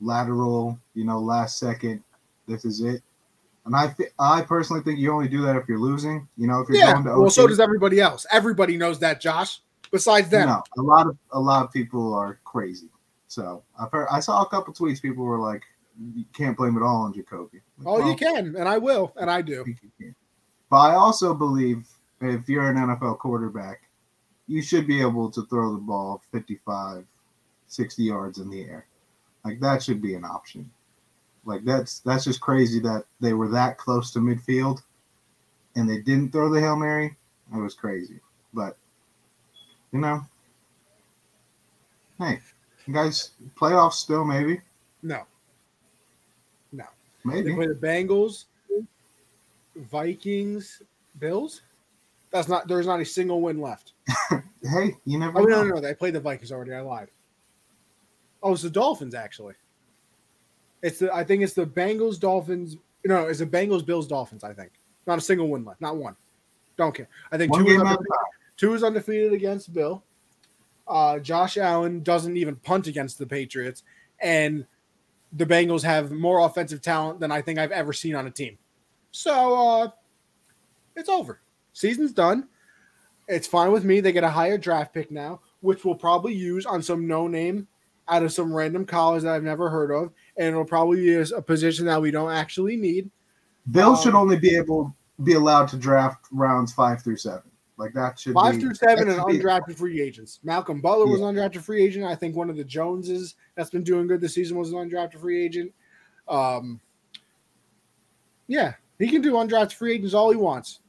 [0.00, 2.02] lateral, you know, last second.
[2.48, 3.02] This is it.
[3.64, 6.26] And I, th- I personally think you only do that if you're losing.
[6.36, 8.26] You know, if you're yeah, going to well, so does everybody else.
[8.32, 9.60] Everybody knows that, Josh.
[9.92, 12.88] Besides them, No, a lot of a lot of people are crazy.
[13.28, 15.00] So I've heard, I saw a couple tweets.
[15.00, 15.62] People were like,
[16.14, 19.12] "You can't blame it all on Jakobi." Like, oh, well, you can, and I will,
[19.16, 19.62] and I do.
[19.64, 20.14] think you can.
[20.70, 21.86] But I also believe
[22.22, 23.82] if you're an NFL quarterback,
[24.46, 27.04] you should be able to throw the ball 55,
[27.66, 28.86] 60 yards in the air.
[29.44, 30.70] Like that should be an option.
[31.44, 34.82] Like that's that's just crazy that they were that close to midfield
[35.74, 37.16] and they didn't throw the Hail Mary.
[37.54, 38.20] It was crazy.
[38.54, 38.76] But
[39.92, 40.20] you know,
[42.18, 42.40] hey,
[42.86, 44.60] you guys playoffs still maybe.
[45.02, 45.22] No,
[46.72, 46.84] No.
[47.24, 47.50] Maybe.
[47.50, 48.44] They play the Bengals,
[49.76, 50.82] Vikings,
[51.18, 51.62] Bills.
[52.30, 52.66] That's not.
[52.68, 53.92] There's not a single win left.
[54.64, 55.64] Hey, you never Oh no, know.
[55.64, 55.80] no, no!
[55.80, 56.72] They played the Vikings already.
[56.72, 57.08] I lied.
[58.44, 59.54] Oh, it's the Dolphins actually.
[60.82, 61.12] It's the.
[61.12, 62.76] I think it's the Bengals, Dolphins.
[63.04, 64.44] No, it's the Bengals, Bills, Dolphins.
[64.44, 64.70] I think
[65.04, 65.80] not a single win left.
[65.80, 66.14] Not one.
[66.76, 67.08] Don't care.
[67.32, 68.12] I think One two game at a undefeated,
[68.62, 70.04] two is undefeated against Bill.
[70.86, 73.82] Uh, Josh Allen doesn't even punt against the Patriots,
[74.20, 74.64] and
[75.32, 78.56] the Bengals have more offensive talent than I think I've ever seen on a team.
[79.10, 79.88] So uh,
[80.94, 81.40] it's over.
[81.72, 82.46] Season's done.
[83.26, 83.98] It's fine with me.
[83.98, 87.66] They get a higher draft pick now, which we'll probably use on some no name
[88.06, 91.22] out of some random college that I've never heard of, and it'll probably be a,
[91.22, 93.10] a position that we don't actually need.
[93.74, 94.94] Should Um, only be able
[95.24, 97.51] be allowed to draft rounds five through seven.
[97.78, 100.40] Like that should Five be, through seven and be- undrafted free agents.
[100.44, 102.04] Malcolm Butler was an undrafted free agent.
[102.04, 105.20] I think one of the Joneses that's been doing good this season was an undrafted
[105.20, 105.72] free agent.
[106.28, 106.80] Um,
[108.46, 110.80] yeah, he can do undrafted free agents all he wants.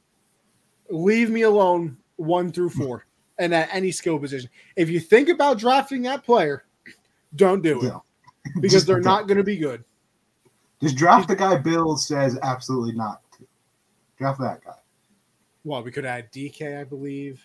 [0.90, 3.06] Leave me alone one through four
[3.38, 4.50] and at any skill position.
[4.76, 6.64] If you think about drafting that player,
[7.36, 7.98] don't do it Yeah.
[8.60, 9.84] because they're not going to be good.
[10.80, 13.46] Just draft the guy Bill says absolutely not to.
[14.18, 14.74] Draft that guy.
[15.64, 17.42] Well, we could add DK, I believe.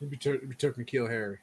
[0.00, 1.38] We took, we took N'Keal Harry.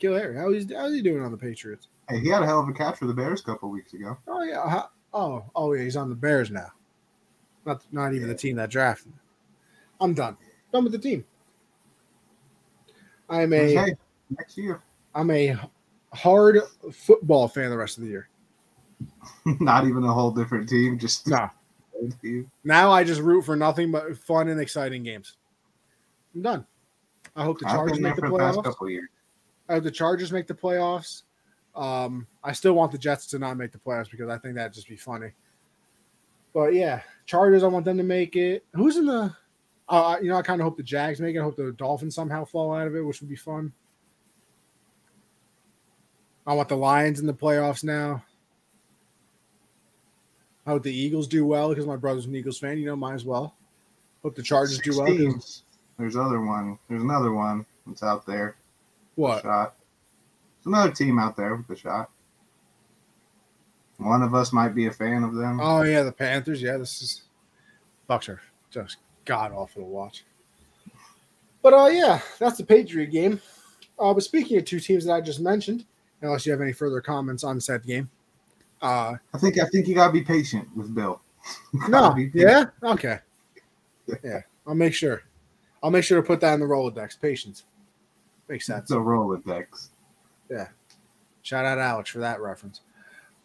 [0.00, 1.88] N'Keal Harry, how is how's he doing on the Patriots?
[2.08, 4.18] Hey, he had a hell of a catch for the Bears a couple weeks ago.
[4.26, 4.68] Oh yeah.
[4.68, 5.84] How, oh oh yeah.
[5.84, 6.72] He's on the Bears now.
[7.64, 9.12] Not not even the team that drafted.
[9.12, 9.20] him.
[10.00, 10.36] I'm done.
[10.72, 11.24] Done with the team.
[13.28, 13.94] I'm a Hey,
[14.36, 14.82] next year.
[15.14, 15.56] I'm a
[16.12, 16.60] hard
[16.92, 18.28] football fan the rest of the year.
[19.60, 20.98] not even a whole different team.
[20.98, 21.50] Just No.
[22.64, 25.36] Now I just root for nothing but fun and exciting games.
[26.34, 26.66] I'm done.
[27.34, 29.04] I hope the Chargers make the playoffs.
[29.68, 31.22] I hope the Chargers make the playoffs.
[31.74, 34.72] Um, I still want the Jets to not make the playoffs because I think that'd
[34.72, 35.30] just be funny.
[36.52, 37.62] But yeah, Chargers.
[37.62, 38.64] I want them to make it.
[38.72, 39.34] Who's in the?
[39.88, 41.40] Uh, you know, I kind of hope the Jags make it.
[41.40, 43.72] I hope the Dolphins somehow fall out of it, which would be fun.
[46.46, 48.24] I want the Lions in the playoffs now.
[50.68, 52.76] I hope the Eagles do well because my brother's an Eagles fan.
[52.76, 53.54] You know, might as well.
[54.22, 55.06] Hope the Chargers do well.
[55.06, 55.62] 'cause-.
[55.98, 56.78] There's other one.
[56.90, 58.54] There's another one that's out there.
[59.14, 59.42] What?
[59.42, 59.74] Shot.
[60.58, 62.10] There's another team out there with the shot.
[63.96, 65.58] One of us might be a fan of them.
[65.58, 66.60] Oh yeah, the Panthers.
[66.60, 67.22] Yeah, this is
[68.06, 70.26] Bucks are just god awful to watch.
[71.62, 73.40] But uh, yeah, that's the Patriot game.
[73.98, 75.86] Uh, but speaking of two teams that I just mentioned,
[76.20, 78.10] unless you have any further comments on said game,
[78.82, 81.20] uh, I think I think you gotta be patient with Bill.
[81.72, 82.70] no, Gotta be patient.
[82.82, 83.18] yeah, okay,
[84.24, 85.22] yeah, I'll make sure.
[85.82, 87.20] I'll make sure to put that in the Rolodex.
[87.20, 87.64] Patience
[88.48, 88.90] makes sense.
[88.90, 88.98] It's a
[90.50, 90.68] Yeah.
[91.42, 92.80] Shout out Alex for that reference.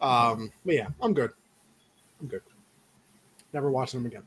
[0.01, 1.31] Um, but yeah, I'm good.
[2.19, 2.41] I'm good.
[3.53, 4.23] Never watching them again.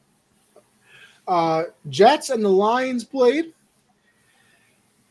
[1.29, 3.53] Uh, Jets and the Lions played.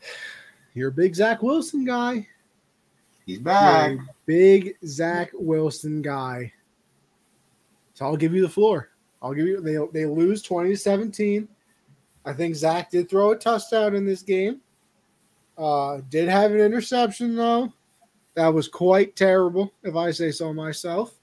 [0.74, 2.26] You're a big Zach Wilson guy.
[3.26, 3.98] He's back.
[4.24, 6.52] Big Zach Wilson guy.
[7.94, 8.90] So I'll give you the floor.
[9.20, 9.60] I'll give you.
[9.60, 11.48] They they lose twenty to seventeen.
[12.24, 14.60] I think Zach did throw a touchdown in this game.
[15.58, 17.72] Uh, did have an interception though.
[18.34, 21.14] That was quite terrible, if I say so myself.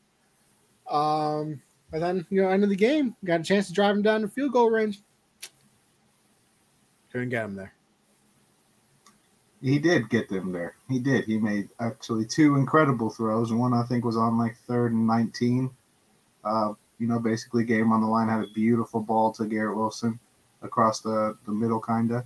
[0.89, 1.61] Um,
[1.91, 4.21] but then you know, end of the game, got a chance to drive him down
[4.21, 5.01] to field goal range.
[7.11, 7.73] Couldn't get him there.
[9.64, 10.76] He did get them there.
[10.90, 11.23] He did.
[11.23, 13.49] He made actually two incredible throws.
[13.52, 15.72] and One I think was on like third and nineteen.
[16.44, 20.19] Uh, you know, basically game on the line had a beautiful ball to Garrett Wilson
[20.61, 22.26] across the, the middle, kinda.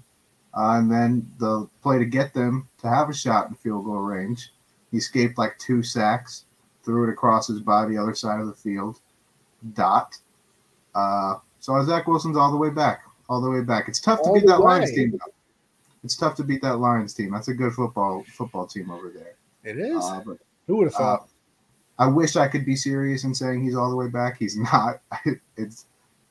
[0.56, 3.98] Uh, and then the play to get them to have a shot in field goal
[4.00, 4.52] range.
[4.92, 6.46] He escaped like two sacks,
[6.84, 9.00] threw it across his body, other side of the field.
[9.74, 10.18] Dot.
[10.96, 13.88] Uh, so Zach Wilson's all the way back, all the way back.
[13.88, 14.96] It's tough to All beat the that Lions way.
[14.96, 15.12] team.
[15.12, 15.32] though.
[16.08, 17.32] It's tough to beat that Lions team.
[17.32, 19.36] That's a good football football team over there.
[19.66, 20.02] It is.
[20.02, 21.30] Uh, but Who would have uh, thought?
[22.00, 24.38] I wish I could be serious in saying he's all the way back.
[24.40, 25.02] He's not.
[25.58, 25.88] it's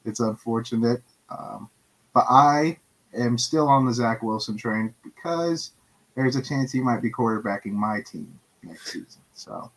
[0.07, 1.69] it's unfortunate, um,
[2.15, 2.79] but I
[3.13, 5.73] am still on the Zach Wilson train because
[6.15, 9.21] there's a chance he might be quarterbacking my team next season.
[9.35, 9.71] So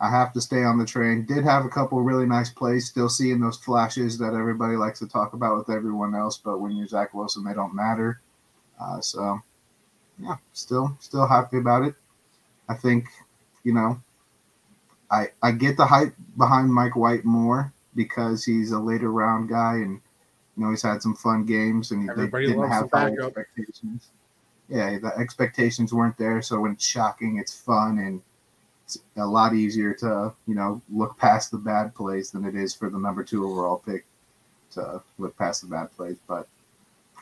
[0.00, 1.26] I have to stay on the train.
[1.26, 2.88] Did have a couple really nice plays.
[2.88, 6.72] Still seeing those flashes that everybody likes to talk about with everyone else, but when
[6.72, 8.20] you're Zach Wilson, they don't matter.
[8.80, 9.40] Uh, so
[10.20, 11.94] yeah, still still happy about it.
[12.68, 13.06] I think
[13.64, 14.00] you know
[15.10, 19.74] I I get the hype behind Mike White more because he's a later round guy
[19.74, 20.00] and
[20.56, 24.10] you know he's had some fun games and he didn't have high expectations.
[24.68, 28.20] Yeah, the expectations weren't there, so when it's shocking, it's fun and
[28.84, 32.74] it's a lot easier to you know look past the bad plays than it is
[32.74, 34.04] for the number two overall pick
[34.72, 36.16] to look past the bad plays.
[36.26, 36.48] But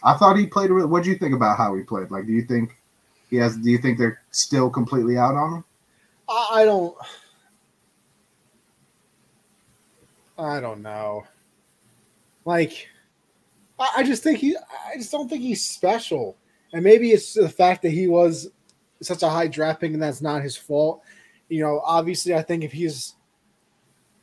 [0.06, 0.70] I thought he played.
[0.70, 2.12] What do you think about how he played?
[2.12, 2.80] Like, do you think
[3.28, 3.56] he has?
[3.56, 5.64] Do you think they're still completely out on him?
[6.28, 6.96] I, don't.
[10.38, 11.26] I don't know.
[12.44, 12.88] Like,
[13.80, 14.56] I just think he.
[14.56, 16.36] I just don't think he's special,
[16.72, 18.48] and maybe it's the fact that he was
[19.02, 21.02] such a high draft pick, and that's not his fault.
[21.48, 23.14] You know, obviously, I think if he's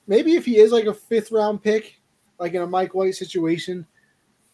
[0.07, 1.99] maybe if he is like a fifth round pick,
[2.39, 3.85] like in a Mike White situation,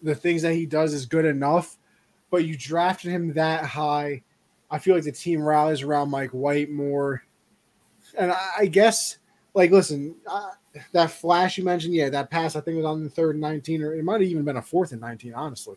[0.02, 1.78] the things that he does is good enough.
[2.32, 4.24] But you drafted him that high.
[4.70, 7.24] I feel like the team rallies around Mike White more.
[8.18, 9.18] And I, I guess,
[9.54, 10.52] like, listen, uh,
[10.92, 13.82] that flash you mentioned, yeah, that pass I think was on the third and 19,
[13.82, 15.76] or it might have even been a fourth and 19, honestly.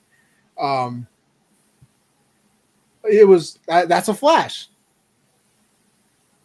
[0.58, 1.06] Um,
[3.04, 4.68] it was that, that's a flash.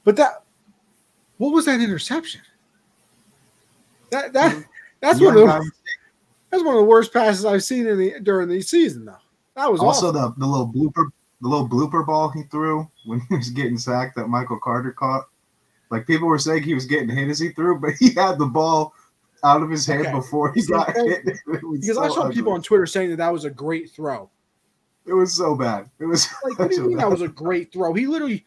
[0.04, 0.44] But that,
[1.38, 2.42] what was that interception?
[4.10, 4.64] That that
[5.02, 5.72] that's Young guy the,
[6.50, 9.16] that's one of the worst passes I've seen in the during the season though.
[9.56, 10.34] That was also awesome.
[10.38, 11.06] the, the little blooper
[11.42, 15.26] the little blooper ball he threw when he was getting sacked that Michael Carter caught.
[15.90, 18.46] Like people were saying he was getting hit as he threw, but he had the
[18.46, 18.94] ball
[19.44, 20.12] out of his hand Okay.
[20.12, 21.24] before he got hit.
[21.48, 22.36] Because so I saw ugly.
[22.36, 24.30] people on Twitter saying that that was a great throw.
[25.06, 25.90] It was so bad.
[26.00, 27.94] It was Like, what do you mean that was a great throw?
[27.94, 28.44] He literally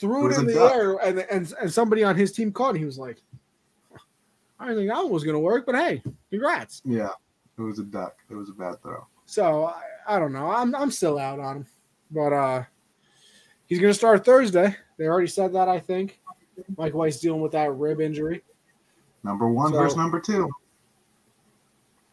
[0.00, 0.72] threw It it, in the duck.
[0.72, 2.74] air, and, and and somebody on his team caught.
[2.74, 2.78] it.
[2.80, 3.18] He was like,
[4.58, 7.10] "I didn't think that one was going to work, but hey, congrats." yeah.
[7.58, 8.16] It was a duck.
[8.30, 9.06] It was a bad throw.
[9.26, 10.50] So I, I don't know.
[10.50, 11.66] I'm I'm still out on him,
[12.10, 12.64] but uh,
[13.66, 14.74] he's going to start Thursday.
[14.98, 15.68] They already said that.
[15.68, 16.20] I think
[16.76, 18.42] Mike White's dealing with that rib injury.
[19.22, 20.50] Number one So- versus number two.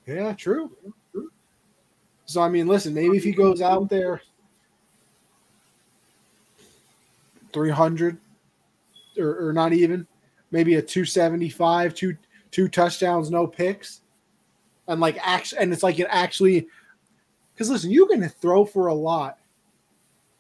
[0.06, 0.72] Yeah, true.
[2.26, 4.22] So I mean, listen, maybe if he goes out there
[7.53, 8.18] 300
[9.18, 10.06] or, or not even,
[10.52, 12.16] maybe a 275, two
[12.52, 14.02] two touchdowns, no picks,
[14.90, 16.68] and like actually, and it's like it actually.
[17.53, 19.38] Because listen, you can throw for a lot,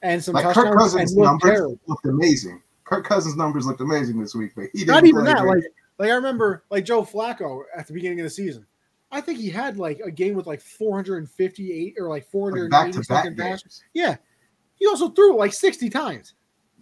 [0.01, 1.79] and some Like Kirk Cousins' numbers terrible.
[1.87, 2.61] looked amazing.
[2.85, 5.39] Kirk Cousins' numbers looked amazing this week, but he didn't Not even that.
[5.41, 5.55] great.
[5.55, 5.63] Like,
[5.99, 8.65] like I remember, like Joe Flacco at the beginning of the season.
[9.11, 12.91] I think he had like a game with like 458 or like Like 480 back
[12.91, 13.83] to back something passes.
[13.93, 14.15] Yeah,
[14.75, 16.33] he also threw like 60 times.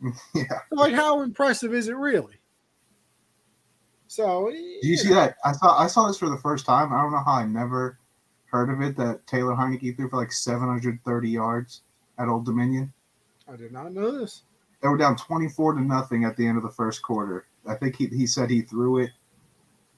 [0.35, 0.43] Yeah.
[0.69, 2.35] So, like, how impressive is it really?
[4.07, 5.35] So, Did you see that?
[5.43, 6.93] I saw I saw this for the first time.
[6.93, 7.99] I don't know how I never
[8.45, 11.81] heard of it that Taylor Heinicke threw for like 730 yards
[12.17, 12.93] at Old Dominion.
[13.51, 14.43] I did not know this.
[14.81, 17.47] They were down 24 to nothing at the end of the first quarter.
[17.67, 19.11] I think he, he said he threw it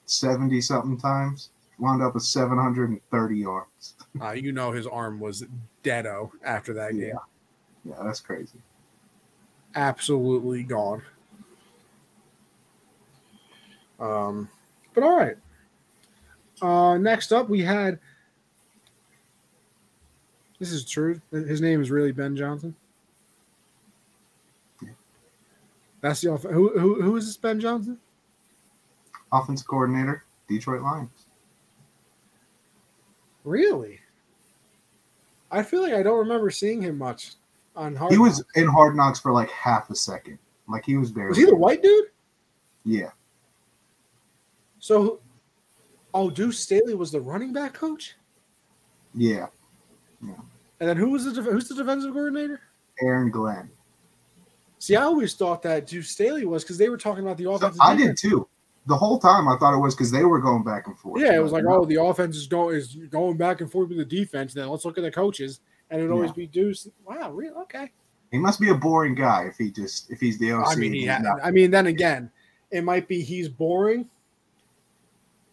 [0.05, 3.95] 70 something times, wound up with 730 yards.
[4.19, 5.45] Uh, you know, his arm was
[5.83, 7.11] deado after that game.
[7.13, 7.19] Yeah.
[7.85, 8.57] Yeah, that's crazy.
[9.75, 11.03] Absolutely gone.
[13.99, 14.49] Um,
[14.93, 15.35] but all right.
[16.61, 17.99] Uh, next up, we had.
[20.59, 21.21] This is true.
[21.31, 22.75] His name is really Ben Johnson.
[24.81, 24.89] Yeah.
[26.01, 27.97] That's the off- who who who is this Ben Johnson?
[29.31, 31.27] Offensive coordinator, Detroit Lions.
[33.45, 33.99] Really?
[35.51, 37.33] I feel like I don't remember seeing him much
[37.75, 38.11] on Hard.
[38.11, 38.51] He was Knocks.
[38.55, 40.37] in Hard Knocks for like half a second.
[40.67, 41.29] Like he was barely.
[41.29, 42.05] Was he the white dude?
[42.83, 43.09] Yeah.
[44.79, 45.19] So,
[46.13, 48.15] oh, Deuce Staley was the running back coach,
[49.13, 49.47] Yeah.
[50.21, 50.37] and
[50.89, 52.61] then who was the def- who's the defensive coordinator?
[53.01, 53.69] Aaron Glenn.
[54.79, 57.53] See, I always thought that Deuce Staley was because they were talking about the So
[57.55, 57.81] offensive.
[57.81, 58.47] I did too.
[58.87, 61.21] The whole time I thought it was because they were going back and forth.
[61.21, 61.81] Yeah, it was like, no.
[61.81, 64.53] oh, the offense is going is going back and forth with the defense.
[64.53, 66.35] Then let's look at the coaches, and it'd always Yeah.
[66.35, 66.87] be Deuce.
[67.05, 67.53] Wow, really?
[67.63, 67.91] Okay.
[68.31, 70.67] he must be a boring guy if he just if he's the OC.
[70.67, 72.31] I mean, he I mean, then again,
[72.71, 74.07] it might be he's boring,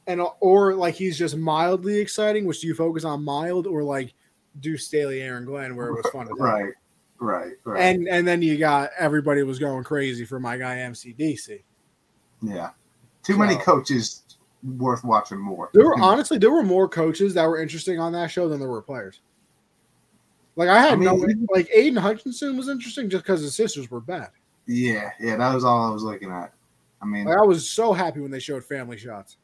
[0.07, 2.47] and or like he's just mildly exciting.
[2.47, 4.15] Which do you focus on, mild or like
[4.61, 6.29] Deuce Staley, Aaron Glenn, where it was fun?
[6.39, 6.73] Right,
[7.19, 7.81] right, right.
[7.83, 11.63] And and then you got everybody was going crazy for my guy MCDC.
[12.43, 12.71] yeah,
[13.23, 14.23] too many coaches
[14.79, 15.71] worth watching more.
[15.75, 18.69] There were honestly there were more coaches that were interesting on that show than there
[18.69, 19.21] were players.
[20.57, 23.91] Like I had I mean, no like Aidan Hutchinson was interesting just because his sisters
[23.91, 24.31] were bad.
[24.67, 26.53] yeah, yeah, that was all I was looking at.
[27.03, 29.37] I mean, Like I was so happy when they showed family shots.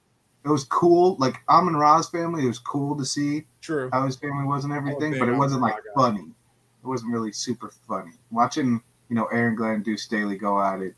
[0.45, 1.17] It was cool.
[1.19, 3.89] Like Amon Ra's family, it was cool to see True.
[3.93, 6.27] how his family was and everything, big but it wasn't like funny.
[6.83, 8.13] It wasn't really super funny.
[8.31, 10.95] Watching, you know, Aaron Glenn do Staley go at it,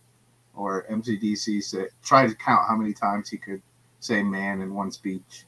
[0.55, 3.61] or MCDC say, try to count how many times he could
[4.01, 5.45] say "man" in one speech.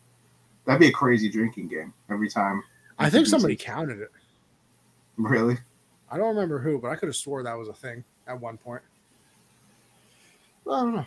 [0.66, 2.62] That'd be a crazy drinking game every time.
[2.98, 4.10] I think somebody counted it.
[5.16, 5.56] Really?
[6.10, 8.58] I don't remember who, but I could have swore that was a thing at one
[8.58, 8.82] point.
[10.66, 11.04] I don't know.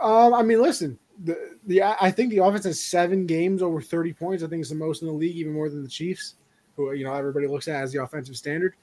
[0.00, 4.12] Um, I mean, listen, the the I think the offense has seven games over thirty
[4.12, 4.42] points.
[4.42, 6.34] I think it's the most in the league, even more than the Chiefs,
[6.76, 8.74] who you know everybody looks at as the offensive standard.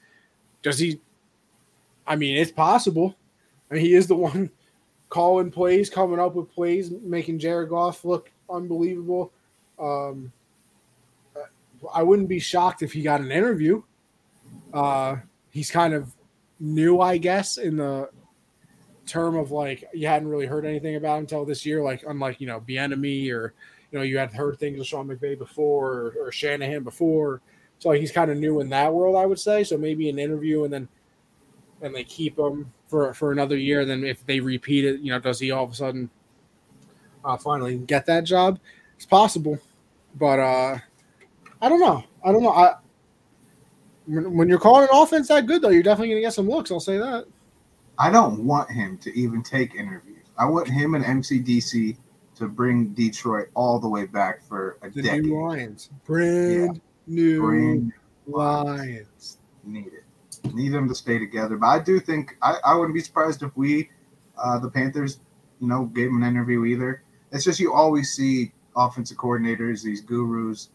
[0.62, 1.00] Does he?
[2.06, 3.14] I mean, it's possible.
[3.70, 4.50] I mean, he is the one
[5.08, 9.32] calling plays, coming up with plays, making Jared Goff look unbelievable.
[9.78, 10.32] Um,
[11.92, 13.82] I wouldn't be shocked if he got an interview.
[14.72, 15.16] Uh,
[15.50, 16.14] he's kind of
[16.60, 18.08] new, I guess, in the
[19.06, 21.82] term of like you hadn't really heard anything about him until this year.
[21.82, 23.54] Like unlike you know Bieniemy or
[23.90, 27.40] you know you had heard things of Sean McVay before or, or Shanahan before.
[27.78, 29.64] So like, he's kind of new in that world, I would say.
[29.64, 30.88] So maybe an interview and then
[31.80, 33.84] and they keep him for for another year.
[33.84, 36.10] Then if they repeat it, you know, does he all of a sudden
[37.24, 38.58] uh, finally get that job?
[38.96, 39.58] It's possible,
[40.14, 40.78] but uh,
[41.60, 42.04] I don't know.
[42.24, 42.52] I don't know.
[42.52, 42.74] I
[44.06, 46.70] when, you're calling an offense that good though, you're definitely gonna get some looks.
[46.70, 47.26] I'll say that.
[47.98, 50.26] I don't want him to even take interviews.
[50.38, 51.96] I want him and MCDC
[52.36, 55.24] to bring Detroit all the way back for a The decade.
[55.24, 57.92] new Lions, brand new Bring
[58.26, 59.38] Lions.
[59.64, 60.04] need it.
[60.54, 61.56] Need them to stay together.
[61.56, 63.90] But I do think I, I wouldn't be surprised if we,
[64.42, 65.20] uh, the Panthers,
[65.60, 67.02] you know, gave him an interview either.
[67.30, 70.70] It's just you always see offensive coordinators, these gurus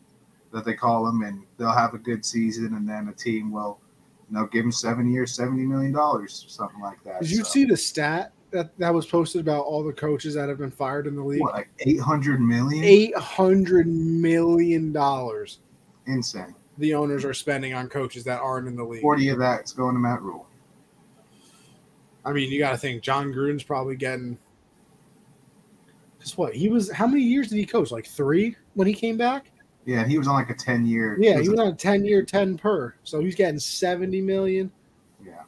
[0.53, 3.79] that they call them, and they'll have a good season, and then a team will,
[4.29, 7.21] know, give him seven years, seventy million dollars, something like that.
[7.21, 10.49] Did you So, see the stat that that was posted about all the coaches that
[10.49, 11.41] have been fired in the league?
[11.41, 12.83] what, like eight hundred million?
[12.83, 15.59] Eight hundred million dollars
[16.05, 16.55] Insane.
[16.77, 19.01] the owners are spending on coaches that aren't in the league.
[19.01, 20.45] Forty of that's going to Matt Rhule.
[22.25, 24.37] I mean, you got to think Jon Gruden's probably getting.
[26.17, 27.91] Because what he was, how many years did he coach?
[27.91, 29.51] Like three when he came back.
[29.87, 31.15] Yeah, he was on like a ten year.
[31.17, 32.93] Yeah, he was on a ten year, ten per.
[33.05, 34.69] So he's getting seventy million.
[35.25, 35.43] yeah.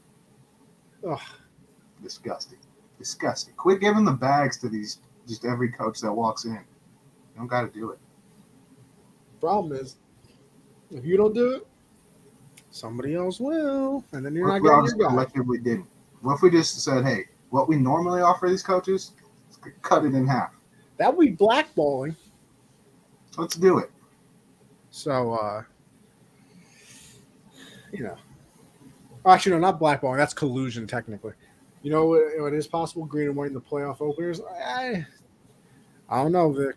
[1.05, 1.19] Ugh.
[2.01, 2.57] Disgusting.
[2.97, 3.53] Disgusting.
[3.55, 6.53] Quit giving the bags to these just every coach that walks in.
[6.53, 6.59] You
[7.37, 7.99] don't got to do it.
[9.41, 9.97] Problem is,
[10.89, 11.67] if you don't do it,
[12.71, 15.13] somebody else will, and then you're What not we getting your guy.
[15.13, 15.87] collectively didn't?
[16.21, 19.11] What if we just said, hey, what we normally offer these coaches,
[19.81, 20.51] cut it in half.
[20.97, 22.15] That would be blackballing.
[23.37, 23.91] Let's do it.
[24.91, 25.63] So, uh,
[27.91, 28.17] you know,
[29.25, 30.17] actually, no, not blackballing.
[30.17, 31.33] That's collusion, technically.
[31.81, 32.53] You know what?
[32.53, 34.41] It is possible green and white in the playoff openers.
[34.41, 35.05] I,
[36.09, 36.75] I don't know, Vic.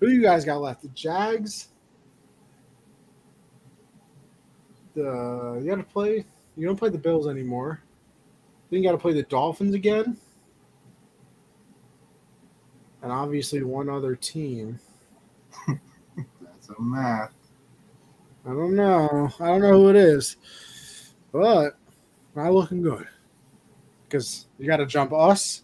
[0.00, 0.82] Who you guys got left?
[0.82, 1.68] The Jags.
[4.94, 6.24] The you got to play.
[6.56, 7.80] You don't play the Bills anymore.
[8.70, 10.16] Then you got to play the Dolphins again,
[13.02, 14.78] and obviously one other team.
[16.68, 17.32] A math.
[18.46, 19.30] I don't know.
[19.40, 20.36] I don't know who it is,
[21.32, 21.78] but
[22.34, 23.06] not looking good.
[24.04, 25.62] Because you got to jump us,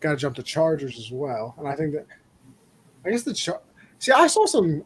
[0.00, 2.06] got to jump the Chargers as well, and I think that
[3.04, 3.62] I guess the Char-
[3.98, 4.84] see I saw some.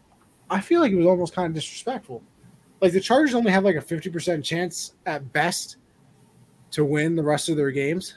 [0.51, 2.23] I feel like it was almost kind of disrespectful.
[2.81, 5.77] Like the Chargers only have like a fifty percent chance at best
[6.71, 8.15] to win the rest of their games,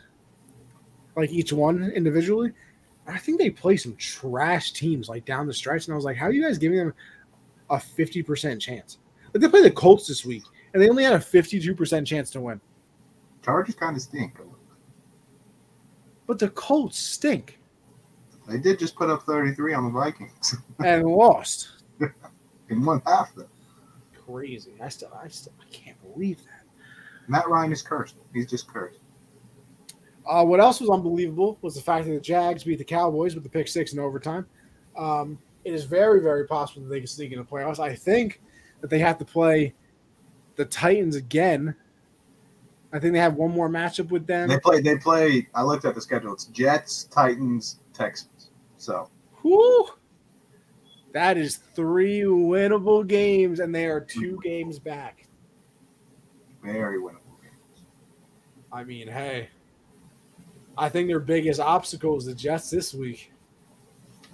[1.15, 2.51] like each one individually.
[3.07, 6.17] I think they play some trash teams like down the stretch, and I was like,
[6.17, 6.93] "How are you guys giving them
[7.69, 8.97] a fifty percent chance?"
[9.33, 12.29] Like they play the Colts this week, and they only had a fifty-two percent chance
[12.31, 12.59] to win.
[13.43, 14.33] Chargers kind of stink.
[16.25, 17.57] But the Colts stink
[18.49, 21.69] They did just put up 33 on the Vikings and lost.
[22.69, 23.33] in one half.
[23.33, 23.47] Though.
[24.25, 24.73] Crazy.
[24.81, 26.65] I still, I still, I can't believe that.
[27.29, 28.15] Matt Ryan is cursed.
[28.33, 28.99] He's just cursed.
[30.29, 33.45] Uh, what else was unbelievable was the fact that the Jags beat the Cowboys with
[33.45, 34.45] the pick six in overtime.
[34.97, 37.79] Um, it is very, very possible that they can sneak in the playoffs.
[37.79, 38.41] I think
[38.81, 39.73] that they have to play
[40.55, 41.75] the Titans again.
[42.93, 44.47] I think they have one more matchup with them.
[44.47, 44.79] They play.
[44.79, 45.47] They play.
[45.53, 46.31] I looked at the schedule.
[46.31, 48.49] It's Jets, Titans, Texans.
[48.77, 49.09] So
[49.41, 49.89] Whew.
[51.11, 54.41] That is three winnable games, and they are two mm-hmm.
[54.41, 55.27] games back.
[56.63, 57.41] very winnable.
[57.41, 57.83] Games.
[58.71, 59.49] I mean, hey,
[60.77, 63.31] I think their biggest obstacle is the Jets this week.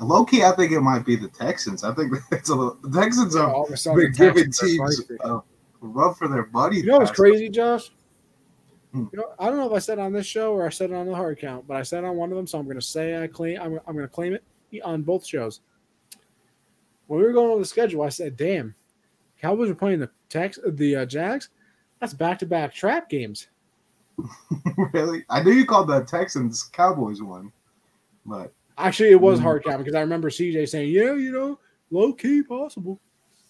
[0.04, 1.84] Low key, I think it might be the Texans.
[1.84, 5.02] I think it's a little, the Texans are All of a sudden, been giving teams
[5.24, 5.42] a
[5.82, 6.78] rub for their money.
[6.78, 7.92] You know what's crazy, Josh?
[8.94, 9.06] Hmm.
[9.12, 10.92] You know, I don't know if I said it on this show or I said
[10.92, 12.66] it on the hard count, but I said it on one of them, so I'm
[12.66, 13.60] going to say I claim.
[13.60, 14.44] I'm, I'm going to claim it
[14.84, 15.62] on both shows.
[17.08, 18.76] When we were going over the schedule, I said, "Damn,
[19.42, 21.50] Cowboys are playing the Tex, the uh, Jags.
[22.00, 23.48] That's back-to-back trap games."
[24.94, 25.26] really?
[25.30, 27.52] I knew you called the Texans Cowboys one,
[28.26, 29.44] but Actually, it was Hmm.
[29.46, 31.60] hard count because I remember CJ saying, "Yeah, you know,
[31.92, 33.00] low key possible."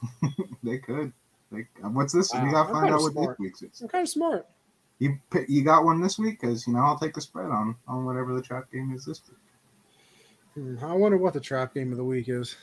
[0.63, 1.13] they could.
[1.51, 2.33] They, what's this?
[2.33, 3.37] Wow, we got to I'm find out what smart.
[3.37, 3.81] this week's is.
[3.81, 4.47] I'm kind of smart.
[4.99, 5.17] You
[5.47, 6.39] you got one this week?
[6.41, 9.21] Because you know I'll take the spread on on whatever the trap game is this
[9.29, 9.37] week.
[10.55, 12.55] Hmm, I wonder what the trap game of the week is.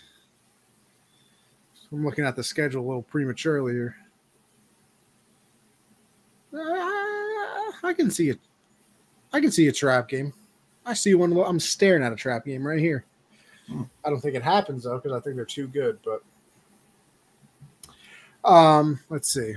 [1.92, 3.96] I'm looking at the schedule a little prematurely here.
[6.52, 6.58] Uh,
[7.82, 8.38] I can see it.
[9.32, 10.32] I can see a trap game.
[10.86, 11.36] I see one.
[11.36, 13.04] I'm staring at a trap game right here.
[13.68, 13.82] Hmm.
[14.04, 15.98] I don't think it happens though because I think they're too good.
[16.04, 16.22] But
[18.48, 19.54] um, let's see.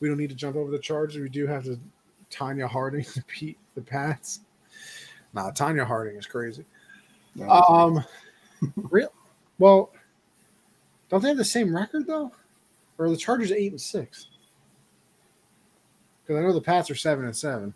[0.00, 1.20] We don't need to jump over the Chargers.
[1.20, 1.78] We do have to
[2.30, 4.40] Tonya Harding to beat the Pats.
[5.32, 6.64] Nah, Tonya Harding is crazy.
[7.48, 8.04] Um,
[8.76, 9.12] real.
[9.58, 9.92] Well,
[11.08, 12.32] don't they have the same record though,
[12.98, 14.28] or are the Chargers eight and six?
[16.22, 17.74] Because I know the Pats are seven and seven.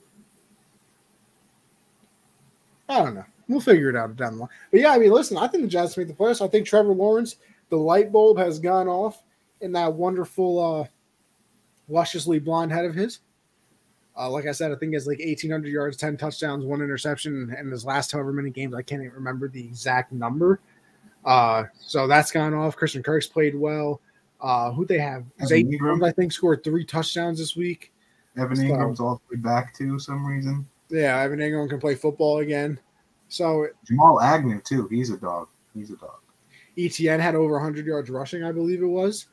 [2.89, 3.25] I don't know.
[3.49, 4.51] We'll figure it out down the line.
[4.71, 6.45] But yeah, I mean, listen, I think the Giants make the playoffs.
[6.45, 7.37] I think Trevor Lawrence,
[7.71, 9.23] the light bulb has gone off
[9.61, 10.87] in that wonderful, uh,
[11.89, 13.21] lusciously blonde head of his.
[14.19, 17.71] Uh, like I said, I think has like 1,800 yards, 10 touchdowns, one interception in
[17.71, 18.75] his last however many games.
[18.75, 20.61] I can't even remember the exact number.
[21.25, 22.77] Uh, so that's gone off.
[22.77, 24.01] Christian Kirk's played well.
[24.41, 25.25] Uh, who they have?
[25.47, 26.01] Zay Ingram.
[26.01, 27.93] Jones, I think, scored three touchdowns this week.
[28.37, 30.67] Evan so- Engram's all the way back to some reason.
[30.91, 32.79] Yeah, Evan Engram can play football again.
[33.29, 34.89] So Jamal Agnew too.
[34.89, 35.49] He's a dog.
[35.75, 36.19] He's a dog.
[36.77, 39.27] ETN had over 100 yards rushing, I believe it was.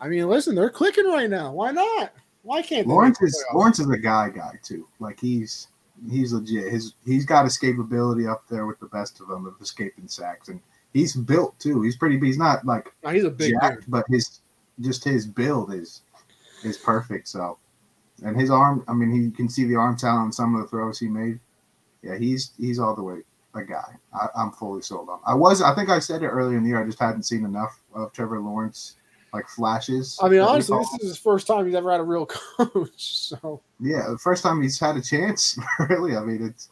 [0.00, 1.52] I mean, listen, they're clicking right now.
[1.52, 2.12] Why not?
[2.42, 3.44] Why can't Lawrence is?
[3.52, 4.86] Lawrence is a guy guy too.
[5.00, 5.68] Like he's
[6.08, 6.72] he's legit.
[6.72, 10.60] His he's got escapability up there with the best of them of escaping sacks, and
[10.92, 11.82] he's built too.
[11.82, 12.18] He's pretty.
[12.18, 13.90] He's not like No, he's a big jacked, dude.
[13.90, 14.40] but his
[14.80, 16.02] just his build is
[16.62, 17.28] is perfect.
[17.28, 17.58] So,
[18.24, 18.84] and his arm.
[18.88, 21.08] I mean, he you can see the arm talent on some of the throws he
[21.08, 21.40] made.
[22.02, 23.18] Yeah, he's he's all the way
[23.54, 23.96] a guy.
[24.14, 25.20] I, I'm fully sold on.
[25.26, 25.62] I was.
[25.62, 26.82] I think I said it earlier in the year.
[26.82, 28.96] I just hadn't seen enough of Trevor Lawrence
[29.32, 30.18] like flashes.
[30.22, 32.26] I mean, honestly, this is his first time he's ever had a real
[32.58, 33.18] coach.
[33.18, 35.58] So Yeah, the first time he's had a chance,
[35.88, 36.16] really.
[36.16, 36.70] I mean, it's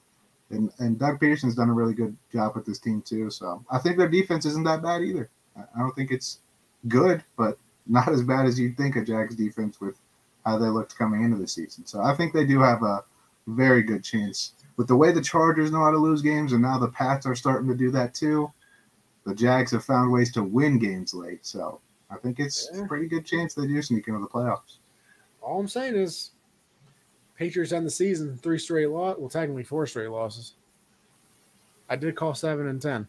[0.51, 3.31] And and Doug Pederson's done a really good job with this team too.
[3.31, 5.31] So I think their defense isn't that bad either.
[5.57, 6.41] I don't think it's
[6.89, 9.99] good, but not as bad as you'd think a Jags defense with
[10.47, 11.85] how they looked coming into the season.
[11.85, 13.05] So I think they do have a
[13.49, 14.53] very good chance.
[14.77, 17.35] With the way the Chargers know how to lose games, and now the Pats are
[17.35, 18.51] starting to do that too,
[19.25, 21.45] the Jags have found ways to win games late.
[21.45, 22.85] So I think it's Yeah.
[22.85, 24.79] a pretty good chance they do sneak into the playoffs.
[25.43, 26.31] All I'm saying is,
[27.37, 29.19] Patriots end the season three straight loss.
[29.19, 30.55] Well, technically four straight losses.
[31.89, 33.07] I did call seven and ten.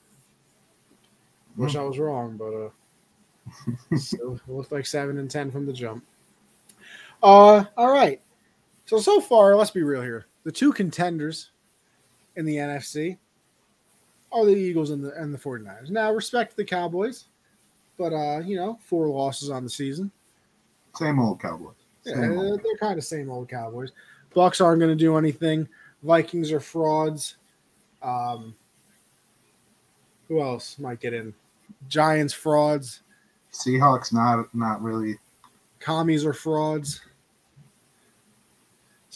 [1.55, 5.73] Wish I was wrong, but uh, still it looked like seven and ten from the
[5.73, 6.03] jump.
[7.23, 8.21] Uh, all right.
[8.85, 10.25] So so far, let's be real here.
[10.43, 11.51] The two contenders
[12.35, 13.17] in the NFC
[14.31, 15.89] are the Eagles and the and the 49ers.
[15.89, 17.25] Now, respect the Cowboys,
[17.97, 20.11] but uh, you know, four losses on the season.
[20.95, 21.75] Same old Cowboys.
[22.03, 22.61] Yeah, Same they're, old.
[22.63, 23.91] they're kind of same old Cowboys.
[24.33, 25.67] Bucks aren't going to do anything.
[26.03, 27.35] Vikings are frauds.
[28.01, 28.55] Um,
[30.27, 31.33] who else might get in?
[31.89, 33.01] Giants frauds.
[33.51, 35.17] Seahawks not not really.
[35.79, 37.01] Commies are frauds.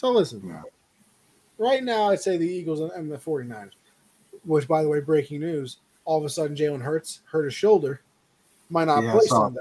[0.02, 0.62] So listen, Yeah.
[1.58, 3.70] right now I'd say the Eagles and- the 49ers,
[4.44, 8.00] which by the way, breaking news, all of a sudden Jalen Hurts hurt his shoulder,
[8.68, 9.60] might not Yeah, play Sunday.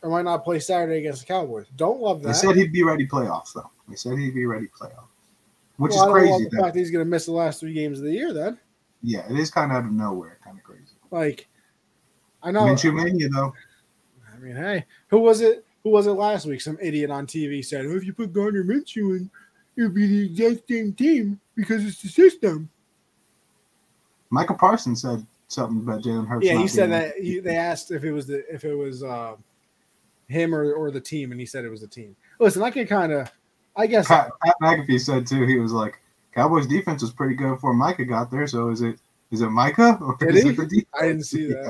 [0.00, 1.66] Or might not play Saturday against the Cowboys.
[1.76, 2.28] Don't love that.
[2.28, 3.70] They said he'd be ready playoffs though.
[3.88, 5.08] They said he'd be ready playoffs,
[5.76, 6.44] which Well, is crazy.
[6.44, 8.32] the that- fact he's going to miss the last three games of the year.
[8.32, 8.58] Then,
[9.02, 10.84] yeah, it is kind of out of nowhere, kind of crazy.
[11.10, 11.46] like,
[12.42, 12.62] I know.
[12.62, 13.52] Minshew mania though.
[14.32, 15.64] I mean, hey, who was it?
[15.82, 16.60] Who was it last week?
[16.60, 19.30] Some idiot on TV said, oh, "If you put Gardner Minshew in,
[19.78, 22.68] it'll be the exact same team because it's the system."
[24.30, 26.44] Micah Parsons said something about Jalen Hurts.
[26.44, 27.14] yeah, he said that.
[27.16, 29.36] He, they asked if it was the if it was uh,
[30.28, 32.14] him or or the team, and he said it was the team.
[32.38, 33.30] Listen, I can kind of,
[33.74, 35.46] I guess, Pat, Pat McAfee said too.
[35.46, 36.00] He was like,
[36.34, 38.46] "Cowboys defense was pretty good before Micah got there.
[38.46, 38.98] So is it
[39.30, 40.50] is it Micah or Did is he?
[40.50, 41.64] it the defense?" I didn't see that.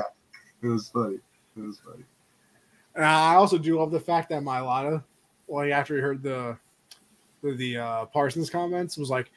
[0.63, 1.19] Yeah, it was funny.
[1.57, 2.05] It was funny.
[2.97, 5.05] And I also do love the fact that Mailata,
[5.47, 6.59] like after he heard the
[7.43, 9.31] the, the uh, Parsons comments, was like,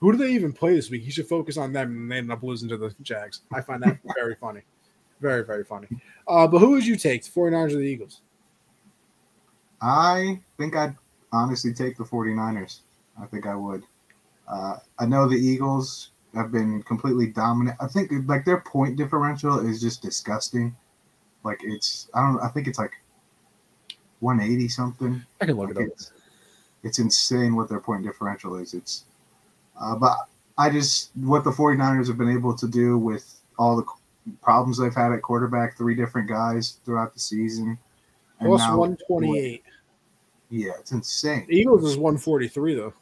[0.00, 1.02] "Who do they even play this week?
[1.02, 3.42] He should focus on them." And they ended up losing to the Jags.
[3.52, 4.62] I find that very funny,
[5.20, 5.88] very very funny.
[6.26, 8.22] Uh, but who would you take, the 49ers or the Eagles?
[9.80, 10.96] I think I'd
[11.32, 12.80] honestly take the 49ers.
[13.20, 13.84] I think I would.
[14.48, 17.76] Uh, I know the Eagles have been completely dominant.
[17.80, 20.74] I think like their point differential is just disgusting.
[21.44, 22.92] Like it's I don't I think it's like
[24.20, 25.24] 180 something.
[25.40, 26.12] I can look Like, it's,
[26.82, 28.74] it's insane what their point differential is.
[28.74, 29.04] It's
[29.80, 30.16] uh, but
[30.56, 33.84] I just what the 49ers have been able to do with all the
[34.42, 37.78] problems they've had at quarterback, three different guys throughout the season.
[38.40, 39.62] And Plus now- 128.
[40.50, 41.44] Yeah, it's insane.
[41.48, 42.94] The Eagles is 143 though.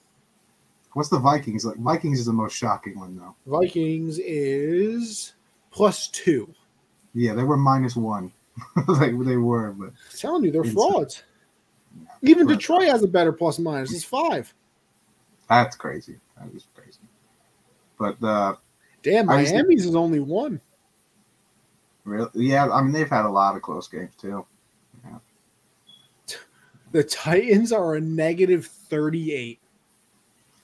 [0.94, 1.76] What's the Vikings like?
[1.76, 3.34] Vikings is the most shocking one though.
[3.46, 5.34] Vikings is
[5.70, 6.52] plus two.
[7.14, 8.32] Yeah, they were minus one.
[8.98, 10.74] they, they were, but I'm telling you, they're Insane.
[10.74, 11.22] frauds.
[12.22, 13.92] Even But- Detroit has a better plus minus.
[13.92, 14.52] It's five.
[15.48, 16.16] that's crazy.
[16.38, 16.98] That is crazy.
[17.98, 18.56] But uh
[19.02, 20.60] Damn, I just think- Miami's is only one.
[22.04, 24.44] really, yeah, I mean they've had a lot of close games too.
[26.92, 29.58] The Titans are a negative 38.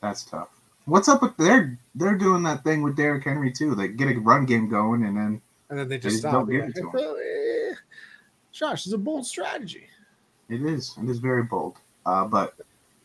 [0.00, 0.48] That's tough.
[0.86, 3.74] What's up with they're they're doing that thing with Derrick Henry too.
[3.74, 6.32] They get a run game going and then And then they They just just stop.
[6.32, 6.88] don't give it to.
[6.92, 7.74] Well, eh,
[8.52, 9.86] Josh, it's a bold strategy.
[10.52, 11.78] It is it is very bold.
[12.04, 12.54] Uh, but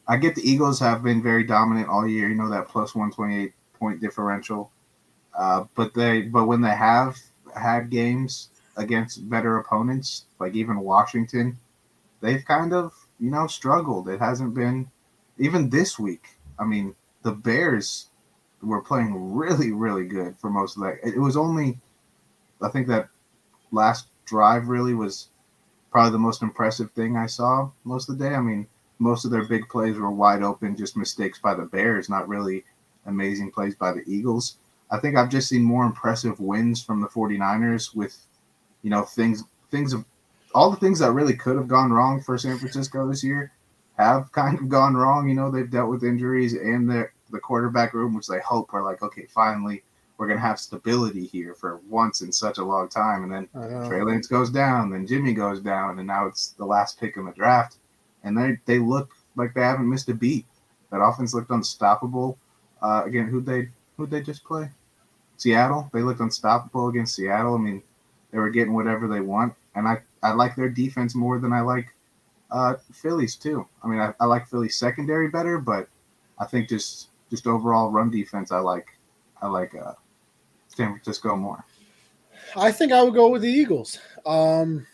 [0.07, 2.30] I get the Eagles have been very dominant all year.
[2.30, 4.72] You know that plus one twenty eight point differential.
[5.38, 7.18] Uh, but they but when they have
[7.56, 11.57] had games against better opponents, like even Washington,
[12.22, 14.10] they've kind of you know struggled.
[14.10, 14.90] It hasn't been
[15.38, 16.38] even this week.
[16.60, 18.10] I mean, the Bears
[18.61, 20.98] were playing really really good for most of that.
[21.03, 21.80] It was only
[22.61, 23.10] I think that
[23.72, 25.30] last drive really was
[25.98, 28.36] probably the most impressive thing I saw most of the day.
[28.36, 28.68] I mean,
[28.99, 32.65] most of their big plays were wide open, just mistakes by the Bears, not really
[33.07, 34.60] amazing plays by the Eagles.
[34.91, 38.15] I think I've just seen more impressive wins from the 49ers with,
[38.84, 40.06] you know, things things of
[40.53, 43.52] all the things that really could have gone wrong for San Francisco this year
[43.98, 45.28] have kind of gone wrong.
[45.28, 48.84] You know, they've dealt with injuries and the the quarterback room, which they hope are
[48.84, 49.82] like, okay, finally
[50.18, 53.23] we're gonna have stability here for once in such a long time.
[53.23, 53.48] And then
[53.88, 57.26] Trey Lance goes down, then Jimmy goes down, and now it's the last pick in
[57.26, 57.77] the draft.
[58.23, 60.45] And they they look like they haven't missed a beat.
[60.91, 62.38] That offense looked unstoppable.
[62.81, 64.69] Uh, again, who they who they just play?
[65.38, 65.89] Seattle.
[65.94, 67.56] They looked unstoppable against Seattle.
[67.56, 67.84] I mean,
[68.31, 71.61] they were getting whatever they want, and I I like their defense more than I
[71.61, 71.94] like
[72.49, 73.68] uh, Phillies too.
[73.84, 75.88] I mean, I, I like Philly's secondary better, but
[76.39, 78.88] I think just just overall run defense, I like
[79.41, 79.94] I like uh,
[80.78, 81.64] San Francisco more.
[82.56, 83.99] I think I would go with the Eagles.
[84.26, 84.86] Um,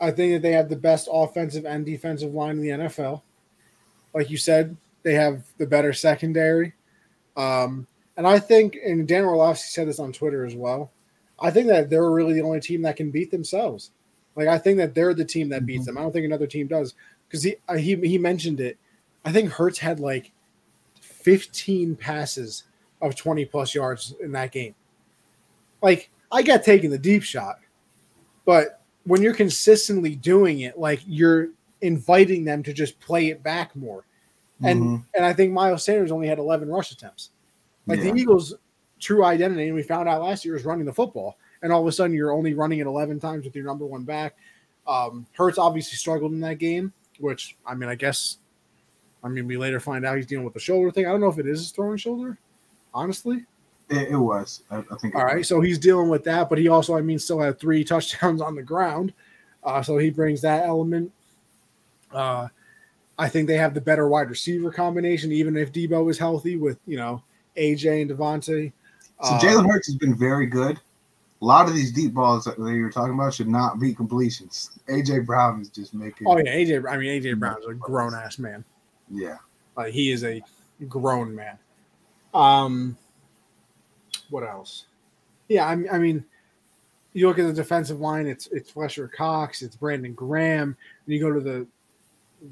[0.00, 3.22] I think that they have the best offensive and defensive line in the NFL.
[4.14, 6.74] Like you said, they have the better secondary.
[7.36, 7.86] Um,
[8.16, 10.90] and I think, and Dan Orlovsky said this on Twitter as well.
[11.38, 13.92] I think that they're really the only team that can beat themselves.
[14.36, 15.96] Like I think that they're the team that beats them.
[15.96, 16.94] I don't think another team does
[17.26, 18.78] because he uh, he he mentioned it.
[19.24, 20.32] I think Hurts had like
[21.00, 22.64] 15 passes
[23.00, 24.74] of 20 plus yards in that game.
[25.82, 27.58] Like I got taking the deep shot,
[28.44, 31.48] but when you're consistently doing it, like you're
[31.80, 34.04] inviting them to just play it back more.
[34.62, 35.04] And Mhm.
[35.14, 37.30] and I think Miles Sanders only had 11 rush attempts.
[37.86, 38.12] Like Yeah.
[38.12, 38.54] the Eagles'
[38.98, 41.38] true identity, and we found out last year, is running the football.
[41.62, 44.04] And all of a sudden, you're only running it 11 times with your number one
[44.04, 44.36] back.
[44.86, 48.36] Um, Hurts obviously struggled in that game, which I mean, I guess,
[49.24, 51.06] I mean, we later find out he's dealing with the shoulder thing.
[51.06, 52.38] I don't know if it is his throwing shoulder,
[52.94, 53.44] honestly.
[53.88, 54.62] It, it was.
[54.70, 55.14] I, I think.
[55.14, 55.48] All right, was.
[55.48, 58.54] so he's dealing with that, but he also, I mean, still had three touchdowns on
[58.54, 59.12] the ground,
[59.64, 61.12] uh, so he brings that element.
[62.12, 62.48] Uh,
[63.18, 66.78] I think they have the better wide receiver combination, even if Debo is healthy with
[66.86, 67.22] you know
[67.56, 68.72] AJ and DeVonta.
[69.22, 70.80] So Uh, Jalen Hurts has been very good.
[71.42, 74.78] A lot of these deep balls that you were talking about should not be completions.
[74.88, 76.26] AJ Brown is just making.
[76.26, 76.90] Oh yeah, AJ.
[76.90, 78.64] I mean, AJ Brown's a grown ass man.
[79.10, 79.36] yeah.
[79.76, 80.42] Like he is a
[80.88, 81.58] grown man.
[82.32, 82.96] Um,
[84.30, 84.86] what else?
[85.48, 86.24] Yeah, I, I mean,
[87.12, 88.26] you look at the defensive line.
[88.26, 89.62] It's it's Fletcher Cox.
[89.62, 90.76] It's Brandon Graham.
[91.06, 91.66] And you go to the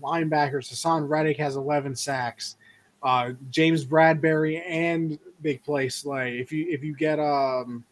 [0.01, 0.71] linebackers.
[0.71, 2.57] Haason Reddick has 11 sacks.
[3.03, 6.39] Uh, James Bradberry and big play Slay.
[6.39, 7.85] If you if you get um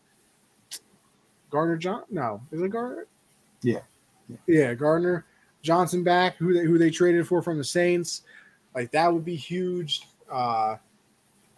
[1.50, 3.06] Gardner John, no, is it Gardner?
[3.62, 3.80] Yeah.
[4.28, 5.24] yeah, yeah, Gardner
[5.62, 8.22] Johnson back, who they who they traded for from the Saints.
[8.74, 10.08] Like that would be huge.
[10.30, 10.76] Uh,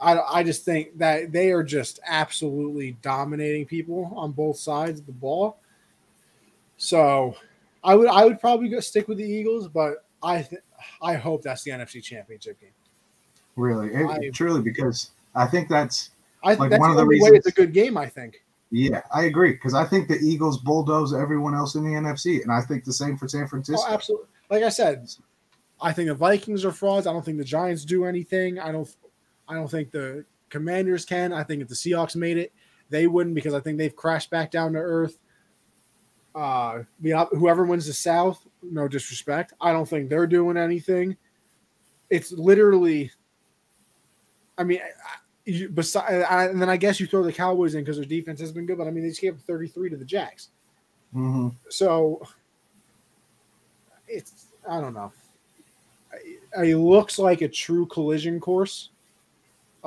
[0.01, 5.07] I I just think that they are just absolutely dominating people on both sides of
[5.07, 5.59] the ball.
[6.77, 7.35] So,
[7.83, 10.63] I would I would probably go stick with the Eagles, but I th-
[11.03, 12.71] I hope that's the NFC Championship game.
[13.57, 16.11] Really, It- I- truly, because I think that's
[16.45, 17.97] I think Like, that's one the of the reasons- it's a good game.
[17.97, 18.45] I think.
[18.71, 22.53] yeah, I agree because I think the Eagles bulldoze everyone else in the NFC, and
[22.53, 23.83] I think the same for San oh, Francisco.
[23.89, 24.29] Oh, absolutely.
[24.51, 25.09] Like I said,
[25.81, 27.07] I think the Vikings are frauds.
[27.09, 28.61] I don't think the Giants do anything.
[28.61, 28.89] I don't.
[29.49, 31.33] I don't think the Commanders can.
[31.33, 32.53] I think if the Seahawks made it,
[32.91, 35.19] they wouldn't because I think they've crashed back down to earth.
[36.35, 36.83] Uh,
[37.33, 41.17] whoever wins the South, no disrespect, I don't think they're doing anything.
[42.11, 43.11] It's literally.
[44.57, 47.97] I mean, I- you, beside, and then I guess you throw the Cowboys in because
[47.97, 50.05] their defense has been good, but I mean they just gave up 33 to the
[50.05, 50.51] Jags.
[51.15, 51.55] Mhm.
[51.71, 52.21] So
[54.07, 55.11] it's I don't know.
[56.63, 58.91] It looks like a true collision course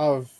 [0.02, 0.32] of,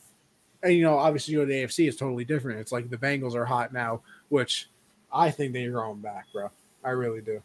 [0.64, 2.60] and you know, obviously you to the AFC, is totally different.
[2.60, 4.70] It's like the Bengals are hot now, which
[5.14, 6.50] I think they're going back, bro.
[6.84, 7.42] I really do.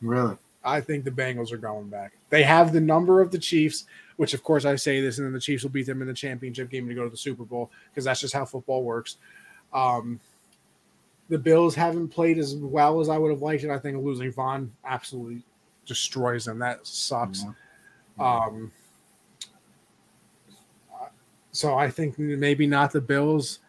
[0.00, 2.12] Really, I think the Bengals are going back.
[2.28, 5.32] They have the number of the Chiefs, which of course I say this, and then
[5.32, 7.70] the Chiefs will beat them in the championship game to go to the Super Bowl
[7.90, 9.16] because that's just how football works.
[9.72, 10.20] Um,
[11.28, 13.70] the Bills haven't played as well as I would have liked it.
[13.70, 15.42] I think losing Von absolutely
[15.86, 16.60] destroys them.
[16.60, 17.44] That sucks.
[18.18, 18.44] Yeah.
[18.44, 18.72] Um,
[21.52, 23.60] so I think maybe not the Bills.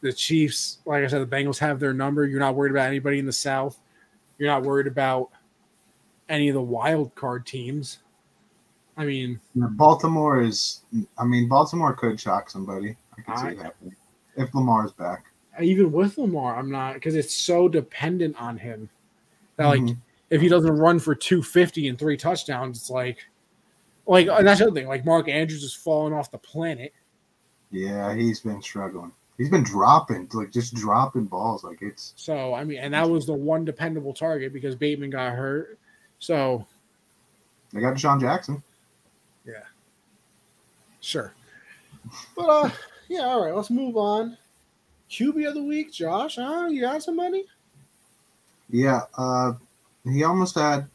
[0.00, 2.26] The Chiefs, like I said, the Bengals have their number.
[2.26, 3.78] You're not worried about anybody in the South.
[4.38, 5.30] You're not worried about
[6.28, 7.98] any of the wild card teams.
[8.96, 10.82] I mean, Baltimore is.
[11.18, 12.96] I mean, Baltimore could shock somebody.
[13.16, 13.96] I can see I- happening
[14.36, 15.24] if Lamar's back.
[15.60, 18.88] even with Lamar, I'm not because it's so dependent on him.
[19.56, 19.98] That like Mhm.
[20.30, 23.18] if he doesn't run for 250 and three touchdowns, it's like,
[24.06, 24.88] like and that's the other thing.
[24.88, 26.92] Like Mark Andrews is falling off the planet.
[27.70, 29.12] Yeah, he's been struggling.
[29.38, 31.64] He's been dropping, like just dropping balls.
[31.64, 35.32] Like it's So I mean, and that was the one dependable target because Bateman got
[35.32, 35.78] hurt.
[36.18, 36.66] So
[37.72, 38.62] they got DeSean Jackson.
[39.46, 39.64] yeah,
[41.00, 41.32] sure.
[42.36, 42.70] But uh,
[43.08, 43.54] yeah, all right.
[43.54, 44.36] Let's move on.
[45.10, 46.36] QB of the week, Josh.
[46.36, 46.68] Huh?
[46.70, 47.44] You got some money?
[48.70, 49.52] Yeah, uh,
[50.04, 50.88] he almost had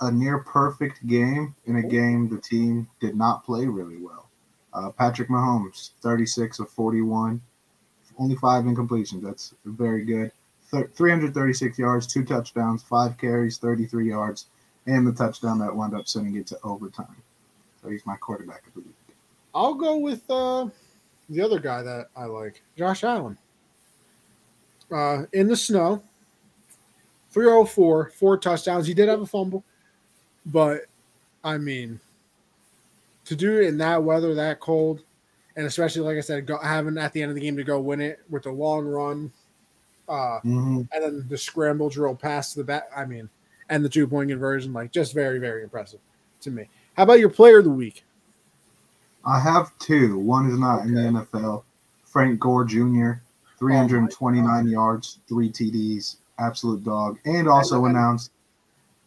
[0.00, 4.28] a near perfect game in a game the team did not play really well.
[4.72, 7.40] Uh, Patrick Mahomes, 36 of 41,
[8.18, 9.22] only five incompletions.
[9.22, 10.32] That's very good.
[10.70, 14.46] Th- 336 yards, two touchdowns, five carries, 33 yards,
[14.86, 17.16] and the touchdown that wound up sending it to overtime.
[17.82, 18.94] So he's my quarterback of the week.
[19.54, 20.66] I'll go with uh,
[21.28, 23.38] the other guy that I like, Josh Allen.
[24.90, 26.02] Uh, in the snow,
[27.30, 28.86] 304, four touchdowns.
[28.86, 29.64] He did have a fumble,
[30.46, 30.82] but
[31.42, 32.00] I mean,
[33.26, 35.02] to do it in that weather, that cold,
[35.56, 37.80] and especially like I said, go, having at the end of the game to go
[37.80, 39.32] win it with the long run,
[40.08, 42.84] uh, hmm and then the scramble drill pass to the back.
[42.94, 43.28] I mean,
[43.68, 46.00] and the two point conversion, like just very very impressive
[46.42, 46.68] to me.
[46.96, 48.04] How about your player of the week?
[49.24, 50.18] I have two.
[50.18, 51.64] One is not in the NFL.
[52.04, 53.12] Frank Gore Jr.
[53.58, 58.30] 329 yards, three TDs, absolute dog, and also announced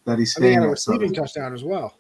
[0.08, 1.02] that he's I mean, he staying had a at Southern.
[1.02, 1.98] receiving touchdown as well.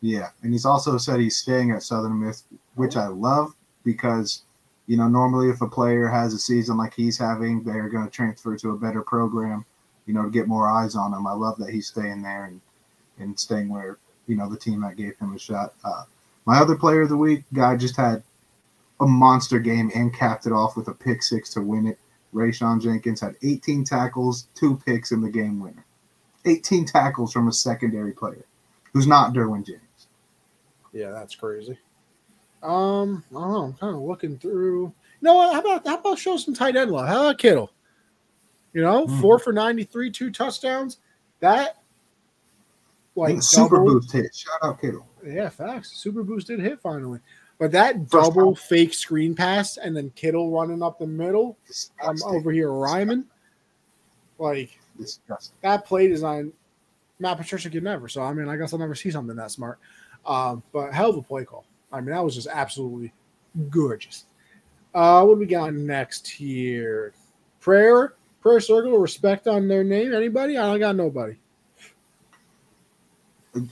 [0.00, 2.44] Yeah, and he's also said he's staying at Southern Miss,
[2.74, 3.54] which I love
[3.84, 4.42] because,
[4.86, 8.10] you know, normally if a player has a season like he's having, they're going to
[8.10, 9.64] transfer to a better program,
[10.06, 11.26] you know, to get more eyes on him.
[11.26, 12.60] I love that he's staying there and
[13.18, 15.74] and staying where you know the team that gave him a shot.
[15.84, 16.04] Uh,
[16.46, 18.22] my other player of the week guy just had
[19.00, 21.98] a monster game and capped it off with a pick six to win it.
[22.34, 25.85] Rayshawn Jenkins had 18 tackles, two picks in the game winner.
[26.46, 28.44] 18 tackles from a secondary player
[28.92, 29.80] who's not Derwin James.
[30.92, 31.78] Yeah, that's crazy.
[32.62, 33.62] Um, I don't know.
[33.64, 34.84] I'm kind of looking through.
[34.84, 34.92] You
[35.22, 35.52] know what?
[35.54, 37.06] How about how about show some tight end love?
[37.08, 37.70] How about Kittle?
[38.72, 39.20] You know, Mhm.
[39.20, 40.98] four for ninety three, two touchdowns.
[41.40, 41.82] That
[43.14, 44.34] like super double- boost hit.
[44.34, 45.06] Shout out Kittle.
[45.26, 45.92] Yeah, facts.
[45.96, 47.20] Super boost did hit finally.
[47.58, 48.58] But that First double round.
[48.58, 51.56] fake screen pass and then Kittle running up the middle.
[51.58, 52.28] I'm Disgusting.
[52.28, 53.24] over here rhyming.
[54.38, 55.56] Like Disgusting.
[55.62, 56.52] that play design,
[57.18, 58.08] Matt Patricia could never.
[58.08, 59.78] So I mean, I guess I'll never see something that smart.
[60.24, 61.64] Um, but hell of a play call.
[61.92, 63.12] I mean, that was just absolutely
[63.70, 64.26] gorgeous.
[64.94, 67.12] Uh, what do we got next here?
[67.60, 70.14] Prayer, prayer circle, respect on their name.
[70.14, 70.56] Anybody?
[70.56, 71.36] I don't got nobody.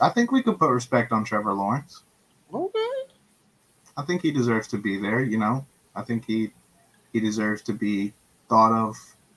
[0.01, 2.03] I think we could put respect on Trevor Lawrence.
[2.53, 2.79] Okay.
[3.97, 5.23] I think he deserves to be there.
[5.23, 6.53] You know, I think he
[7.13, 8.13] he deserves to be
[8.49, 8.97] thought of.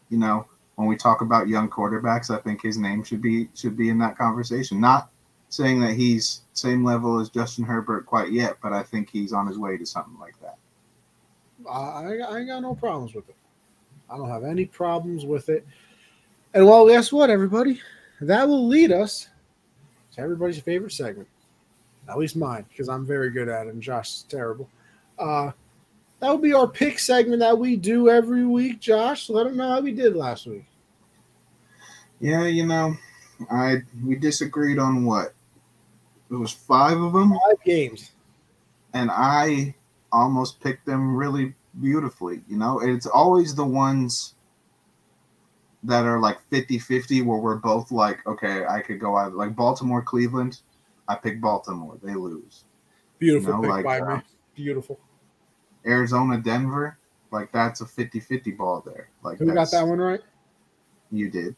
[0.10, 0.48] You know,
[0.78, 3.98] when we talk about young quarterbacks, I think his name should be should be in
[3.98, 4.80] that conversation.
[4.80, 5.10] Not
[5.50, 9.48] saying that he's same level as Justin Herbert quite yet, but I think he's on
[9.48, 10.58] his way to something like that.
[11.70, 13.36] I, I ain't got no problems with it.
[14.08, 15.66] I don't have any problems with it.
[16.54, 17.82] And well, guess what, everybody?
[18.22, 19.30] That will lead us
[20.14, 21.28] to everybody's favorite segment.
[22.08, 24.70] At least mine, because I'm very good at it and Josh is terrible.
[25.18, 25.52] Uh,
[26.20, 28.80] that will be our pick segment that we do every week.
[28.80, 30.66] Josh, let them know how we did last week.
[32.20, 32.96] Yeah, you know,
[33.52, 35.34] I we disagreed on what
[36.32, 37.30] it was five of them.
[37.30, 38.12] Five games.
[38.94, 39.76] and I
[40.12, 42.42] almost picked them really beautifully.
[42.48, 44.34] You know, it's always the ones
[45.84, 49.56] that are like 50 50 where we're both like, okay, I could go either like
[49.56, 50.62] Baltimore, Cleveland.
[51.08, 52.66] I pick Baltimore, they lose.
[53.20, 54.22] Beautiful No, pick like, by uh, me.
[54.56, 55.00] Beautiful.
[55.88, 56.98] Arizona, Denver,
[57.32, 59.10] like that's a 50 50 ball there.
[59.24, 60.22] Like, Who got that one right?
[61.12, 61.56] You did.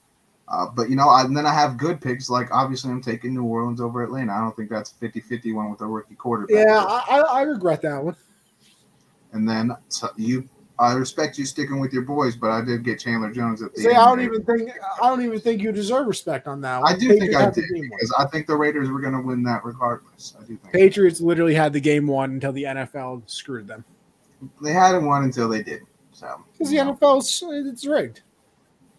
[0.49, 2.30] Uh, but you know, I, and then I have good picks.
[2.30, 4.34] Like obviously, I'm taking New Orleans over Atlanta.
[4.34, 6.65] I don't think that's a 50-50 one with a rookie quarterback.
[6.65, 8.15] Yeah, I, I, regret that one.
[9.31, 10.49] And then so you,
[10.80, 13.81] I respect you sticking with your boys, but I did get Chandler Jones at the
[13.81, 13.97] See, end.
[13.97, 16.95] I don't even think I don't even think you deserve respect on that one.
[16.95, 19.64] I do think I did because I think the Raiders were going to win that
[19.64, 20.34] regardless.
[20.35, 23.85] I do think Patriots literally had the game won until the NFL screwed them.
[24.61, 25.82] They hadn't won until they did.
[26.11, 26.94] So, Because the know.
[26.95, 28.22] NFL's it's rigged.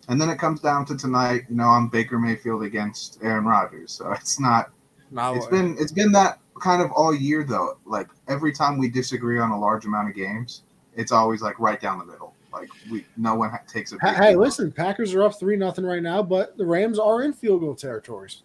[0.09, 1.43] and then it comes down to tonight.
[1.49, 4.71] You know, I'm Baker Mayfield against Aaron Rodgers, so it's not.
[5.11, 7.79] Now, It's been it's been that kind of all year though.
[7.85, 10.63] Like every time we disagree on a large amount of games,
[10.95, 12.35] it's always like right down the middle.
[12.53, 13.97] Like we no one ha- takes a.
[14.01, 14.41] hey, big hey, deal.
[14.41, 17.75] listen, Packers are up three nothing right now, but the Rams are in field goal
[17.75, 18.43] territories.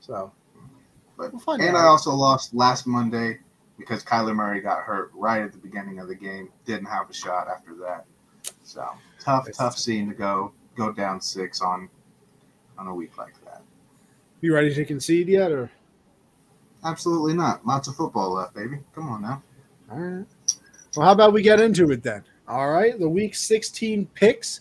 [0.00, 0.32] So,
[1.16, 1.76] But- we'll And out.
[1.76, 3.38] I also lost last Monday
[3.78, 6.50] because Kyler Murray got hurt right at the beginning of the game.
[6.64, 8.04] Didn't have a shot after that.
[8.64, 8.86] So
[9.20, 11.88] tough, tough scene to go go down six on
[12.78, 13.62] on a week like that.
[14.40, 15.70] you ready to concede yet, or
[16.84, 17.66] Absolutely not.
[17.66, 18.78] Lots of football left, baby.
[18.94, 19.42] Come on now.
[19.90, 20.26] all right?
[20.96, 22.24] Well, how about we get into it then?
[22.46, 24.60] All right, the Week 16 picks,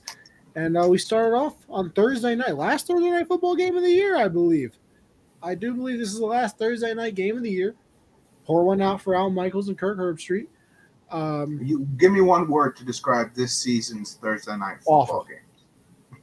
[0.56, 3.92] and uh, we started off on Thursday night, last Thursday night football game of the
[3.92, 4.74] year, I believe.
[5.42, 7.76] I do believe this is the last Thursday night game of the year.
[8.48, 10.48] Pour one out for Al Michaels and Kirk Herbstreit.
[11.12, 15.28] Um, You give me one word to describe this season's Thursday night football Awful.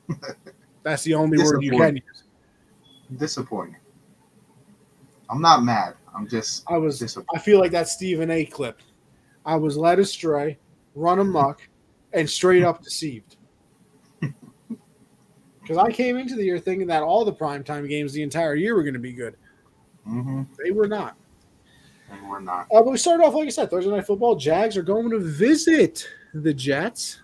[0.08, 0.18] game.
[0.82, 2.24] that's the only word you can use.
[3.18, 3.76] Disappointing.
[5.28, 5.96] I'm not mad.
[6.16, 7.38] I'm just I was disappointed.
[7.38, 8.80] I feel like that Stephen A clip.
[9.44, 10.58] I was led astray,
[10.94, 11.60] run amok,
[12.14, 13.36] and straight up deceived.
[15.60, 18.74] Because I came into the year thinking that all the primetime games the entire year
[18.74, 19.34] were going to be good.
[20.04, 21.16] hmm They were not.
[22.14, 22.66] And we're not.
[22.72, 24.36] Uh, but we started off, like I said, Thursday Night Football.
[24.36, 27.20] Jags are going to visit the Jets.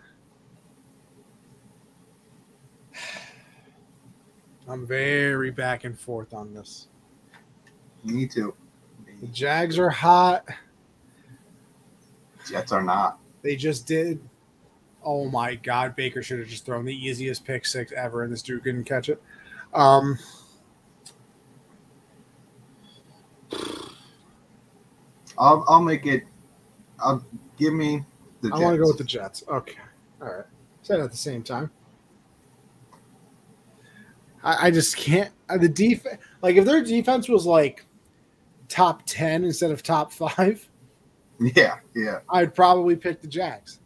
[4.68, 6.88] I'm very back and forth on this.
[8.04, 8.54] Me too.
[9.20, 10.44] The Jags are hot.
[12.48, 13.18] Jets are not.
[13.42, 14.20] They just did.
[15.02, 18.42] Oh my God, Baker should have just thrown the easiest pick six ever, and this
[18.42, 19.20] dude couldn't catch it.
[19.72, 20.18] Um,
[25.40, 26.22] I'll I'll make it.
[27.00, 27.24] I'll
[27.58, 28.04] give me
[28.42, 28.50] the.
[28.54, 29.42] I want to go with the Jets.
[29.48, 29.78] Okay,
[30.20, 30.44] all right.
[30.82, 31.70] Said at the same time.
[34.42, 35.30] I, I just can't.
[35.48, 37.84] uh, The defense, like if their defense was like
[38.68, 40.68] top ten instead of top five,
[41.40, 42.20] Yeah, yeah.
[42.28, 43.80] I'd probably pick the Jags.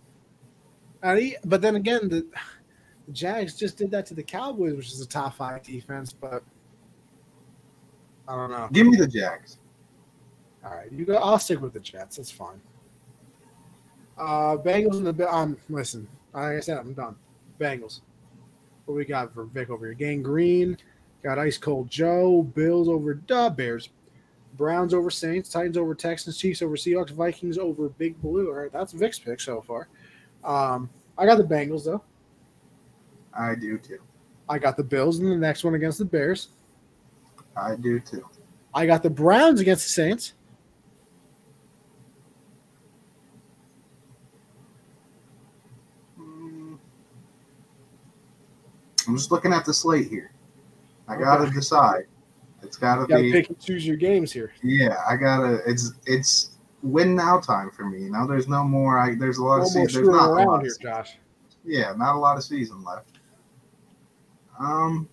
[1.02, 2.26] But then again, the,
[3.06, 6.12] the Jags just did that to the Cowboys, which is a top five defense.
[6.12, 6.42] But
[8.26, 8.68] I don't know.
[8.72, 9.58] Give me the Jags.
[10.64, 11.16] All right, you go.
[11.16, 12.16] I'll stick with the Jets.
[12.16, 12.60] That's fine.
[14.16, 15.56] Uh, Bengals and the um.
[15.68, 17.16] Listen, like I said, I'm done.
[17.60, 18.00] Bengals.
[18.86, 19.94] What we got for Vic over here?
[19.94, 20.76] Gang Green.
[21.22, 22.42] Got Ice Cold Joe.
[22.42, 23.90] Bills over the Bears.
[24.56, 25.48] Browns over Saints.
[25.48, 26.38] Titans over Texans.
[26.38, 27.10] Chiefs over Seahawks.
[27.10, 28.48] Vikings over Big Blue.
[28.48, 29.88] All right, that's Vic's pick so far.
[30.44, 32.02] Um, I got the Bengals though.
[33.36, 33.98] I do too.
[34.48, 36.48] I got the Bills in the next one against the Bears.
[37.56, 38.26] I do too.
[38.74, 40.34] I got the Browns against the Saints.
[46.18, 46.78] Mm.
[49.14, 50.32] I'm just looking at the slate here.
[51.06, 51.52] I gotta Okay.
[51.54, 52.06] decide.
[52.64, 53.12] It's gotta be.
[53.12, 53.32] You got to be.
[53.32, 54.52] pick and choose your games here.
[54.64, 55.60] Yeah, I gotta.
[55.70, 56.50] It's it's
[56.82, 58.02] win now time for me.
[58.02, 58.98] You know, there's no more.
[58.98, 60.02] I there's a lot of season.
[60.02, 61.16] There's not a around lot here, Josh.
[61.64, 63.08] yeah, not a lot of season left.
[64.58, 65.08] Um,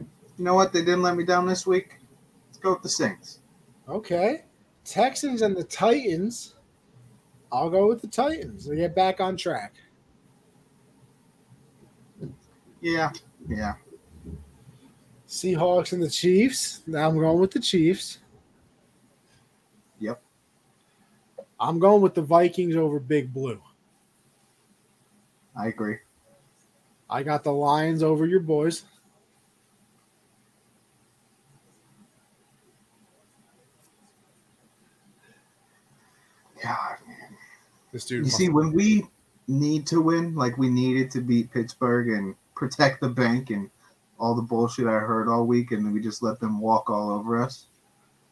[0.00, 0.72] you know what?
[0.72, 1.98] They didn't let me down this week.
[2.48, 3.38] Let's go with the Saints.
[3.88, 4.42] Okay.
[4.84, 6.56] Texans and the Titans.
[7.52, 8.66] I'll go with the Titans.
[8.66, 9.74] They get back on track.
[12.80, 13.10] Yeah,
[13.48, 13.74] yeah.
[15.28, 16.82] Seahawks and the Chiefs.
[16.86, 18.18] Now I'm going with the Chiefs.
[20.00, 20.20] Yep.
[21.58, 23.60] I'm going with the Vikings over Big Blue.
[25.54, 25.98] I agree.
[27.08, 28.84] I got the Lions over your boys.
[36.62, 37.36] God, man.
[37.92, 38.24] This dude.
[38.24, 39.06] You see, when we
[39.48, 43.70] need to win, like we needed to beat Pittsburgh and protect the bank and
[44.18, 47.42] all the bullshit I heard all week, and we just let them walk all over
[47.42, 47.68] us.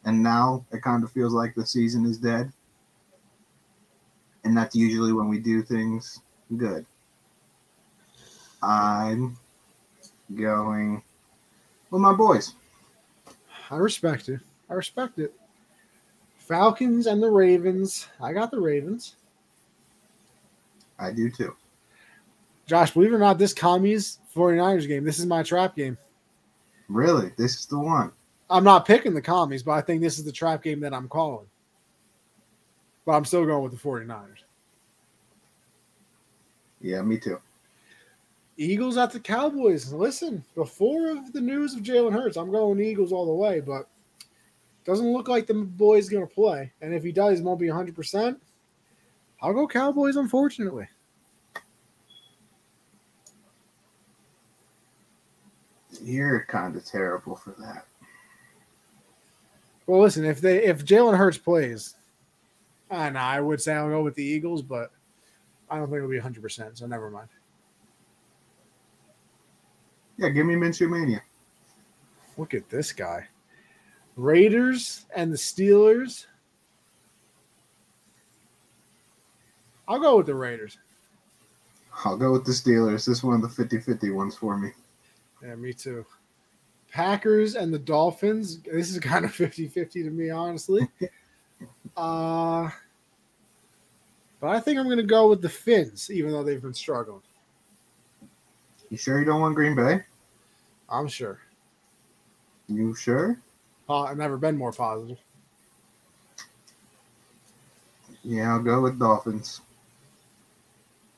[0.05, 2.53] And now it kind of feels like the season is dead.
[4.43, 6.21] And that's usually when we do things
[6.55, 6.85] good.
[8.61, 9.35] I'm
[10.35, 11.01] going
[11.89, 12.53] with my boys.
[13.71, 14.41] I respect it.
[14.69, 15.33] I respect it.
[16.37, 18.07] Falcons and the Ravens.
[18.21, 19.15] I got the Ravens.
[20.99, 21.55] I do too.
[22.69, 25.97] Josh, believe it or not, this commies 49ers game, this is my trap game.
[26.87, 28.11] Really, this is the one.
[28.47, 31.07] I'm not picking the commies, but I think this is the trap game that I'm
[31.07, 31.47] calling.
[33.05, 34.43] But I'm still going with the 49ers.
[36.79, 37.39] Yeah, me too.
[38.55, 39.91] Eagles at the Cowboys.
[39.91, 43.87] Listen, before of the news of Jalen Hurts, I'm going Eagles all the way, but
[44.85, 46.71] doesn't look like the boy's going to play.
[46.81, 48.37] And if he does, won't be 100%.
[49.41, 50.87] I'll go Cowboys, unfortunately.
[56.01, 57.85] You're kind of terrible for that.
[59.87, 61.95] Well, listen, if they if Jalen Hurts plays,
[62.91, 64.91] I know I would say I'll go with the Eagles, but
[65.69, 66.41] I don't think it'll be 100.
[66.41, 67.29] percent So never mind.
[70.17, 71.21] Yeah, give me Minshew Mania.
[72.37, 73.27] Look at this guy.
[74.15, 76.25] Raiders and the Steelers.
[79.87, 80.77] I'll go with the Raiders.
[82.05, 82.91] I'll go with the Steelers.
[82.91, 84.71] This is one of the 50 50 ones for me.
[85.43, 86.05] Yeah, me too.
[86.91, 88.59] Packers and the Dolphins.
[88.61, 90.87] This is kind of 50-50 to me, honestly.
[91.97, 92.69] uh
[94.39, 97.21] but I think I'm gonna go with the Finns, even though they've been struggling.
[98.89, 100.01] You sure you don't want Green Bay?
[100.89, 101.39] I'm sure.
[102.67, 103.37] You sure?
[103.87, 105.17] Uh, I've never been more positive.
[108.23, 109.61] Yeah, I'll go with Dolphins.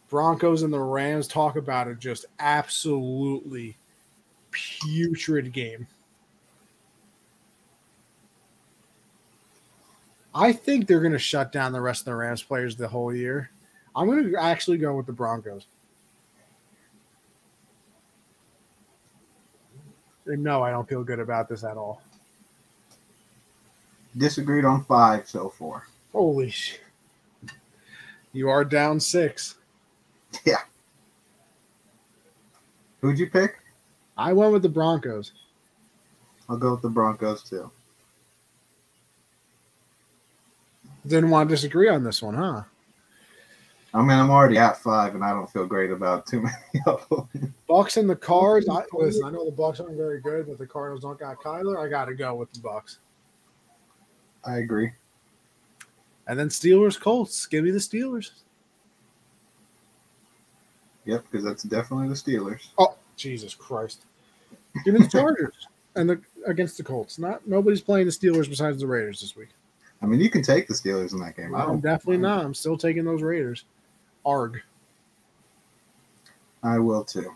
[0.10, 3.78] Broncos and the Rams talk about it just absolutely
[4.52, 5.88] putrid game.
[10.34, 13.14] I think they're going to shut down the rest of the Rams players the whole
[13.14, 13.50] year.
[13.96, 15.68] I'm going to actually go with the Broncos.
[20.26, 22.02] And no, I don't feel good about this at all.
[24.16, 25.88] Disagreed on five so far.
[26.14, 26.80] Holy shit.
[28.34, 29.56] You are down six.
[30.46, 30.62] Yeah.
[33.02, 33.61] Who'd you pick?
[34.18, 35.32] I went with the Broncos.
[36.50, 37.72] I'll go with the Broncos too.
[41.08, 42.64] Didn't want to disagree on this one, huh?
[43.94, 46.56] I mean, I'm already at five, and I don't feel great about too many
[46.86, 47.54] of them.
[47.68, 48.70] Bucks and the Cards.
[48.70, 51.84] I, listen, I know the Bucks aren't very good, but the Cardinals don't got Kyler.
[51.84, 53.00] I got to go with the Bucks.
[54.46, 54.92] I agree.
[56.28, 57.46] And then Steelers, Colts.
[57.48, 58.32] Give me the Steelers.
[61.06, 62.68] Yep, because that's definitely the Steelers.
[62.78, 64.06] Oh, Jesus Christ!
[64.84, 67.20] Give me the Chargers and the against the Colts.
[67.20, 69.50] Not nobody's playing the Steelers besides the Raiders this week.
[70.02, 71.54] I mean, you can take the Steelers in that game.
[71.54, 72.44] I I'm definitely not.
[72.44, 73.66] I'm still taking those Raiders.
[74.26, 74.62] Arg.
[76.64, 77.32] I will too.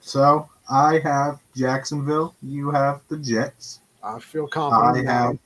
[0.00, 2.34] So I have Jacksonville.
[2.42, 3.80] You have the Jets.
[4.02, 5.06] I feel I confident.
[5.06, 5.38] that have.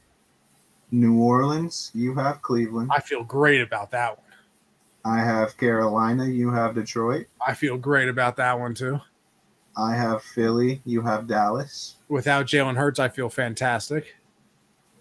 [0.92, 1.90] New Orleans.
[1.94, 2.90] You have Cleveland.
[2.92, 4.26] I feel great about that one.
[5.04, 6.26] I have Carolina.
[6.26, 7.26] You have Detroit.
[7.46, 9.00] I feel great about that one too.
[9.76, 10.80] I have Philly.
[10.84, 11.96] You have Dallas.
[12.08, 14.16] Without Jalen Hurts, I feel fantastic.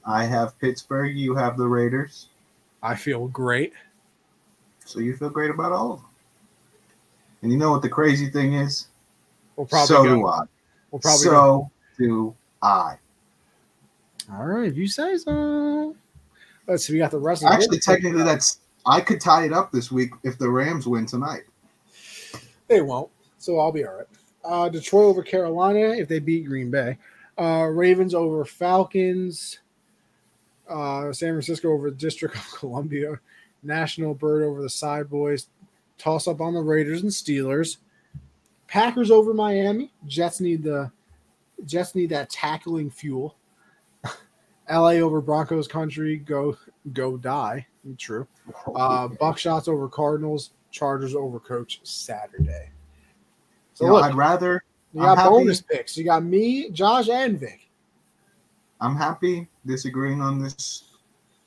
[0.06, 1.16] I have Pittsburgh.
[1.16, 2.28] You have the Raiders.
[2.82, 3.74] I feel great.
[4.86, 6.10] So you feel great about all of them.
[7.42, 8.88] And you know what the crazy thing is?
[9.56, 10.16] We'll probably so go.
[10.16, 10.42] do I.
[10.92, 11.32] We'll probably go.
[11.32, 12.96] so do I.
[14.32, 15.96] All right, if you say so.
[16.68, 16.94] Let's see.
[16.94, 17.44] We got the rest.
[17.44, 21.06] of Actually, technically, that's I could tie it up this week if the Rams win
[21.06, 21.44] tonight.
[22.68, 24.08] They won't, so I'll be all right.
[24.44, 26.98] Uh, Detroit over Carolina if they beat Green Bay.
[27.38, 29.60] Uh, Ravens over Falcons.
[30.68, 33.20] Uh, San Francisco over District of Columbia.
[33.64, 35.48] National Bird over the Side Boys.
[35.98, 37.78] Toss up on the Raiders and Steelers.
[38.68, 39.92] Packers over Miami.
[40.06, 40.92] Jets need the
[41.66, 43.36] Jets need that tackling fuel.
[44.70, 46.18] LA over Broncos country.
[46.18, 46.56] Go
[46.94, 47.66] go die.
[47.98, 48.28] True.
[48.76, 50.52] Uh, Buckshots over Cardinals.
[50.72, 52.70] Chargers over Coach Saturday.
[53.80, 54.62] So You know, look, I'd rather
[54.94, 55.96] you I'm got happy- bonus picks.
[55.96, 57.70] You got me, Josh, and Vic.
[58.82, 60.84] I'm happy disagreeing on this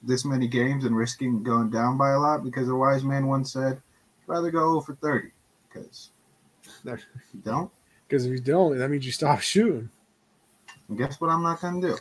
[0.02, 3.52] this many games and risking going down by a lot because a wise man once
[3.52, 3.82] said,
[4.26, 5.28] rather go for 30
[5.68, 6.09] because
[6.86, 7.04] if
[7.34, 7.70] you don't,
[8.09, 9.90] Because if you don't, that means you stop shooting.
[10.88, 11.96] and guess what I'm not going to do?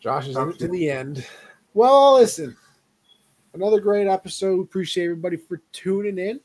[0.00, 1.26] Josh is to the end.
[1.74, 2.56] Well, listen,
[3.52, 4.62] another great episode.
[4.62, 6.40] Appreciate everybody for tuning in.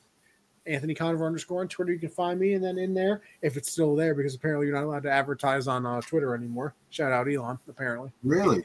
[0.68, 1.94] Anthony Conover underscore on Twitter.
[1.94, 4.76] You can find me, and then in there, if it's still there, because apparently you're
[4.76, 6.74] not allowed to advertise on uh, Twitter anymore.
[6.90, 8.12] Shout out Elon, apparently.
[8.24, 8.64] Really?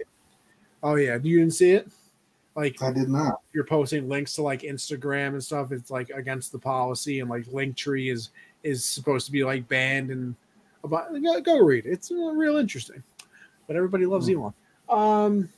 [0.82, 1.88] Oh yeah, you didn't see it?
[2.56, 3.40] Like I did not.
[3.52, 7.44] you're posting links to like Instagram and stuff, it's like against the policy, and like
[7.46, 8.30] Linktree is
[8.62, 10.34] is supposed to be like banned and
[10.84, 11.90] about go, go read it.
[11.90, 13.02] It's uh, real interesting.
[13.66, 14.52] But everybody loves Elon.
[14.88, 15.48] Um,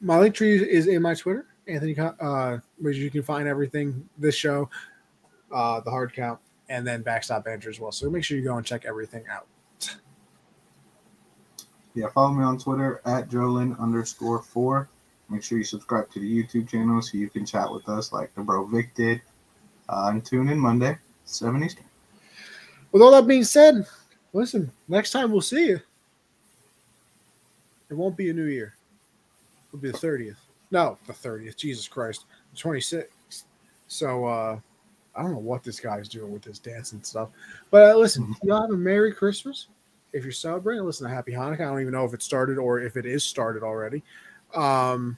[0.00, 1.96] my Linktree is in my Twitter, Anthony.
[1.98, 4.68] Uh, where you can find everything this show,
[5.52, 7.92] uh, the hard count, and then backstop banter as well.
[7.92, 9.46] So make sure you go and check everything out.
[11.94, 14.88] Yeah, follow me on Twitter at Jolin underscore four.
[15.28, 18.34] Make sure you subscribe to the YouTube channel so you can chat with us like
[18.34, 19.20] the bro Vic did.
[19.88, 21.84] Uh, and tune in Monday, 7 Eastern.
[22.92, 23.86] With all that being said,
[24.32, 25.80] listen, next time we'll see you.
[27.90, 28.74] It won't be a new year.
[29.68, 30.36] It'll be the 30th.
[30.72, 31.56] No, the 30th.
[31.56, 32.24] Jesus Christ.
[32.52, 33.44] The 26th.
[33.86, 34.58] So uh
[35.14, 37.28] I don't know what this guy's doing with this dance and stuff.
[37.70, 39.68] But uh, listen, y'all have a Merry Christmas.
[40.14, 41.60] If you're celebrating, listen to Happy Hanukkah.
[41.60, 44.02] I don't even know if it started or if it is started already.
[44.54, 45.16] Um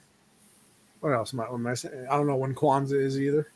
[0.99, 2.07] what else am I, am I saying?
[2.09, 3.47] I don't know when Kwanzaa is either.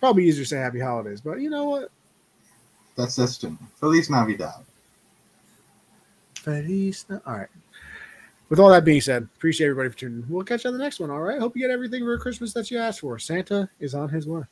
[0.00, 1.90] Probably easier to say happy holidays, but you know what?
[2.96, 3.44] That's that's.
[3.76, 4.64] Feliz Navidad.
[6.36, 7.04] Feliz.
[7.08, 7.48] Na- All right.
[8.48, 10.22] With all that being said, appreciate everybody for tuning.
[10.22, 10.28] in.
[10.28, 11.10] We'll catch you on the next one.
[11.10, 11.38] All right.
[11.38, 13.18] Hope you get everything for Christmas that you asked for.
[13.18, 14.42] Santa is on his way.